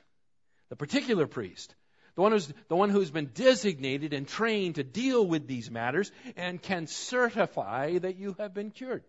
the 0.70 0.78
particular 0.78 1.28
priest, 1.28 1.76
the 2.16 2.22
one 2.22 2.32
who's, 2.32 2.52
the 2.70 2.76
one 2.76 2.90
who's 2.90 3.12
been 3.12 3.32
designated 3.34 4.14
and 4.14 4.28
trained 4.28 4.76
to 4.76 4.84
deal 4.84 5.26
with 5.26 5.46
these 5.46 5.70
matters 5.70 6.12
and 6.38 6.62
can 6.62 6.88
certify 6.88 7.98
that 7.98 8.16
you 8.16 8.36
have 8.40 8.54
been 8.54 8.72
cured. 8.72 9.04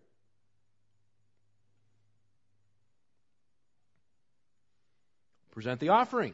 Present 5.59 5.81
the 5.81 5.89
offering 5.89 6.33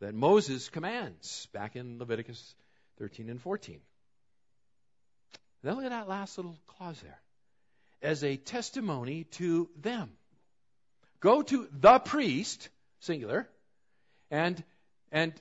that 0.00 0.14
Moses 0.14 0.70
commands 0.70 1.46
back 1.52 1.76
in 1.76 1.98
Leviticus 1.98 2.54
13 2.98 3.28
and 3.28 3.38
14. 3.38 3.80
Then 5.62 5.74
look 5.74 5.84
at 5.84 5.90
that 5.90 6.08
last 6.08 6.38
little 6.38 6.56
clause 6.66 6.98
there. 7.02 7.20
As 8.00 8.24
a 8.24 8.38
testimony 8.38 9.24
to 9.32 9.68
them. 9.82 10.08
Go 11.20 11.42
to 11.42 11.68
the 11.70 11.98
priest, 11.98 12.70
singular, 13.00 13.46
and, 14.30 14.64
and 15.10 15.34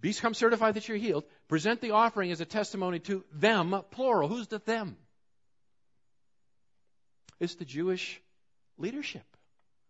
become 0.00 0.34
certified 0.34 0.74
that 0.74 0.86
you're 0.86 0.96
healed. 0.96 1.24
Present 1.48 1.80
the 1.80 1.90
offering 1.90 2.30
as 2.30 2.40
a 2.40 2.44
testimony 2.44 3.00
to 3.00 3.24
them, 3.32 3.74
plural. 3.90 4.28
Who's 4.28 4.46
the 4.46 4.60
them? 4.60 4.96
It's 7.40 7.56
the 7.56 7.64
Jewish 7.64 8.22
leadership. 8.78 9.24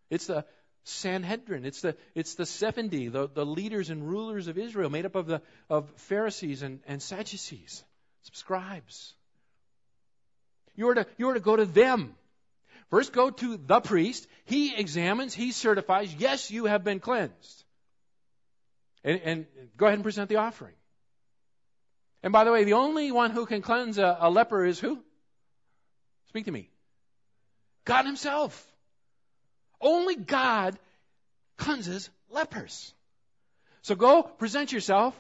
It's 0.09 0.29
the 0.29 0.47
Sanhedrin. 0.85 1.65
It's 1.65 1.81
the, 1.81 1.97
it's 2.15 2.35
the 2.35 2.47
70, 2.47 3.09
the, 3.09 3.29
the 3.29 3.47
leaders 3.47 3.91
and 3.91 4.09
rulers 4.09 4.49
of 4.49 4.59
Israel, 4.59 4.91
made 4.91 5.07
up 5.07 5.15
of, 5.15 5.27
the, 5.27 5.43
of 5.69 5.91
Pharisees 5.97 6.63
and, 6.63 6.81
and 6.87 7.03
Sadducees, 7.03 7.85
scribes. 8.33 9.15
You 10.75 10.89
are, 10.89 10.95
to, 10.95 11.07
you 11.19 11.29
are 11.29 11.35
to 11.35 11.41
go 11.41 11.57
to 11.57 11.67
them. 11.67 12.15
First, 12.91 13.13
go 13.13 13.31
to 13.31 13.57
the 13.57 13.81
priest. 13.81 14.27
He 14.47 14.75
examines, 14.75 15.35
he 15.35 15.53
certifies, 15.53 16.15
yes, 16.15 16.51
you 16.51 16.65
have 16.65 16.83
been 16.83 17.01
cleansed. 17.01 17.65
And, 19.05 19.21
and 19.25 19.47
go 19.77 19.87
ahead 19.87 19.99
and 19.99 20.03
present 20.03 20.29
the 20.29 20.37
offering. 20.37 20.75
And 22.23 22.33
by 22.33 22.45
the 22.45 22.53
way, 22.53 22.65
the 22.65 22.75
only 22.75 23.13
one 23.13 23.31
who 23.31 23.47
can 23.47 23.63
cleanse 23.63 23.99
a, 23.99 24.19
a 24.21 24.31
leper 24.31 24.65
is 24.65 24.79
who? 24.79 24.99
Speak 26.29 26.45
to 26.45 26.53
me. 26.53 26.69
God 27.85 28.05
Himself. 28.05 28.70
Only 29.81 30.17
God 30.17 30.79
cleanses 31.57 32.11
lepers. 32.31 32.93
So 33.83 33.95
go, 33.95 34.23
present 34.23 34.73
yourself, 34.73 35.19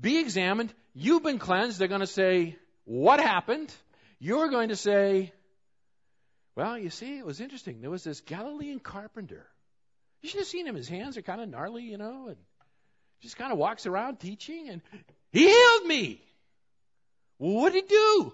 be 0.00 0.18
examined. 0.18 0.72
You've 0.94 1.22
been 1.22 1.38
cleansed. 1.38 1.78
They're 1.78 1.88
going 1.88 2.00
to 2.00 2.06
say, 2.06 2.56
What 2.84 3.20
happened? 3.20 3.72
You're 4.18 4.48
going 4.48 4.70
to 4.70 4.76
say, 4.76 5.32
Well, 6.56 6.78
you 6.78 6.90
see, 6.90 7.18
it 7.18 7.26
was 7.26 7.40
interesting. 7.40 7.80
There 7.80 7.90
was 7.90 8.04
this 8.04 8.20
Galilean 8.20 8.80
carpenter. 8.80 9.46
You 10.22 10.28
should 10.28 10.40
have 10.40 10.48
seen 10.48 10.66
him. 10.66 10.76
His 10.76 10.88
hands 10.88 11.16
are 11.16 11.22
kind 11.22 11.40
of 11.40 11.48
gnarly, 11.48 11.82
you 11.82 11.98
know, 11.98 12.28
and 12.28 12.36
just 13.20 13.36
kind 13.36 13.52
of 13.52 13.58
walks 13.58 13.86
around 13.86 14.20
teaching, 14.20 14.68
and 14.68 14.82
he 15.32 15.48
healed 15.48 15.86
me. 15.86 16.22
what 17.38 17.72
did 17.72 17.84
he 17.84 17.88
do? 17.88 18.32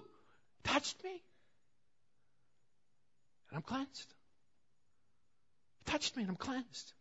Touched 0.63 1.03
me. 1.03 1.21
And 3.49 3.57
I'm 3.57 3.61
cleansed 3.63 4.13
touched 5.89 6.15
me 6.15 6.23
and 6.23 6.29
I'm 6.29 6.37
cleansed. 6.37 6.93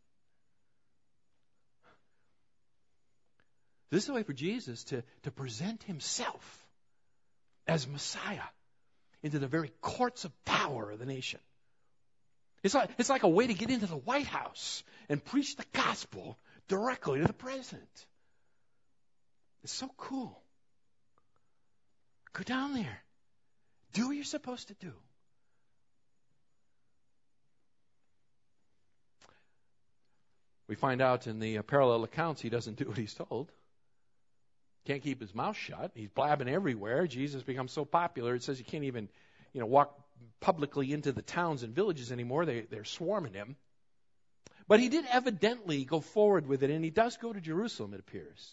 This 3.91 4.03
is 4.03 4.07
the 4.07 4.15
way 4.15 4.23
for 4.23 4.33
Jesus 4.33 4.85
to, 4.85 5.03
to 5.23 5.31
present 5.31 5.83
himself 5.85 6.67
as 7.67 7.87
Messiah 7.87 8.49
into 9.23 9.39
the 9.39 9.47
very 9.47 9.71
courts 9.81 10.25
of 10.25 10.45
power 10.45 10.91
of 10.91 10.99
the 10.99 11.07
nation. 11.07 11.41
It's 12.63 12.75
like, 12.75 12.91
it's 12.99 13.09
like 13.09 13.23
a 13.23 13.29
way 13.29 13.47
to 13.47 13.55
get 13.55 13.71
into 13.71 13.87
the 13.87 13.97
White 13.97 14.27
House 14.27 14.83
and 15.09 15.25
preach 15.25 15.57
the 15.57 15.65
gospel 15.73 16.39
directly 16.69 17.21
to 17.21 17.27
the 17.27 17.33
president. 17.33 18.07
It's 19.63 19.73
so 19.73 19.91
cool. 19.97 20.43
Go 22.33 22.43
down 22.43 22.75
there. 22.75 23.03
Do 23.93 24.09
what 24.09 24.17
you're 24.17 24.25
supposed 24.25 24.69
to 24.69 24.75
do. 24.75 24.93
We 30.69 30.75
find 30.75 31.01
out 31.01 31.27
in 31.27 31.39
the 31.41 31.59
uh, 31.59 31.63
parallel 31.63 32.05
accounts 32.05 32.41
he 32.41 32.51
doesn't 32.51 32.77
do 32.79 32.85
what 32.85 32.99
he's 32.99 33.15
told. 33.15 33.51
Can't 34.87 35.03
keep 35.03 35.21
his 35.21 35.35
mouth 35.35 35.57
shut. 35.57 35.93
He's 35.95 36.09
blabbing 36.09 36.49
everywhere. 36.49 37.07
Jesus 37.07 37.43
becomes 37.43 37.73
so 37.73 37.85
popular, 37.85 38.35
it 38.35 38.43
says 38.43 38.59
he 38.59 38.65
can't 38.65 38.85
even, 38.85 39.09
you 39.53 39.61
know, 39.61 39.67
walk 39.67 39.99
publicly 40.41 40.93
into 40.93 41.13
the 41.13 41.23
towns 41.23 41.63
and 41.63 41.75
villages 41.75 42.13
anymore. 42.13 42.47
They, 42.47 42.61
they're 42.63 42.85
swarming 42.85 43.35
him. 43.35 43.57
But 44.67 44.81
he 44.81 44.89
did 44.89 45.07
evidently 45.11 45.85
go 45.85 46.01
forward 46.01 46.47
with 46.47 46.63
it, 46.63 46.71
and 46.71 46.85
he 46.85 46.91
does 46.91 47.17
go 47.17 47.33
to 47.33 47.41
Jerusalem, 47.41 47.95
it 47.95 48.01
appears. 48.01 48.53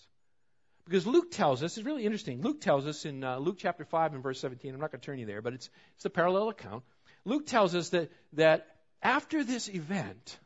Because 0.86 1.06
Luke 1.06 1.32
tells 1.32 1.64
us, 1.64 1.78
it's 1.78 1.86
really 1.86 2.06
interesting. 2.06 2.42
Luke 2.42 2.62
tells 2.62 2.86
us 2.86 3.06
in 3.06 3.24
uh, 3.24 3.38
Luke 3.38 3.58
chapter 3.58 3.84
5 3.84 4.14
and 4.14 4.24
verse 4.24 4.40
17, 4.40 4.74
I'm 4.74 4.80
not 4.80 4.92
going 4.92 5.02
to 5.02 5.06
turn 5.06 5.20
you 5.20 5.26
there, 5.26 5.42
but 5.42 5.54
it's, 5.54 5.70
it's 5.96 6.06
a 6.06 6.10
parallel 6.10 6.50
account. 6.50 6.84
Luke 7.26 7.48
tells 7.48 7.76
us 7.76 7.90
that, 7.90 8.12
that 8.34 8.68
after 9.02 9.44
this 9.44 9.68
event, 9.68 10.38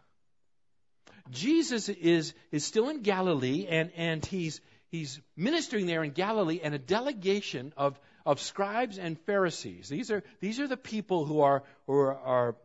Jesus 1.30 1.90
is, 1.90 2.34
is 2.52 2.66
still 2.66 2.90
in 2.90 3.02
Galilee 3.02 3.68
and, 3.70 3.92
and 3.96 4.26
he's, 4.26 4.62
he's 4.88 5.20
ministering 5.36 5.86
there 5.86 6.04
in 6.04 6.12
Galilee 6.12 6.60
and 6.64 6.74
a 6.74 6.80
delegation 6.80 7.74
of, 7.78 8.00
of 8.26 8.42
scribes 8.42 8.98
and 8.98 9.20
Pharisees. 9.22 9.90
These 9.90 10.12
are, 10.12 10.24
these 10.40 10.60
are 10.60 10.68
the 10.68 10.78
people 10.78 11.26
who 11.26 11.42
are, 11.42 11.64
who 11.88 11.94
are, 11.94 12.18
are 12.18 12.56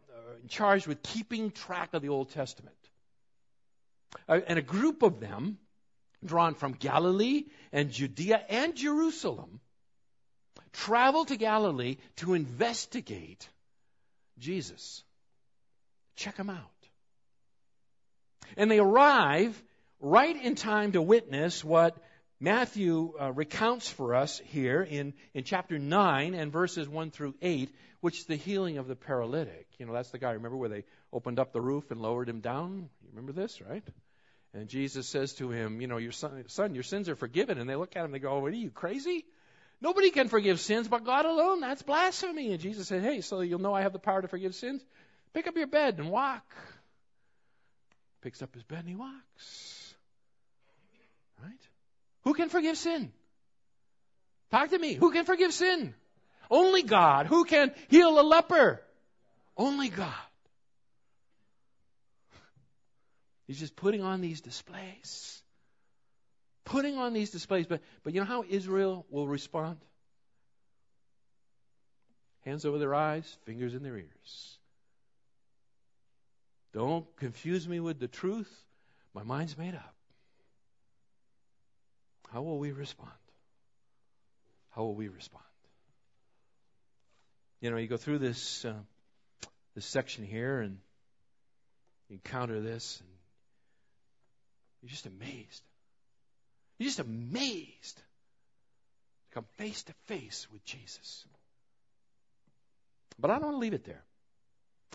charged 0.49 0.87
with 0.87 1.03
keeping 1.03 1.51
track 1.51 1.95
of 1.95 2.03
the 2.03 2.09
Old 2.09 2.31
Testament. 2.31 2.77
Uh, 4.29 4.41
and 4.47 4.59
a 4.59 4.63
group 4.63 5.03
of 5.03 5.21
them, 5.21 5.59
drawn 6.25 6.55
from 6.55 6.73
Galilee 6.73 7.45
and 7.73 7.91
Judea 7.91 8.43
and 8.49 8.75
Jerusalem, 8.75 9.61
travel 10.73 11.25
to 11.27 11.37
Galilee 11.37 11.97
to 12.17 12.35
investigate 12.35 13.49
Jesus. 14.39 15.03
Check 16.17 16.37
him 16.37 16.51
out. 16.51 16.74
And 18.57 18.71
they 18.71 18.79
arrive 18.79 19.61
right 20.01 20.37
in 20.43 20.55
time 20.55 20.93
to 20.93 21.03
witness 21.03 21.65
what 21.65 21.97
Matthew 22.41 23.15
uh, 23.19 23.33
recounts 23.33 23.89
for 23.89 24.15
us 24.15 24.41
here 24.47 24.83
in, 24.83 25.15
in 25.33 25.45
chapter 25.45 25.79
9 25.79 26.35
and 26.35 26.53
verses 26.53 26.89
1 26.89 27.11
through 27.11 27.35
8, 27.41 27.75
which 28.01 28.19
is 28.19 28.27
the 28.27 28.37
healing 28.37 28.79
of 28.79 28.87
the 28.87 28.97
paralytic. 28.97 29.67
You 29.79 29.87
know, 29.87 29.93
that's 29.93 30.11
the 30.11 30.19
guy, 30.19 30.33
remember, 30.33 30.57
where 30.57 30.69
they 30.69 30.85
opened 31.13 31.39
up 31.39 31.53
the 31.53 31.61
roof 31.61 31.91
and 31.91 32.03
lowered 32.03 32.29
him 32.29 32.41
down? 32.41 32.91
You 33.03 33.09
remember 33.11 33.33
this, 33.33 33.61
right? 33.63 33.85
And 34.53 34.69
Jesus 34.69 35.09
says 35.09 35.33
to 35.35 35.51
him, 35.51 35.81
You 35.81 35.87
know, 35.87 35.97
your 35.97 36.13
son, 36.13 36.45
son, 36.49 36.75
your 36.75 36.83
sins 36.83 37.09
are 37.09 37.17
forgiven. 37.17 37.59
And 37.59 37.69
they 37.69 37.77
look 37.77 37.97
at 37.97 38.01
him 38.01 38.07
and 38.07 38.15
they 38.15 38.19
go, 38.19 38.39
What 38.39 38.53
are 38.53 38.57
you, 38.57 38.71
crazy? 38.71 39.25
Nobody 39.81 40.11
can 40.11 40.29
forgive 40.29 40.61
sins 40.61 40.87
but 40.87 41.05
God 41.05 41.27
alone. 41.27 41.61
That's 41.61 41.83
blasphemy. 41.83 42.53
And 42.53 42.61
Jesus 42.61 42.89
said, 42.89 43.03
Hey, 43.03 43.21
so 43.21 43.41
you'll 43.41 43.59
know 43.59 43.75
I 43.75 43.83
have 43.83 43.93
the 43.93 43.99
power 43.99 44.23
to 44.23 44.29
forgive 44.29 44.55
sins? 44.55 44.85
Pick 45.33 45.49
up 45.49 45.57
your 45.57 45.67
bed 45.67 45.99
and 45.99 46.11
walk 46.11 46.45
picks 48.25 48.41
up 48.41 48.55
his 48.55 48.65
bed 48.65 48.81
and 48.81 48.89
he 48.89 48.97
walks. 48.97 49.95
Right? 51.43 51.53
Who 52.23 52.33
can 52.33 52.49
forgive 52.49 52.79
sin? 52.79 53.13
Talk 54.51 54.71
to 54.71 54.79
me. 54.79 54.95
Who 54.95 55.13
can 55.13 55.27
forgive 55.27 55.53
sin? 55.53 55.95
Only 56.51 56.83
God. 56.83 57.27
Who 57.27 57.45
can 57.45 57.73
heal 57.89 58.19
a 58.19 58.23
leper? 58.23 58.81
Only 59.59 59.91
God. 59.91 60.09
He's 63.47 63.61
just 63.61 63.77
putting 63.77 64.03
on 64.03 64.23
these 64.23 64.41
displays. 64.41 65.43
Putting 66.65 66.97
on 66.97 67.13
these 67.13 67.31
displays. 67.31 67.67
But, 67.67 67.83
but 68.05 68.15
you 68.15 68.21
know 68.21 68.27
how 68.27 68.45
Israel 68.49 69.05
will 69.11 69.29
respond? 69.29 69.77
Hands 72.47 72.65
over 72.65 72.79
their 72.79 72.95
eyes, 72.95 73.37
fingers 73.45 73.75
in 73.75 73.83
their 73.83 73.99
ears. 73.99 74.59
Don't 76.75 77.07
confuse 77.17 77.69
me 77.69 77.79
with 77.79 78.01
the 78.01 78.09
truth. 78.09 78.53
My 79.15 79.23
mind's 79.23 79.57
made 79.57 79.77
up. 79.77 79.95
How 82.33 82.43
will 82.43 82.59
we 82.59 82.73
respond? 82.73 83.13
How 84.71 84.83
will 84.83 84.97
we 84.97 85.07
respond? 85.07 85.45
You 87.61 87.71
know, 87.71 87.77
you 87.77 87.87
go 87.87 87.97
through 87.97 88.19
this 88.19 88.65
uh, 88.65 88.75
this 89.77 89.87
section 89.87 90.25
here 90.25 90.61
and 90.61 90.79
you 92.09 92.17
encounter 92.17 92.61
this, 92.61 92.99
and 93.01 93.09
you're 94.83 94.91
just 94.91 95.07
amazed. 95.07 95.63
You're 96.79 96.89
just 96.89 96.99
amazed 96.99 97.97
to 97.97 99.35
come 99.35 99.45
face 99.59 99.85
to 99.85 99.93
face 100.07 100.49
with 100.53 100.65
Jesus. 100.65 101.25
But 103.17 103.31
I 103.31 103.35
don't 103.35 103.45
want 103.45 103.55
to 103.55 103.61
leave 103.61 103.75
it 103.75 103.85
there. 103.85 104.03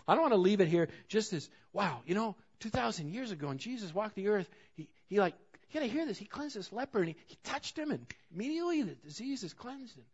I 0.06 0.14
don't 0.14 0.22
want 0.22 0.34
to 0.34 0.40
leave 0.40 0.60
it 0.60 0.68
here 0.68 0.88
just 1.08 1.32
as, 1.32 1.48
wow, 1.72 2.02
you 2.06 2.14
know, 2.14 2.36
2,000 2.60 3.12
years 3.12 3.30
ago 3.30 3.48
when 3.48 3.58
Jesus 3.58 3.94
walked 3.94 4.14
the 4.14 4.28
earth, 4.28 4.48
he, 4.74 4.88
he 5.06 5.20
like, 5.20 5.34
you 5.70 5.80
gotta 5.80 5.90
hear 5.90 6.04
this, 6.04 6.18
he 6.18 6.24
cleansed 6.24 6.56
this 6.56 6.72
leper 6.72 6.98
and 6.98 7.08
he, 7.08 7.16
he 7.26 7.36
touched 7.44 7.78
him 7.78 7.90
and 7.90 8.06
immediately 8.34 8.82
the 8.82 8.94
disease 8.94 9.42
is 9.42 9.52
cleansed. 9.54 9.96
And, 9.96 10.06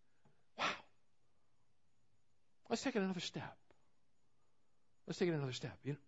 wow. 0.59 0.65
Let's 2.69 2.83
take 2.83 2.97
it 2.97 3.03
another 3.03 3.21
step. 3.21 3.57
let's 5.07 5.19
take 5.19 5.29
it 5.29 5.35
another 5.35 5.53
step. 5.53 5.77
You 5.85 5.93
know, 5.93 5.99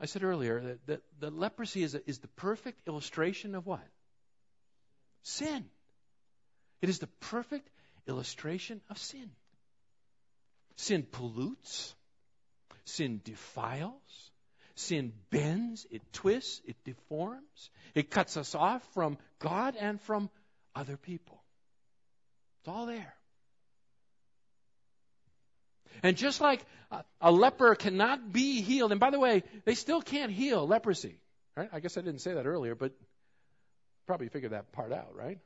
I 0.00 0.06
said 0.06 0.22
earlier 0.22 0.60
that, 0.60 0.86
that, 0.86 1.02
that 1.20 1.38
leprosy 1.38 1.82
is, 1.82 1.94
a, 1.94 2.08
is 2.08 2.18
the 2.18 2.28
perfect 2.28 2.86
illustration 2.86 3.54
of 3.54 3.66
what? 3.66 3.86
Sin. 5.22 5.64
It 6.82 6.88
is 6.88 6.98
the 6.98 7.06
perfect 7.06 7.68
illustration 8.06 8.80
of 8.90 8.98
sin. 8.98 9.30
Sin 10.76 11.06
pollutes, 11.10 11.94
sin 12.94 13.20
defiles, 13.24 14.30
sin 14.74 15.12
bends, 15.30 15.86
it 15.90 16.02
twists, 16.12 16.60
it 16.66 16.76
deforms, 16.84 17.70
it 17.94 18.10
cuts 18.10 18.36
us 18.36 18.54
off 18.54 18.82
from 18.94 19.18
God 19.38 19.76
and 19.78 20.00
from 20.00 20.30
other 20.74 20.96
people. 20.96 21.42
It's 22.60 22.68
all 22.68 22.86
there. 22.86 23.14
And 26.02 26.16
just 26.16 26.40
like 26.40 26.64
a, 26.90 27.04
a, 27.20 27.30
leper 27.30 27.74
cannot 27.74 28.32
be 28.32 28.62
healed, 28.62 28.90
and 28.90 29.00
by 29.00 29.10
the 29.10 29.20
way, 29.20 29.44
they 29.64 29.74
still 29.74 30.02
can't 30.02 30.32
heal 30.32 30.66
leprosy. 30.66 31.20
Right? 31.56 31.68
I 31.72 31.80
guess 31.80 31.96
I 31.96 32.00
didn't 32.00 32.20
say 32.20 32.34
that 32.34 32.46
earlier, 32.46 32.74
but 32.74 32.92
probably 34.06 34.28
figured 34.28 34.52
that 34.52 34.72
part 34.72 34.92
out, 34.92 35.14
right? 35.14 35.38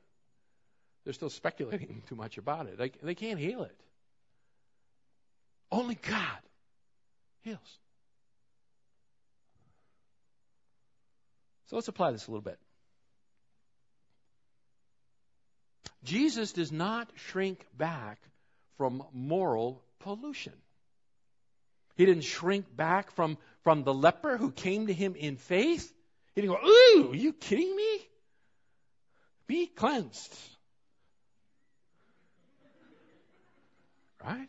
They're 1.05 1.13
still 1.13 1.31
speculating 1.31 2.03
too 2.09 2.17
much 2.17 2.39
about 2.39 2.67
it. 2.67 2.79
They, 2.79 2.93
they 3.03 3.15
can't 3.15 3.39
heal 3.39 3.63
it. 3.63 3.77
Only 5.71 5.97
God 5.97 6.41
heals. 7.49 7.79
So 11.67 11.77
let's 11.77 11.89
apply 11.89 12.13
this 12.13 12.27
a 12.27 12.31
little 12.31 12.43
bit. 12.43 12.59
Jesus 16.05 16.53
does 16.53 16.73
not 16.73 17.09
shrink 17.17 17.65
back 17.77 18.19
from 18.77 19.03
moral 19.13 19.83
pollution. 20.01 20.53
He 21.97 22.07
didn't 22.07 22.25
shrink 22.25 22.65
back 22.75 23.11
from, 23.11 23.37
from 23.65 23.83
the 23.83 23.93
leper 23.93 24.37
who 24.37 24.51
came 24.51 24.87
to 24.87 24.93
him 24.93 25.15
in 25.17 25.37
faith. 25.37 25.93
He 26.35 26.41
didn't 26.41 26.55
go, 26.55 26.67
Ooh, 26.67 27.11
are 27.11 27.17
you 27.17 27.33
kidding 27.33 27.75
me? 27.75 28.09
Be 29.47 29.67
cleansed. 29.67 30.35
Right? 34.25 34.49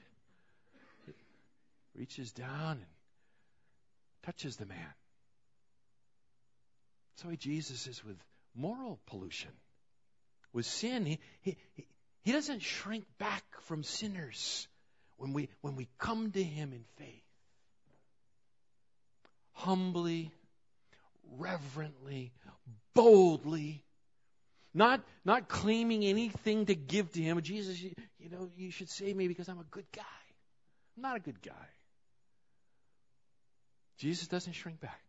He 1.99 2.03
reaches 2.03 2.31
down 2.31 2.77
and 2.77 2.85
touches 4.23 4.55
the 4.55 4.65
man. 4.65 4.77
That's 7.17 7.29
So 7.29 7.35
Jesus 7.35 7.87
is 7.87 8.01
with 8.05 8.15
moral 8.55 9.01
pollution, 9.07 9.51
with 10.53 10.65
sin. 10.65 11.05
He, 11.05 11.19
he, 11.41 11.57
he 12.21 12.31
doesn't 12.31 12.61
shrink 12.61 13.03
back 13.17 13.43
from 13.63 13.83
sinners 13.83 14.65
when 15.17 15.33
we, 15.33 15.49
when 15.59 15.75
we 15.75 15.89
come 15.97 16.31
to 16.31 16.41
Him 16.41 16.71
in 16.71 16.85
faith. 16.95 17.23
Humbly, 19.51 20.31
reverently, 21.37 22.31
boldly, 22.93 23.83
not, 24.73 25.01
not 25.25 25.49
claiming 25.49 26.05
anything 26.05 26.65
to 26.67 26.75
give 26.75 27.11
to 27.11 27.21
Him. 27.21 27.41
Jesus, 27.41 27.81
you, 27.81 27.91
you 28.19 28.29
know, 28.29 28.49
you 28.55 28.71
should 28.71 28.89
save 28.89 29.17
me 29.17 29.27
because 29.27 29.49
I'm 29.49 29.59
a 29.59 29.65
good 29.69 29.91
guy. 29.93 30.03
I'm 30.95 31.03
not 31.03 31.17
a 31.17 31.19
good 31.19 31.41
guy. 31.41 31.67
Jesus 33.99 34.27
doesn't 34.27 34.53
shrink 34.53 34.79
back. 34.79 35.01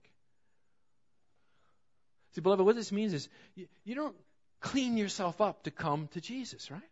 See, 2.33 2.41
beloved, 2.41 2.65
what 2.65 2.77
this 2.77 2.93
means 2.93 3.13
is 3.13 3.29
you, 3.55 3.67
you 3.85 3.95
don't 3.95 4.17
clean 4.61 4.97
yourself 4.97 5.41
up 5.41 5.63
to 5.65 5.71
come 5.71 6.09
to 6.13 6.21
Jesus, 6.21 6.71
right? 6.71 6.83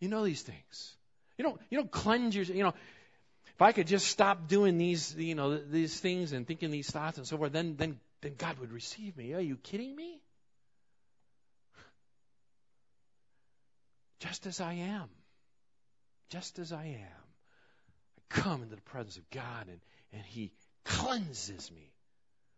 You 0.00 0.08
know 0.08 0.24
these 0.24 0.42
things. 0.42 0.96
You 1.38 1.44
don't 1.44 1.60
you 1.70 1.78
don't 1.78 1.90
cleanse 1.90 2.34
your 2.34 2.44
you 2.44 2.62
know 2.64 2.74
if 3.54 3.62
I 3.62 3.72
could 3.72 3.86
just 3.86 4.08
stop 4.08 4.48
doing 4.48 4.78
these 4.78 5.14
you 5.14 5.34
know 5.34 5.56
these 5.56 5.98
things 5.98 6.32
and 6.32 6.46
thinking 6.46 6.70
these 6.70 6.90
thoughts 6.90 7.18
and 7.18 7.26
so 7.26 7.36
forth, 7.36 7.52
then 7.52 7.76
then 7.76 8.00
then 8.20 8.34
God 8.36 8.58
would 8.58 8.72
receive 8.72 9.16
me. 9.16 9.34
Are 9.34 9.40
you 9.40 9.56
kidding 9.56 9.94
me? 9.94 10.20
Just 14.20 14.46
as 14.46 14.60
I 14.60 14.74
am. 14.74 15.08
Just 16.30 16.58
as 16.58 16.72
I 16.72 16.84
am. 16.84 17.22
I 18.18 18.22
come 18.28 18.62
into 18.62 18.76
the 18.76 18.82
presence 18.82 19.16
of 19.16 19.28
God 19.30 19.66
and, 19.68 19.80
and 20.12 20.22
He 20.24 20.52
cleanses 20.84 21.70
me 21.70 21.92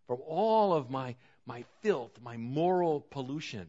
from 0.07 0.21
all 0.27 0.73
of 0.73 0.91
my, 0.91 1.17
my 1.47 1.65
filth, 1.83 2.13
my 2.23 2.37
moral 2.37 3.01
pollution. 3.01 3.69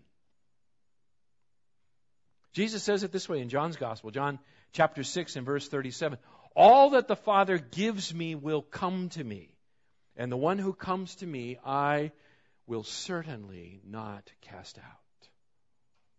Jesus 2.53 2.84
says 2.84 3.03
it 3.03 3.12
this 3.12 3.28
way 3.28 3.41
in 3.41 3.49
John's 3.49 3.76
Gospel, 3.76 4.12
John 4.12 4.39
chapter 4.72 5.03
6 5.03 5.36
and 5.36 5.45
verse 5.45 5.68
37. 5.68 6.18
All 6.56 6.91
that 6.91 7.08
the 7.08 7.16
Father 7.16 7.58
gives 7.58 8.14
me 8.14 8.36
will 8.36 8.62
come 8.62 9.10
to 9.10 9.24
me, 9.24 9.49
and 10.16 10.32
the 10.32 10.38
one 10.38 10.58
who 10.58 10.74
comes 10.74 11.16
to 11.16 11.26
me 11.26 11.58
I 11.66 12.12
will 12.66 12.84
certainly 12.84 13.82
not 13.86 14.32
cast 14.41 14.78
out. 14.78 15.30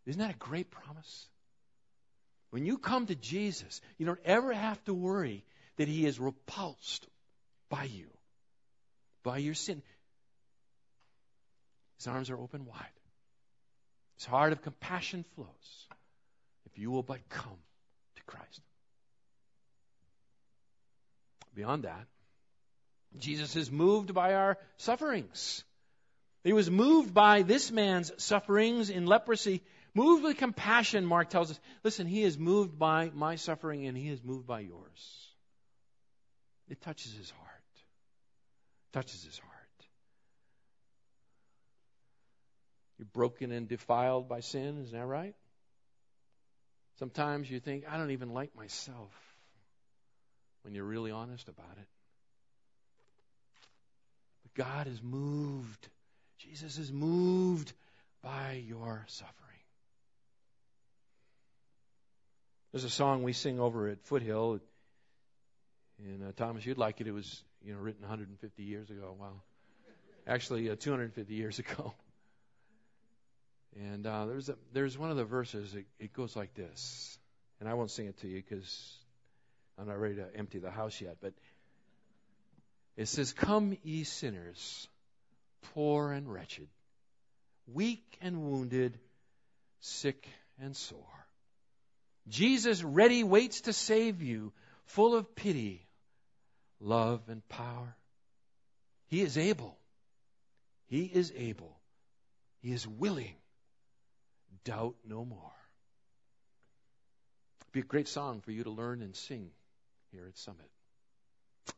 Isn't 0.05 0.20
that 0.20 0.34
a 0.34 0.39
great 0.39 0.70
promise? 0.70 1.28
When 2.51 2.64
you 2.64 2.78
come 2.78 3.07
to 3.07 3.14
Jesus, 3.14 3.80
you 3.99 4.07
don't 4.07 4.20
ever 4.24 4.53
have 4.53 4.82
to 4.84 4.95
worry 4.95 5.45
that 5.76 5.89
he 5.89 6.07
is 6.07 6.20
repulsed 6.20 7.07
by 7.68 7.84
you, 7.84 8.09
by 9.27 9.39
your 9.39 9.55
sin. 9.55 9.83
His 11.99 12.07
arms 12.07 12.31
are 12.31 12.39
open 12.39 12.64
wide. 12.64 12.97
His 14.16 14.24
heart 14.24 14.53
of 14.53 14.62
compassion 14.62 15.24
flows 15.35 15.87
if 16.64 16.79
you 16.79 16.91
will 16.91 17.03
but 17.03 17.29
come 17.29 17.59
to 18.16 18.22
Christ. 18.22 18.61
Beyond 21.55 21.83
that, 21.85 22.07
Jesus 23.18 23.57
is 23.57 23.70
moved 23.70 24.14
by 24.14 24.35
our 24.35 24.59
sufferings. 24.77 25.64
He 26.45 26.53
was 26.53 26.70
moved 26.70 27.12
by 27.12 27.43
this 27.43 27.72
man's 27.72 28.12
sufferings 28.22 28.91
in 28.91 29.07
leprosy, 29.07 29.62
moved 29.95 30.22
with 30.22 30.37
compassion, 30.37 31.05
Mark 31.05 31.31
tells 31.31 31.51
us. 31.51 31.59
Listen, 31.83 32.07
he 32.07 32.22
is 32.22 32.39
moved 32.39 32.79
by 32.79 33.11
my 33.12 33.37
suffering 33.37 33.87
and 33.87 33.97
he 33.97 34.09
is 34.09 34.22
moved 34.22 34.47
by 34.47 34.61
yours. 34.61 35.29
It 36.68 36.81
touches 36.83 37.12
his 37.14 37.31
heart. 37.31 37.45
Touches 38.93 39.24
his 39.24 39.39
heart. 39.39 39.53
You're 42.99 43.09
broken 43.12 43.53
and 43.53 43.68
defiled 43.68 44.28
by 44.28 44.41
sin, 44.41 44.80
isn't 44.82 44.99
that 44.99 45.07
right? 45.07 45.34
Sometimes 46.99 47.51
you 47.51 47.61
think, 47.61 47.84
I 47.89 47.99
don't 47.99 48.12
even 48.12 48.32
like 48.32 48.57
myself 48.57 49.12
when 50.62 50.74
you're 50.74 50.84
really 50.84 51.11
honest 51.11 51.49
about 51.49 51.76
it. 51.78 51.89
But 54.43 54.64
God 54.64 54.87
is 54.87 55.03
moved. 55.03 55.89
Jesus 56.39 56.78
is 56.78 56.91
moved 56.91 57.72
by 58.22 58.62
your 58.66 59.05
suffering. 59.09 59.34
There's 62.72 62.84
a 62.84 62.91
song 62.91 63.22
we 63.22 63.32
sing 63.32 63.61
over 63.61 63.89
at 63.89 64.03
Foothill. 64.03 64.61
And 65.99 66.22
uh, 66.22 66.32
Thomas, 66.37 66.64
you'd 66.64 66.78
like 66.78 67.01
it. 67.01 67.07
It 67.07 67.12
was 67.12 67.43
you 67.66 67.74
know 67.74 67.80
written 67.80 68.02
150 68.02 68.62
years 68.62 68.88
ago. 68.90 69.16
Wow, 69.18 69.42
actually 70.26 70.70
uh, 70.70 70.76
250 70.76 71.34
years 71.34 71.58
ago. 71.58 71.92
And 73.78 74.06
uh, 74.06 74.24
there's 74.26 74.48
a, 74.48 74.54
there's 74.72 74.96
one 74.96 75.10
of 75.10 75.16
the 75.16 75.24
verses. 75.24 75.74
It, 75.74 75.84
it 75.98 76.12
goes 76.14 76.34
like 76.34 76.54
this, 76.54 77.18
and 77.60 77.68
I 77.68 77.74
won't 77.74 77.90
sing 77.90 78.06
it 78.06 78.18
to 78.20 78.28
you 78.28 78.36
because 78.36 78.96
I'm 79.78 79.86
not 79.86 80.00
ready 80.00 80.14
to 80.14 80.26
empty 80.34 80.60
the 80.60 80.70
house 80.70 80.98
yet. 81.00 81.16
But 81.20 81.34
it 82.96 83.08
says, 83.08 83.32
"Come, 83.32 83.76
ye 83.82 84.04
sinners, 84.04 84.88
poor 85.74 86.12
and 86.12 86.32
wretched, 86.32 86.68
weak 87.66 88.16
and 88.22 88.42
wounded, 88.42 88.98
sick 89.80 90.26
and 90.58 90.74
sore. 90.74 91.26
Jesus 92.28 92.82
ready 92.82 93.24
waits 93.24 93.62
to 93.62 93.72
save 93.72 94.22
you, 94.22 94.52
full 94.86 95.14
of 95.14 95.34
pity, 95.36 95.86
love, 96.81 97.22
and 97.29 97.47
power. 97.49 97.97
He 99.09 99.22
is 99.22 99.39
able. 99.39 99.79
He 100.87 101.05
is 101.05 101.33
able. 101.37 101.77
He 102.61 102.72
is 102.72 102.87
willing 102.87 103.35
doubt 104.66 104.97
no 105.09 105.24
more. 105.24 105.53
It'd 107.61 107.72
be 107.72 107.81
a 107.81 107.85
great 107.85 108.09
song 108.09 108.41
for 108.41 108.51
you 108.51 108.64
to 108.64 108.70
learn 108.70 109.01
and 109.01 109.14
sing 109.14 109.51
here 110.11 110.27
at 110.27 110.37
Summit. 110.37 110.70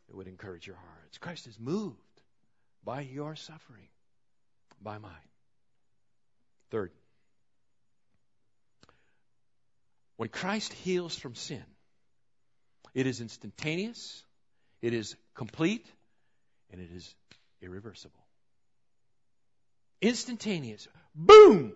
It 0.09 0.17
would 0.17 0.27
encourage 0.27 0.67
your 0.67 0.77
hearts. 0.77 1.19
Christ 1.19 1.47
is 1.47 1.59
moved 1.61 1.97
by 2.83 3.03
your 3.03 3.37
suffering, 3.37 3.89
by 4.81 4.99
mine. 4.99 5.13
Third, 6.71 6.93
when 10.17 10.31
Christ 10.31 10.73
heals 10.73 11.17
from 11.17 11.35
sin, 11.35 11.65
it 12.95 13.07
is 13.07 13.21
instantaneous, 13.21 14.25
it 14.83 14.95
is 14.95 15.16
complete, 15.35 15.87
and 16.70 16.81
it 16.81 16.91
is 16.95 17.14
irreversible. 17.61 18.14
Instantaneous. 20.01 20.87
Boom! 21.14 21.72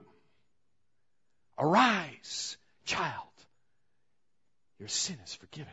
Arise, 1.59 2.57
child. 2.85 3.27
Your 4.79 4.89
sin 4.89 5.17
is 5.25 5.35
forgiven. 5.35 5.73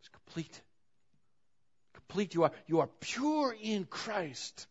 It's 0.00 0.08
complete. 0.08 0.60
complete. 1.94 2.34
You 2.34 2.44
are, 2.44 2.52
you 2.66 2.80
are 2.80 2.88
pure 3.00 3.54
in 3.60 3.84
Christ, 3.84 4.66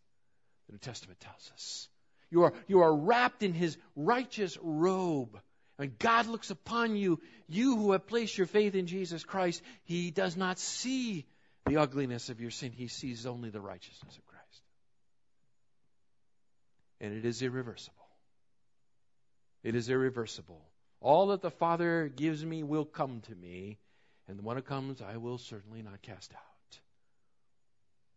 the 0.68 0.74
New 0.74 0.80
Testament 0.80 1.20
tells 1.20 1.51
us. 1.53 1.89
You 2.30 2.43
are, 2.43 2.53
you 2.68 2.82
are 2.82 2.93
wrapped 2.93 3.43
in 3.43 3.53
his 3.53 3.78
righteous 3.95 4.58
robe. 4.62 5.39
And 5.80 5.98
God 6.00 6.28
looks 6.28 6.50
upon 6.50 6.96
you, 6.96 7.20
you 7.48 7.78
who 7.78 7.92
have 7.92 8.08
placed 8.08 8.38
your 8.38 8.48
faith 8.48 8.74
in 8.74 8.88
Jesus 8.88 9.24
Christ. 9.24 9.62
He 9.84 10.10
does 10.12 10.36
not 10.36 10.58
see 10.58 11.26
the 11.68 11.78
ugliness 11.78 12.30
of 12.30 12.42
your 12.42 12.50
sin. 12.50 12.72
He 12.72 12.88
sees 12.88 13.26
only 13.26 13.50
the 13.50 13.62
righteousness 13.62 14.18
of 14.18 14.26
Christ. 14.26 14.62
And 17.00 17.14
it 17.14 17.26
is 17.26 17.42
irreversible. 17.42 17.96
It 19.64 19.76
is 19.76 19.90
irreversible. 19.90 20.62
All 21.00 21.28
that 21.28 21.42
the 21.42 21.52
Father 21.52 22.08
gives 22.08 22.44
me 22.44 22.64
will 22.64 22.86
come 22.86 23.22
to 23.28 23.36
me, 23.36 23.78
and 24.28 24.40
the 24.40 24.44
one 24.44 24.56
who 24.56 24.64
comes 24.64 25.02
I 25.02 25.18
will 25.18 25.38
certainly 25.38 25.84
not 25.84 26.02
cast 26.02 26.34
out. 26.34 26.80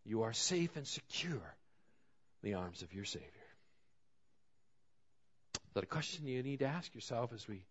You 0.03 0.23
are 0.23 0.33
safe 0.33 0.75
and 0.75 0.87
secure 0.87 1.55
in 2.41 2.49
the 2.49 2.55
arms 2.55 2.81
of 2.81 2.93
your 2.93 3.05
Savior. 3.05 3.27
A 5.75 5.85
question 5.85 6.27
you 6.27 6.43
need 6.43 6.59
to 6.59 6.65
ask 6.65 6.93
yourself 6.93 7.31
as 7.33 7.47
we 7.47 7.63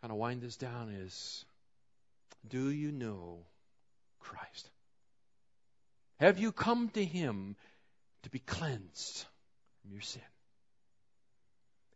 kind 0.00 0.12
of 0.12 0.18
wind 0.18 0.42
this 0.42 0.56
down 0.56 0.90
is 0.90 1.44
Do 2.48 2.70
you 2.70 2.90
know 2.90 3.38
Christ? 4.20 4.68
Have 6.18 6.38
you 6.38 6.52
come 6.52 6.88
to 6.90 7.04
Him 7.04 7.56
to 8.24 8.30
be 8.30 8.40
cleansed 8.40 9.24
from 9.82 9.92
your 9.92 10.00
sin? 10.00 10.22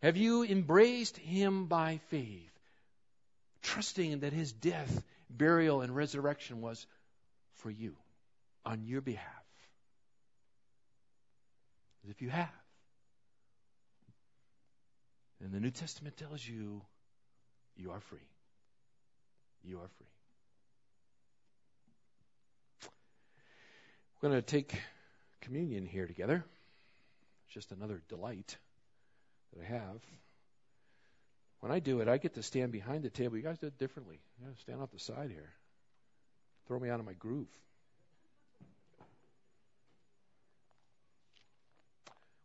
Have 0.03 0.17
you 0.17 0.45
embraced 0.45 1.17
Him 1.17 1.67
by 1.67 2.01
faith, 2.11 2.53
trusting 3.63 4.21
that 4.21 4.33
His 4.33 4.53
death, 4.53 5.03
burial, 5.29 5.81
and 5.81 5.95
resurrection 5.95 6.61
was 6.61 6.87
for 7.57 7.71
you, 7.71 7.97
on 8.65 8.85
your 8.85 9.01
behalf? 9.01 9.25
If 12.09 12.23
you 12.23 12.31
have, 12.31 12.49
and 15.43 15.53
the 15.53 15.61
New 15.61 15.71
Testament 15.71 16.17
tells 16.17 16.47
you, 16.47 16.83
you 17.77 17.91
are 17.93 18.01
free. 18.01 18.19
You 19.65 19.79
are 19.79 19.89
free. 19.99 20.07
We're 24.21 24.31
going 24.31 24.41
to 24.41 24.47
take 24.47 24.75
communion 25.41 25.87
here 25.87 26.07
together. 26.07 26.45
It's 27.47 27.55
just 27.55 27.73
another 27.73 28.03
delight 28.09 28.57
that 29.53 29.63
I 29.65 29.69
have. 29.73 30.01
When 31.61 31.73
I 31.73 31.79
do 31.79 32.01
it, 32.01 32.09
I 32.09 32.19
get 32.19 32.35
to 32.35 32.43
stand 32.43 32.73
behind 32.73 33.05
the 33.05 33.11
table. 33.11 33.37
You 33.37 33.43
guys 33.43 33.59
do 33.59 33.67
it 33.69 33.79
differently. 33.79 34.19
You 34.41 34.49
stand 34.61 34.81
off 34.81 34.91
the 34.91 34.99
side 34.99 35.31
here. 35.31 35.51
Throw 36.67 36.79
me 36.79 36.89
out 36.89 37.01
of 37.01 37.07
my 37.07 37.15
groove. 37.15 37.49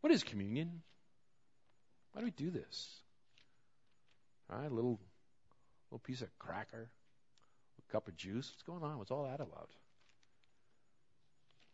What 0.01 0.11
is 0.11 0.23
communion? 0.23 0.81
Why 2.13 2.21
do 2.21 2.25
we 2.25 2.31
do 2.31 2.51
this? 2.51 2.89
A 4.49 4.69
little, 4.69 4.99
little 5.89 5.99
piece 6.03 6.21
of 6.21 6.29
cracker, 6.37 6.89
a 7.79 7.91
cup 7.91 8.07
of 8.07 8.15
juice. 8.15 8.51
What's 8.51 8.63
going 8.63 8.83
on? 8.83 8.99
What's 8.99 9.11
all 9.11 9.23
that 9.23 9.41
about? 9.41 9.69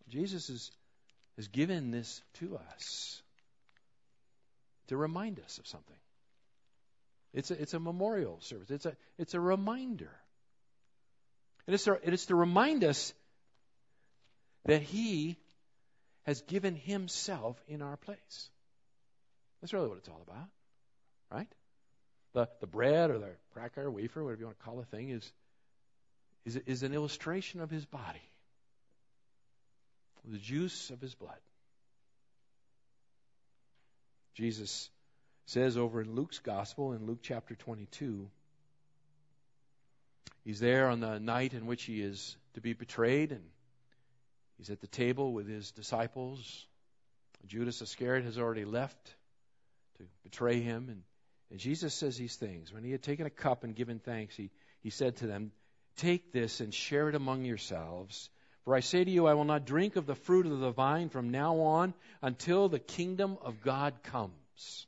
Jesus 0.08 0.50
is, 0.50 0.72
has 1.36 1.48
given 1.50 1.92
this 1.92 2.22
to 2.36 2.58
us 2.58 3.22
to 4.88 4.98
remind 4.98 5.40
us 5.40 5.58
of 5.58 5.68
something. 5.68 5.96
It's 7.34 7.52
a, 7.52 7.62
it's 7.62 7.74
a 7.74 7.80
memorial 7.80 8.40
service. 8.42 8.72
It's 8.72 8.86
a, 8.86 8.96
it's 9.18 9.34
a 9.34 9.40
reminder. 9.40 10.12
And 11.68 11.74
it's, 11.76 11.86
a, 11.86 12.00
it's 12.02 12.26
to 12.28 12.36
remind 12.36 12.84
us 12.84 13.14
that 14.66 14.82
He 14.82 15.38
has 16.24 16.42
given 16.42 16.76
Himself 16.76 17.62
in 17.68 17.82
our 17.82 17.98
place. 17.98 18.50
That's 19.62 19.74
really 19.74 19.90
what 19.90 19.98
it's 19.98 20.10
all 20.10 20.22
about, 20.26 20.48
right? 21.32 21.48
The, 22.34 22.48
the 22.62 22.68
bread 22.68 23.10
or 23.10 23.18
the 23.18 23.32
cracker, 23.54 23.90
wafer, 23.90 24.24
whatever 24.24 24.40
you 24.40 24.46
want 24.46 24.60
to 24.60 24.66
call 24.66 24.78
the 24.78 24.86
thing, 24.86 25.10
is, 25.10 25.32
is, 26.46 26.56
is 26.56 26.84
an 26.84 26.94
illustration 26.94 27.60
of 27.60 27.70
his 27.70 27.86
body, 27.86 28.22
the 30.26 30.38
juice 30.38 30.90
of 30.92 31.02
his 31.02 31.14
blood. 31.16 31.40
Jesus 34.36 34.90
says 35.48 35.76
over 35.76 36.02
in 36.02 36.16
Luke's 36.16 36.40
gospel, 36.40 36.94
in 36.94 37.06
Luke 37.06 37.20
chapter 37.22 37.56
22, 37.56 38.30
he's 40.46 40.60
there 40.60 40.88
on 40.88 41.02
the 41.02 41.20
night 41.20 41.54
in 41.54 41.66
which 41.66 41.84
he 41.84 42.02
is 42.02 42.38
to 42.54 42.62
be 42.62 42.72
betrayed, 42.72 43.32
and 43.32 43.44
he's 44.58 44.70
at 44.70 44.80
the 44.80 44.88
table 44.88 45.34
with 45.34 45.50
his 45.50 45.72
disciples. 45.72 46.66
Judas 47.48 47.82
Iscariot 47.82 48.24
has 48.26 48.38
already 48.38 48.64
left 48.64 49.16
to 50.00 50.06
betray 50.24 50.60
him. 50.60 50.88
And, 50.90 51.04
and 51.52 51.60
Jesus 51.60 51.94
says 51.94 52.18
these 52.18 52.36
things. 52.36 52.74
When 52.74 52.84
he 52.84 52.92
had 52.92 53.04
taken 53.04 53.26
a 53.26 53.32
cup 53.32 53.64
and 53.64 53.76
given 53.76 54.00
thanks, 54.00 54.36
he, 54.36 54.50
he 54.82 54.90
said 54.90 55.18
to 55.18 55.28
them, 55.28 55.52
Take 55.98 56.32
this 56.32 56.62
and 56.62 56.74
share 56.74 57.10
it 57.10 57.16
among 57.16 57.46
yourselves. 57.46 58.30
For 58.64 58.76
I 58.76 58.80
say 58.82 59.04
to 59.04 59.12
you, 59.12 59.28
I 59.28 59.34
will 59.34 59.46
not 59.46 59.66
drink 59.66 59.96
of 59.96 60.06
the 60.06 60.16
fruit 60.16 60.46
of 60.46 60.60
the 60.60 60.72
vine 60.72 61.10
from 61.10 61.32
now 61.32 61.60
on 61.60 61.94
until 62.22 62.70
the 62.70 62.80
kingdom 62.80 63.38
of 63.42 63.62
God 63.62 63.94
comes. 64.04 64.88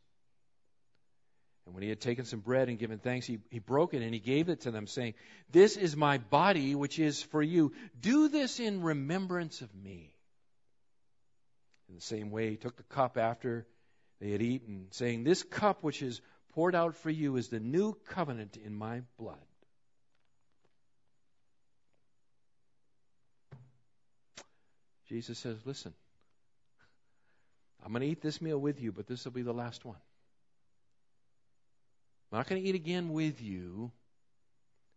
And 1.65 1.75
when 1.75 1.83
he 1.83 1.89
had 1.89 2.01
taken 2.01 2.25
some 2.25 2.39
bread 2.39 2.69
and 2.69 2.79
given 2.79 2.99
thanks, 2.99 3.25
he, 3.25 3.39
he 3.49 3.59
broke 3.59 3.93
it 3.93 4.01
and 4.01 4.13
he 4.13 4.19
gave 4.19 4.49
it 4.49 4.61
to 4.61 4.71
them, 4.71 4.87
saying, 4.87 5.13
This 5.51 5.77
is 5.77 5.95
my 5.95 6.17
body, 6.17 6.75
which 6.75 6.99
is 6.99 7.21
for 7.21 7.41
you. 7.41 7.73
Do 7.99 8.29
this 8.29 8.59
in 8.59 8.81
remembrance 8.81 9.61
of 9.61 9.73
me. 9.75 10.13
In 11.89 11.95
the 11.95 12.01
same 12.01 12.31
way, 12.31 12.49
he 12.49 12.55
took 12.55 12.77
the 12.77 12.83
cup 12.83 13.17
after 13.17 13.65
they 14.21 14.29
had 14.29 14.41
eaten, 14.43 14.85
saying, 14.91 15.23
This 15.23 15.41
cup 15.41 15.83
which 15.83 16.03
is 16.03 16.21
poured 16.53 16.75
out 16.75 16.95
for 16.95 17.09
you 17.09 17.37
is 17.37 17.47
the 17.47 17.59
new 17.59 17.97
covenant 18.07 18.55
in 18.55 18.73
my 18.73 19.01
blood. 19.17 19.35
Jesus 25.09 25.39
says, 25.39 25.57
Listen, 25.65 25.93
I'm 27.83 27.91
going 27.91 28.01
to 28.01 28.07
eat 28.07 28.21
this 28.21 28.41
meal 28.41 28.59
with 28.59 28.79
you, 28.79 28.91
but 28.91 29.07
this 29.07 29.25
will 29.25 29.31
be 29.31 29.41
the 29.41 29.53
last 29.53 29.83
one. 29.83 29.97
I'm 32.31 32.37
not 32.37 32.47
going 32.47 32.61
to 32.61 32.69
eat 32.69 32.75
again 32.75 33.09
with 33.09 33.41
you 33.41 33.91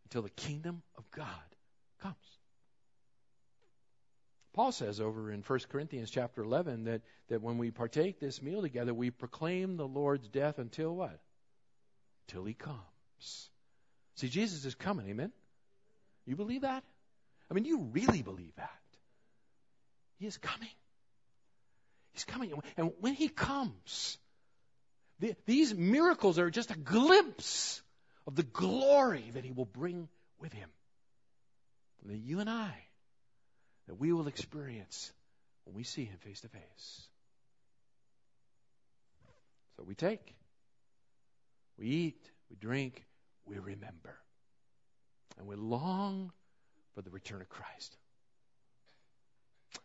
until 0.05 0.20
the 0.20 0.31
kingdom 0.31 0.83
of 0.99 1.11
God 1.11 1.27
comes. 2.01 2.14
Paul 4.55 4.71
says 4.71 5.01
over 5.01 5.33
in 5.33 5.43
1 5.43 5.59
Corinthians 5.69 6.11
chapter 6.11 6.43
11 6.43 6.85
that, 6.85 7.03
that 7.29 7.43
when 7.43 7.59
we 7.59 7.73
partake 7.73 8.21
this 8.21 8.41
meal 8.41 8.63
together, 8.63 8.95
we 8.95 9.11
proclaim 9.11 9.77
the 9.77 9.87
Lord's 9.87 10.29
death 10.29 10.59
until 10.59 10.95
what? 10.95 11.19
Till 12.29 12.45
he 12.45 12.55
comes. 12.55 13.51
See, 14.15 14.29
Jesus 14.29 14.65
is 14.65 14.77
coming, 14.77 15.09
amen? 15.09 15.33
You 16.25 16.37
believe 16.37 16.61
that? 16.61 16.85
I 17.51 17.55
mean, 17.55 17.65
you 17.65 17.81
really 17.93 18.23
believe 18.23 18.55
that. 18.57 18.71
He 20.21 20.27
is 20.27 20.39
coming. 20.39 20.69
He's 22.13 22.25
coming. 22.25 22.53
And 22.77 22.93
when 23.01 23.15
he 23.15 23.29
comes, 23.29 24.19
the, 25.19 25.35
these 25.47 25.75
miracles 25.75 26.39
are 26.39 26.49
just 26.49 26.71
a 26.71 26.79
glimpse 26.79 27.83
of 28.25 28.37
the 28.37 28.45
glory 28.45 29.25
that 29.35 29.45
he 29.45 29.51
will 29.51 29.65
bring 29.65 30.09
with 30.41 30.53
him. 30.53 30.71
You 32.09 32.39
and 32.39 32.49
I 32.49 32.73
that 33.87 33.99
we 33.99 34.12
will 34.12 34.28
experience 34.28 35.12
when 35.64 35.74
we 35.74 35.82
see 35.82 36.05
Him 36.05 36.16
face 36.18 36.41
to 36.41 36.49
face. 36.49 37.09
So 39.76 39.85
we 39.87 39.95
take, 39.95 40.35
we 41.78 41.87
eat, 41.87 42.30
we 42.49 42.57
drink, 42.57 43.05
we 43.47 43.59
remember. 43.59 44.16
And 45.39 45.47
we 45.49 45.57
long 45.57 46.32
for 46.95 47.03
the 47.03 47.11
return 47.11 47.41
of 47.41 47.49
Christ. 47.49 47.97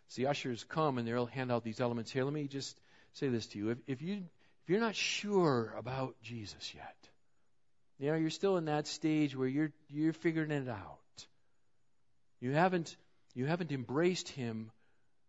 See, 0.09 0.25
ushers 0.25 0.63
come 0.63 0.97
and 0.97 1.07
they'll 1.07 1.25
hand 1.25 1.51
out 1.51 1.63
these 1.63 1.79
elements 1.79 2.11
here. 2.11 2.23
Let 2.23 2.33
me 2.33 2.47
just 2.47 2.79
say 3.13 3.29
this 3.29 3.47
to 3.47 3.57
you. 3.57 3.69
If, 3.69 3.77
if 3.87 4.01
you 4.01 4.23
if 4.63 4.69
you're 4.69 4.79
not 4.79 4.95
sure 4.95 5.73
about 5.77 6.15
Jesus 6.21 6.73
yet, 6.75 6.95
you 7.99 8.11
know, 8.11 8.17
you're 8.17 8.29
still 8.29 8.57
in 8.57 8.65
that 8.65 8.87
stage 8.87 9.35
where 9.35 9.47
you're 9.47 9.71
you're 9.89 10.13
figuring 10.13 10.51
it 10.51 10.67
out. 10.67 10.97
You 12.39 12.51
haven't 12.51 12.95
you 13.33 13.45
haven't 13.45 13.71
embraced 13.71 14.29
him 14.29 14.71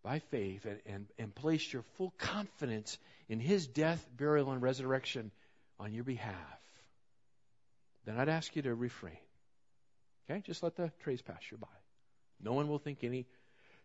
by 0.03 0.19
faith 0.19 0.65
and, 0.65 0.81
and, 0.87 1.07
and 1.19 1.35
placed 1.35 1.73
your 1.73 1.83
full 1.97 2.13
confidence 2.19 2.99
in 3.29 3.39
his 3.41 3.67
death, 3.67 4.05
burial, 4.17 4.51
and 4.53 4.63
resurrection 4.63 5.31
on 5.79 5.93
your 5.93 6.05
behalf, 6.05 6.35
then 8.05 8.19
I'd 8.19 8.29
ask 8.29 8.55
you 8.57 8.63
to 8.63 8.75
refrain. 8.75 9.19
Okay? 10.29 10.43
Just 10.47 10.63
let 10.63 10.77
the 10.77 10.91
trays 11.01 11.23
pass 11.23 11.41
you 11.51 11.59
by. 11.59 11.69
No 12.43 12.53
one 12.53 12.69
will 12.69 12.79
think 12.79 13.05
any 13.05 13.27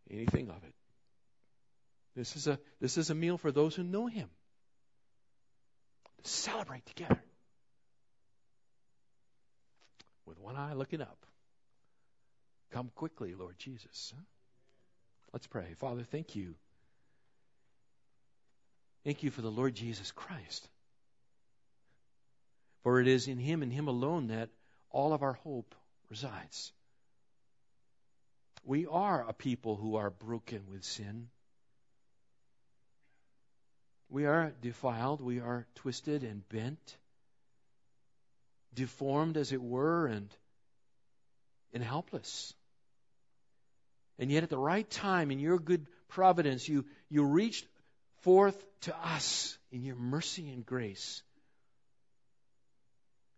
anything 0.09 0.49
of 0.49 0.63
it. 0.63 0.73
This 2.15 2.35
is 2.35 2.47
a 2.47 2.59
this 2.79 2.97
is 2.97 3.09
a 3.09 3.15
meal 3.15 3.37
for 3.37 3.51
those 3.51 3.75
who 3.75 3.83
know 3.83 4.07
him. 4.07 4.29
Celebrate 6.23 6.85
together. 6.85 7.21
With 10.25 10.39
one 10.39 10.55
eye 10.55 10.73
looking 10.73 11.01
up. 11.01 11.25
Come 12.71 12.91
quickly, 12.95 13.33
Lord 13.35 13.57
Jesus. 13.57 14.13
Let's 15.33 15.47
pray. 15.47 15.73
Father, 15.79 16.03
thank 16.03 16.35
you. 16.35 16.55
Thank 19.03 19.23
you 19.23 19.31
for 19.31 19.41
the 19.41 19.51
Lord 19.51 19.75
Jesus 19.75 20.11
Christ. 20.11 20.67
For 22.83 22.99
it 22.99 23.07
is 23.07 23.27
in 23.27 23.37
Him 23.37 23.61
and 23.63 23.71
Him 23.71 23.87
alone 23.87 24.27
that 24.27 24.49
all 24.89 25.13
of 25.13 25.23
our 25.23 25.33
hope 25.33 25.75
resides. 26.09 26.71
We 28.63 28.87
are 28.87 29.25
a 29.27 29.33
people 29.33 29.75
who 29.75 29.95
are 29.95 30.09
broken 30.09 30.63
with 30.71 30.83
sin. 30.83 31.27
We 34.09 34.25
are 34.25 34.53
defiled, 34.61 35.21
we 35.21 35.39
are 35.39 35.67
twisted 35.75 36.23
and 36.23 36.47
bent, 36.49 36.97
deformed, 38.73 39.37
as 39.37 39.51
it 39.51 39.61
were, 39.61 40.07
and, 40.07 40.29
and 41.75 41.83
helpless. 41.83 42.53
And 44.17 44.31
yet, 44.31 44.43
at 44.43 44.49
the 44.49 44.57
right 44.57 44.89
time, 44.89 45.29
in 45.29 45.39
your 45.39 45.59
good 45.59 45.85
providence, 46.07 46.67
you, 46.67 46.85
you 47.09 47.23
reached 47.23 47.67
forth 48.21 48.57
to 48.81 48.95
us 48.97 49.57
in 49.71 49.83
your 49.83 49.97
mercy 49.97 50.49
and 50.49 50.65
grace 50.65 51.21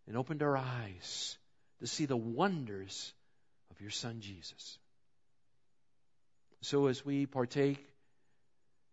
and 0.08 0.16
opened 0.16 0.44
our 0.44 0.56
eyes 0.56 1.38
to 1.80 1.88
see 1.88 2.06
the 2.06 2.16
wonders 2.16 3.12
of 3.72 3.82
your 3.82 3.90
Son 3.90 4.22
Jesus. 4.22 4.78
So, 6.62 6.88
as 6.88 7.04
we 7.04 7.26
partake 7.26 7.84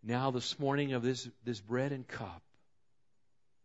now 0.03 0.31
this 0.31 0.59
morning 0.59 0.95
of 0.95 1.03
this, 1.03 1.29
this 1.45 1.61
bread 1.61 1.93
and 1.93 2.09
cup, 2.09 2.43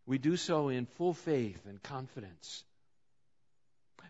we 0.06 0.18
do 0.18 0.36
so 0.36 0.68
in 0.68 0.86
full 0.86 1.14
faith 1.14 1.66
and 1.68 1.82
confidence, 1.82 2.64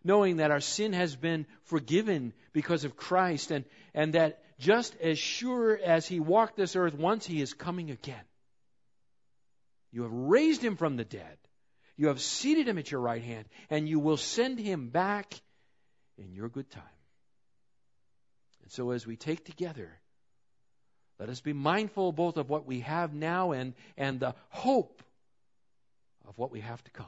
knowing 0.04 0.38
that 0.38 0.52
our 0.52 0.60
sin 0.60 0.94
has 0.94 1.16
been 1.16 1.46
forgiven 1.64 2.34
because 2.54 2.84
of 2.84 2.96
Christ, 2.96 3.52
and, 3.52 3.66
and 3.94 4.14
that 4.14 4.44
just 4.60 4.96
as 5.02 5.18
sure 5.20 5.78
as 5.78 6.08
He 6.08 6.20
walked 6.20 6.56
this 6.56 6.76
earth 6.76 6.94
once, 6.94 7.26
He 7.26 7.42
is 7.42 7.54
coming 7.54 7.92
again. 7.92 8.24
You 9.92 10.04
have 10.04 10.14
raised 10.14 10.64
Him 10.64 10.76
from 10.76 10.96
the 10.96 11.06
dead. 11.06 11.38
You 11.98 12.08
have 12.08 12.22
seated 12.22 12.68
Him 12.68 12.78
at 12.78 12.92
your 12.92 13.02
right 13.02 13.24
hand, 13.24 13.46
and 13.70 13.88
you 13.88 14.00
will 14.00 14.18
send 14.18 14.60
Him 14.60 14.90
back 14.90 15.34
in 16.18 16.34
your 16.34 16.50
good 16.50 16.70
time. 16.70 16.84
And 18.64 18.72
so 18.72 18.92
as 18.92 19.06
we 19.06 19.16
take 19.16 19.46
together, 19.46 19.90
let 21.20 21.30
us 21.30 21.42
be 21.42 21.54
mindful 21.54 22.12
both 22.14 22.38
of 22.38 22.50
what 22.50 22.66
we 22.66 22.82
have 22.82 23.14
now 23.14 23.52
and, 23.52 23.74
and 23.98 24.20
the 24.20 24.36
hope 24.50 25.04
of 26.28 26.38
what 26.38 26.52
we 26.52 26.62
have 26.62 26.84
to 26.86 26.92
come. 26.92 27.08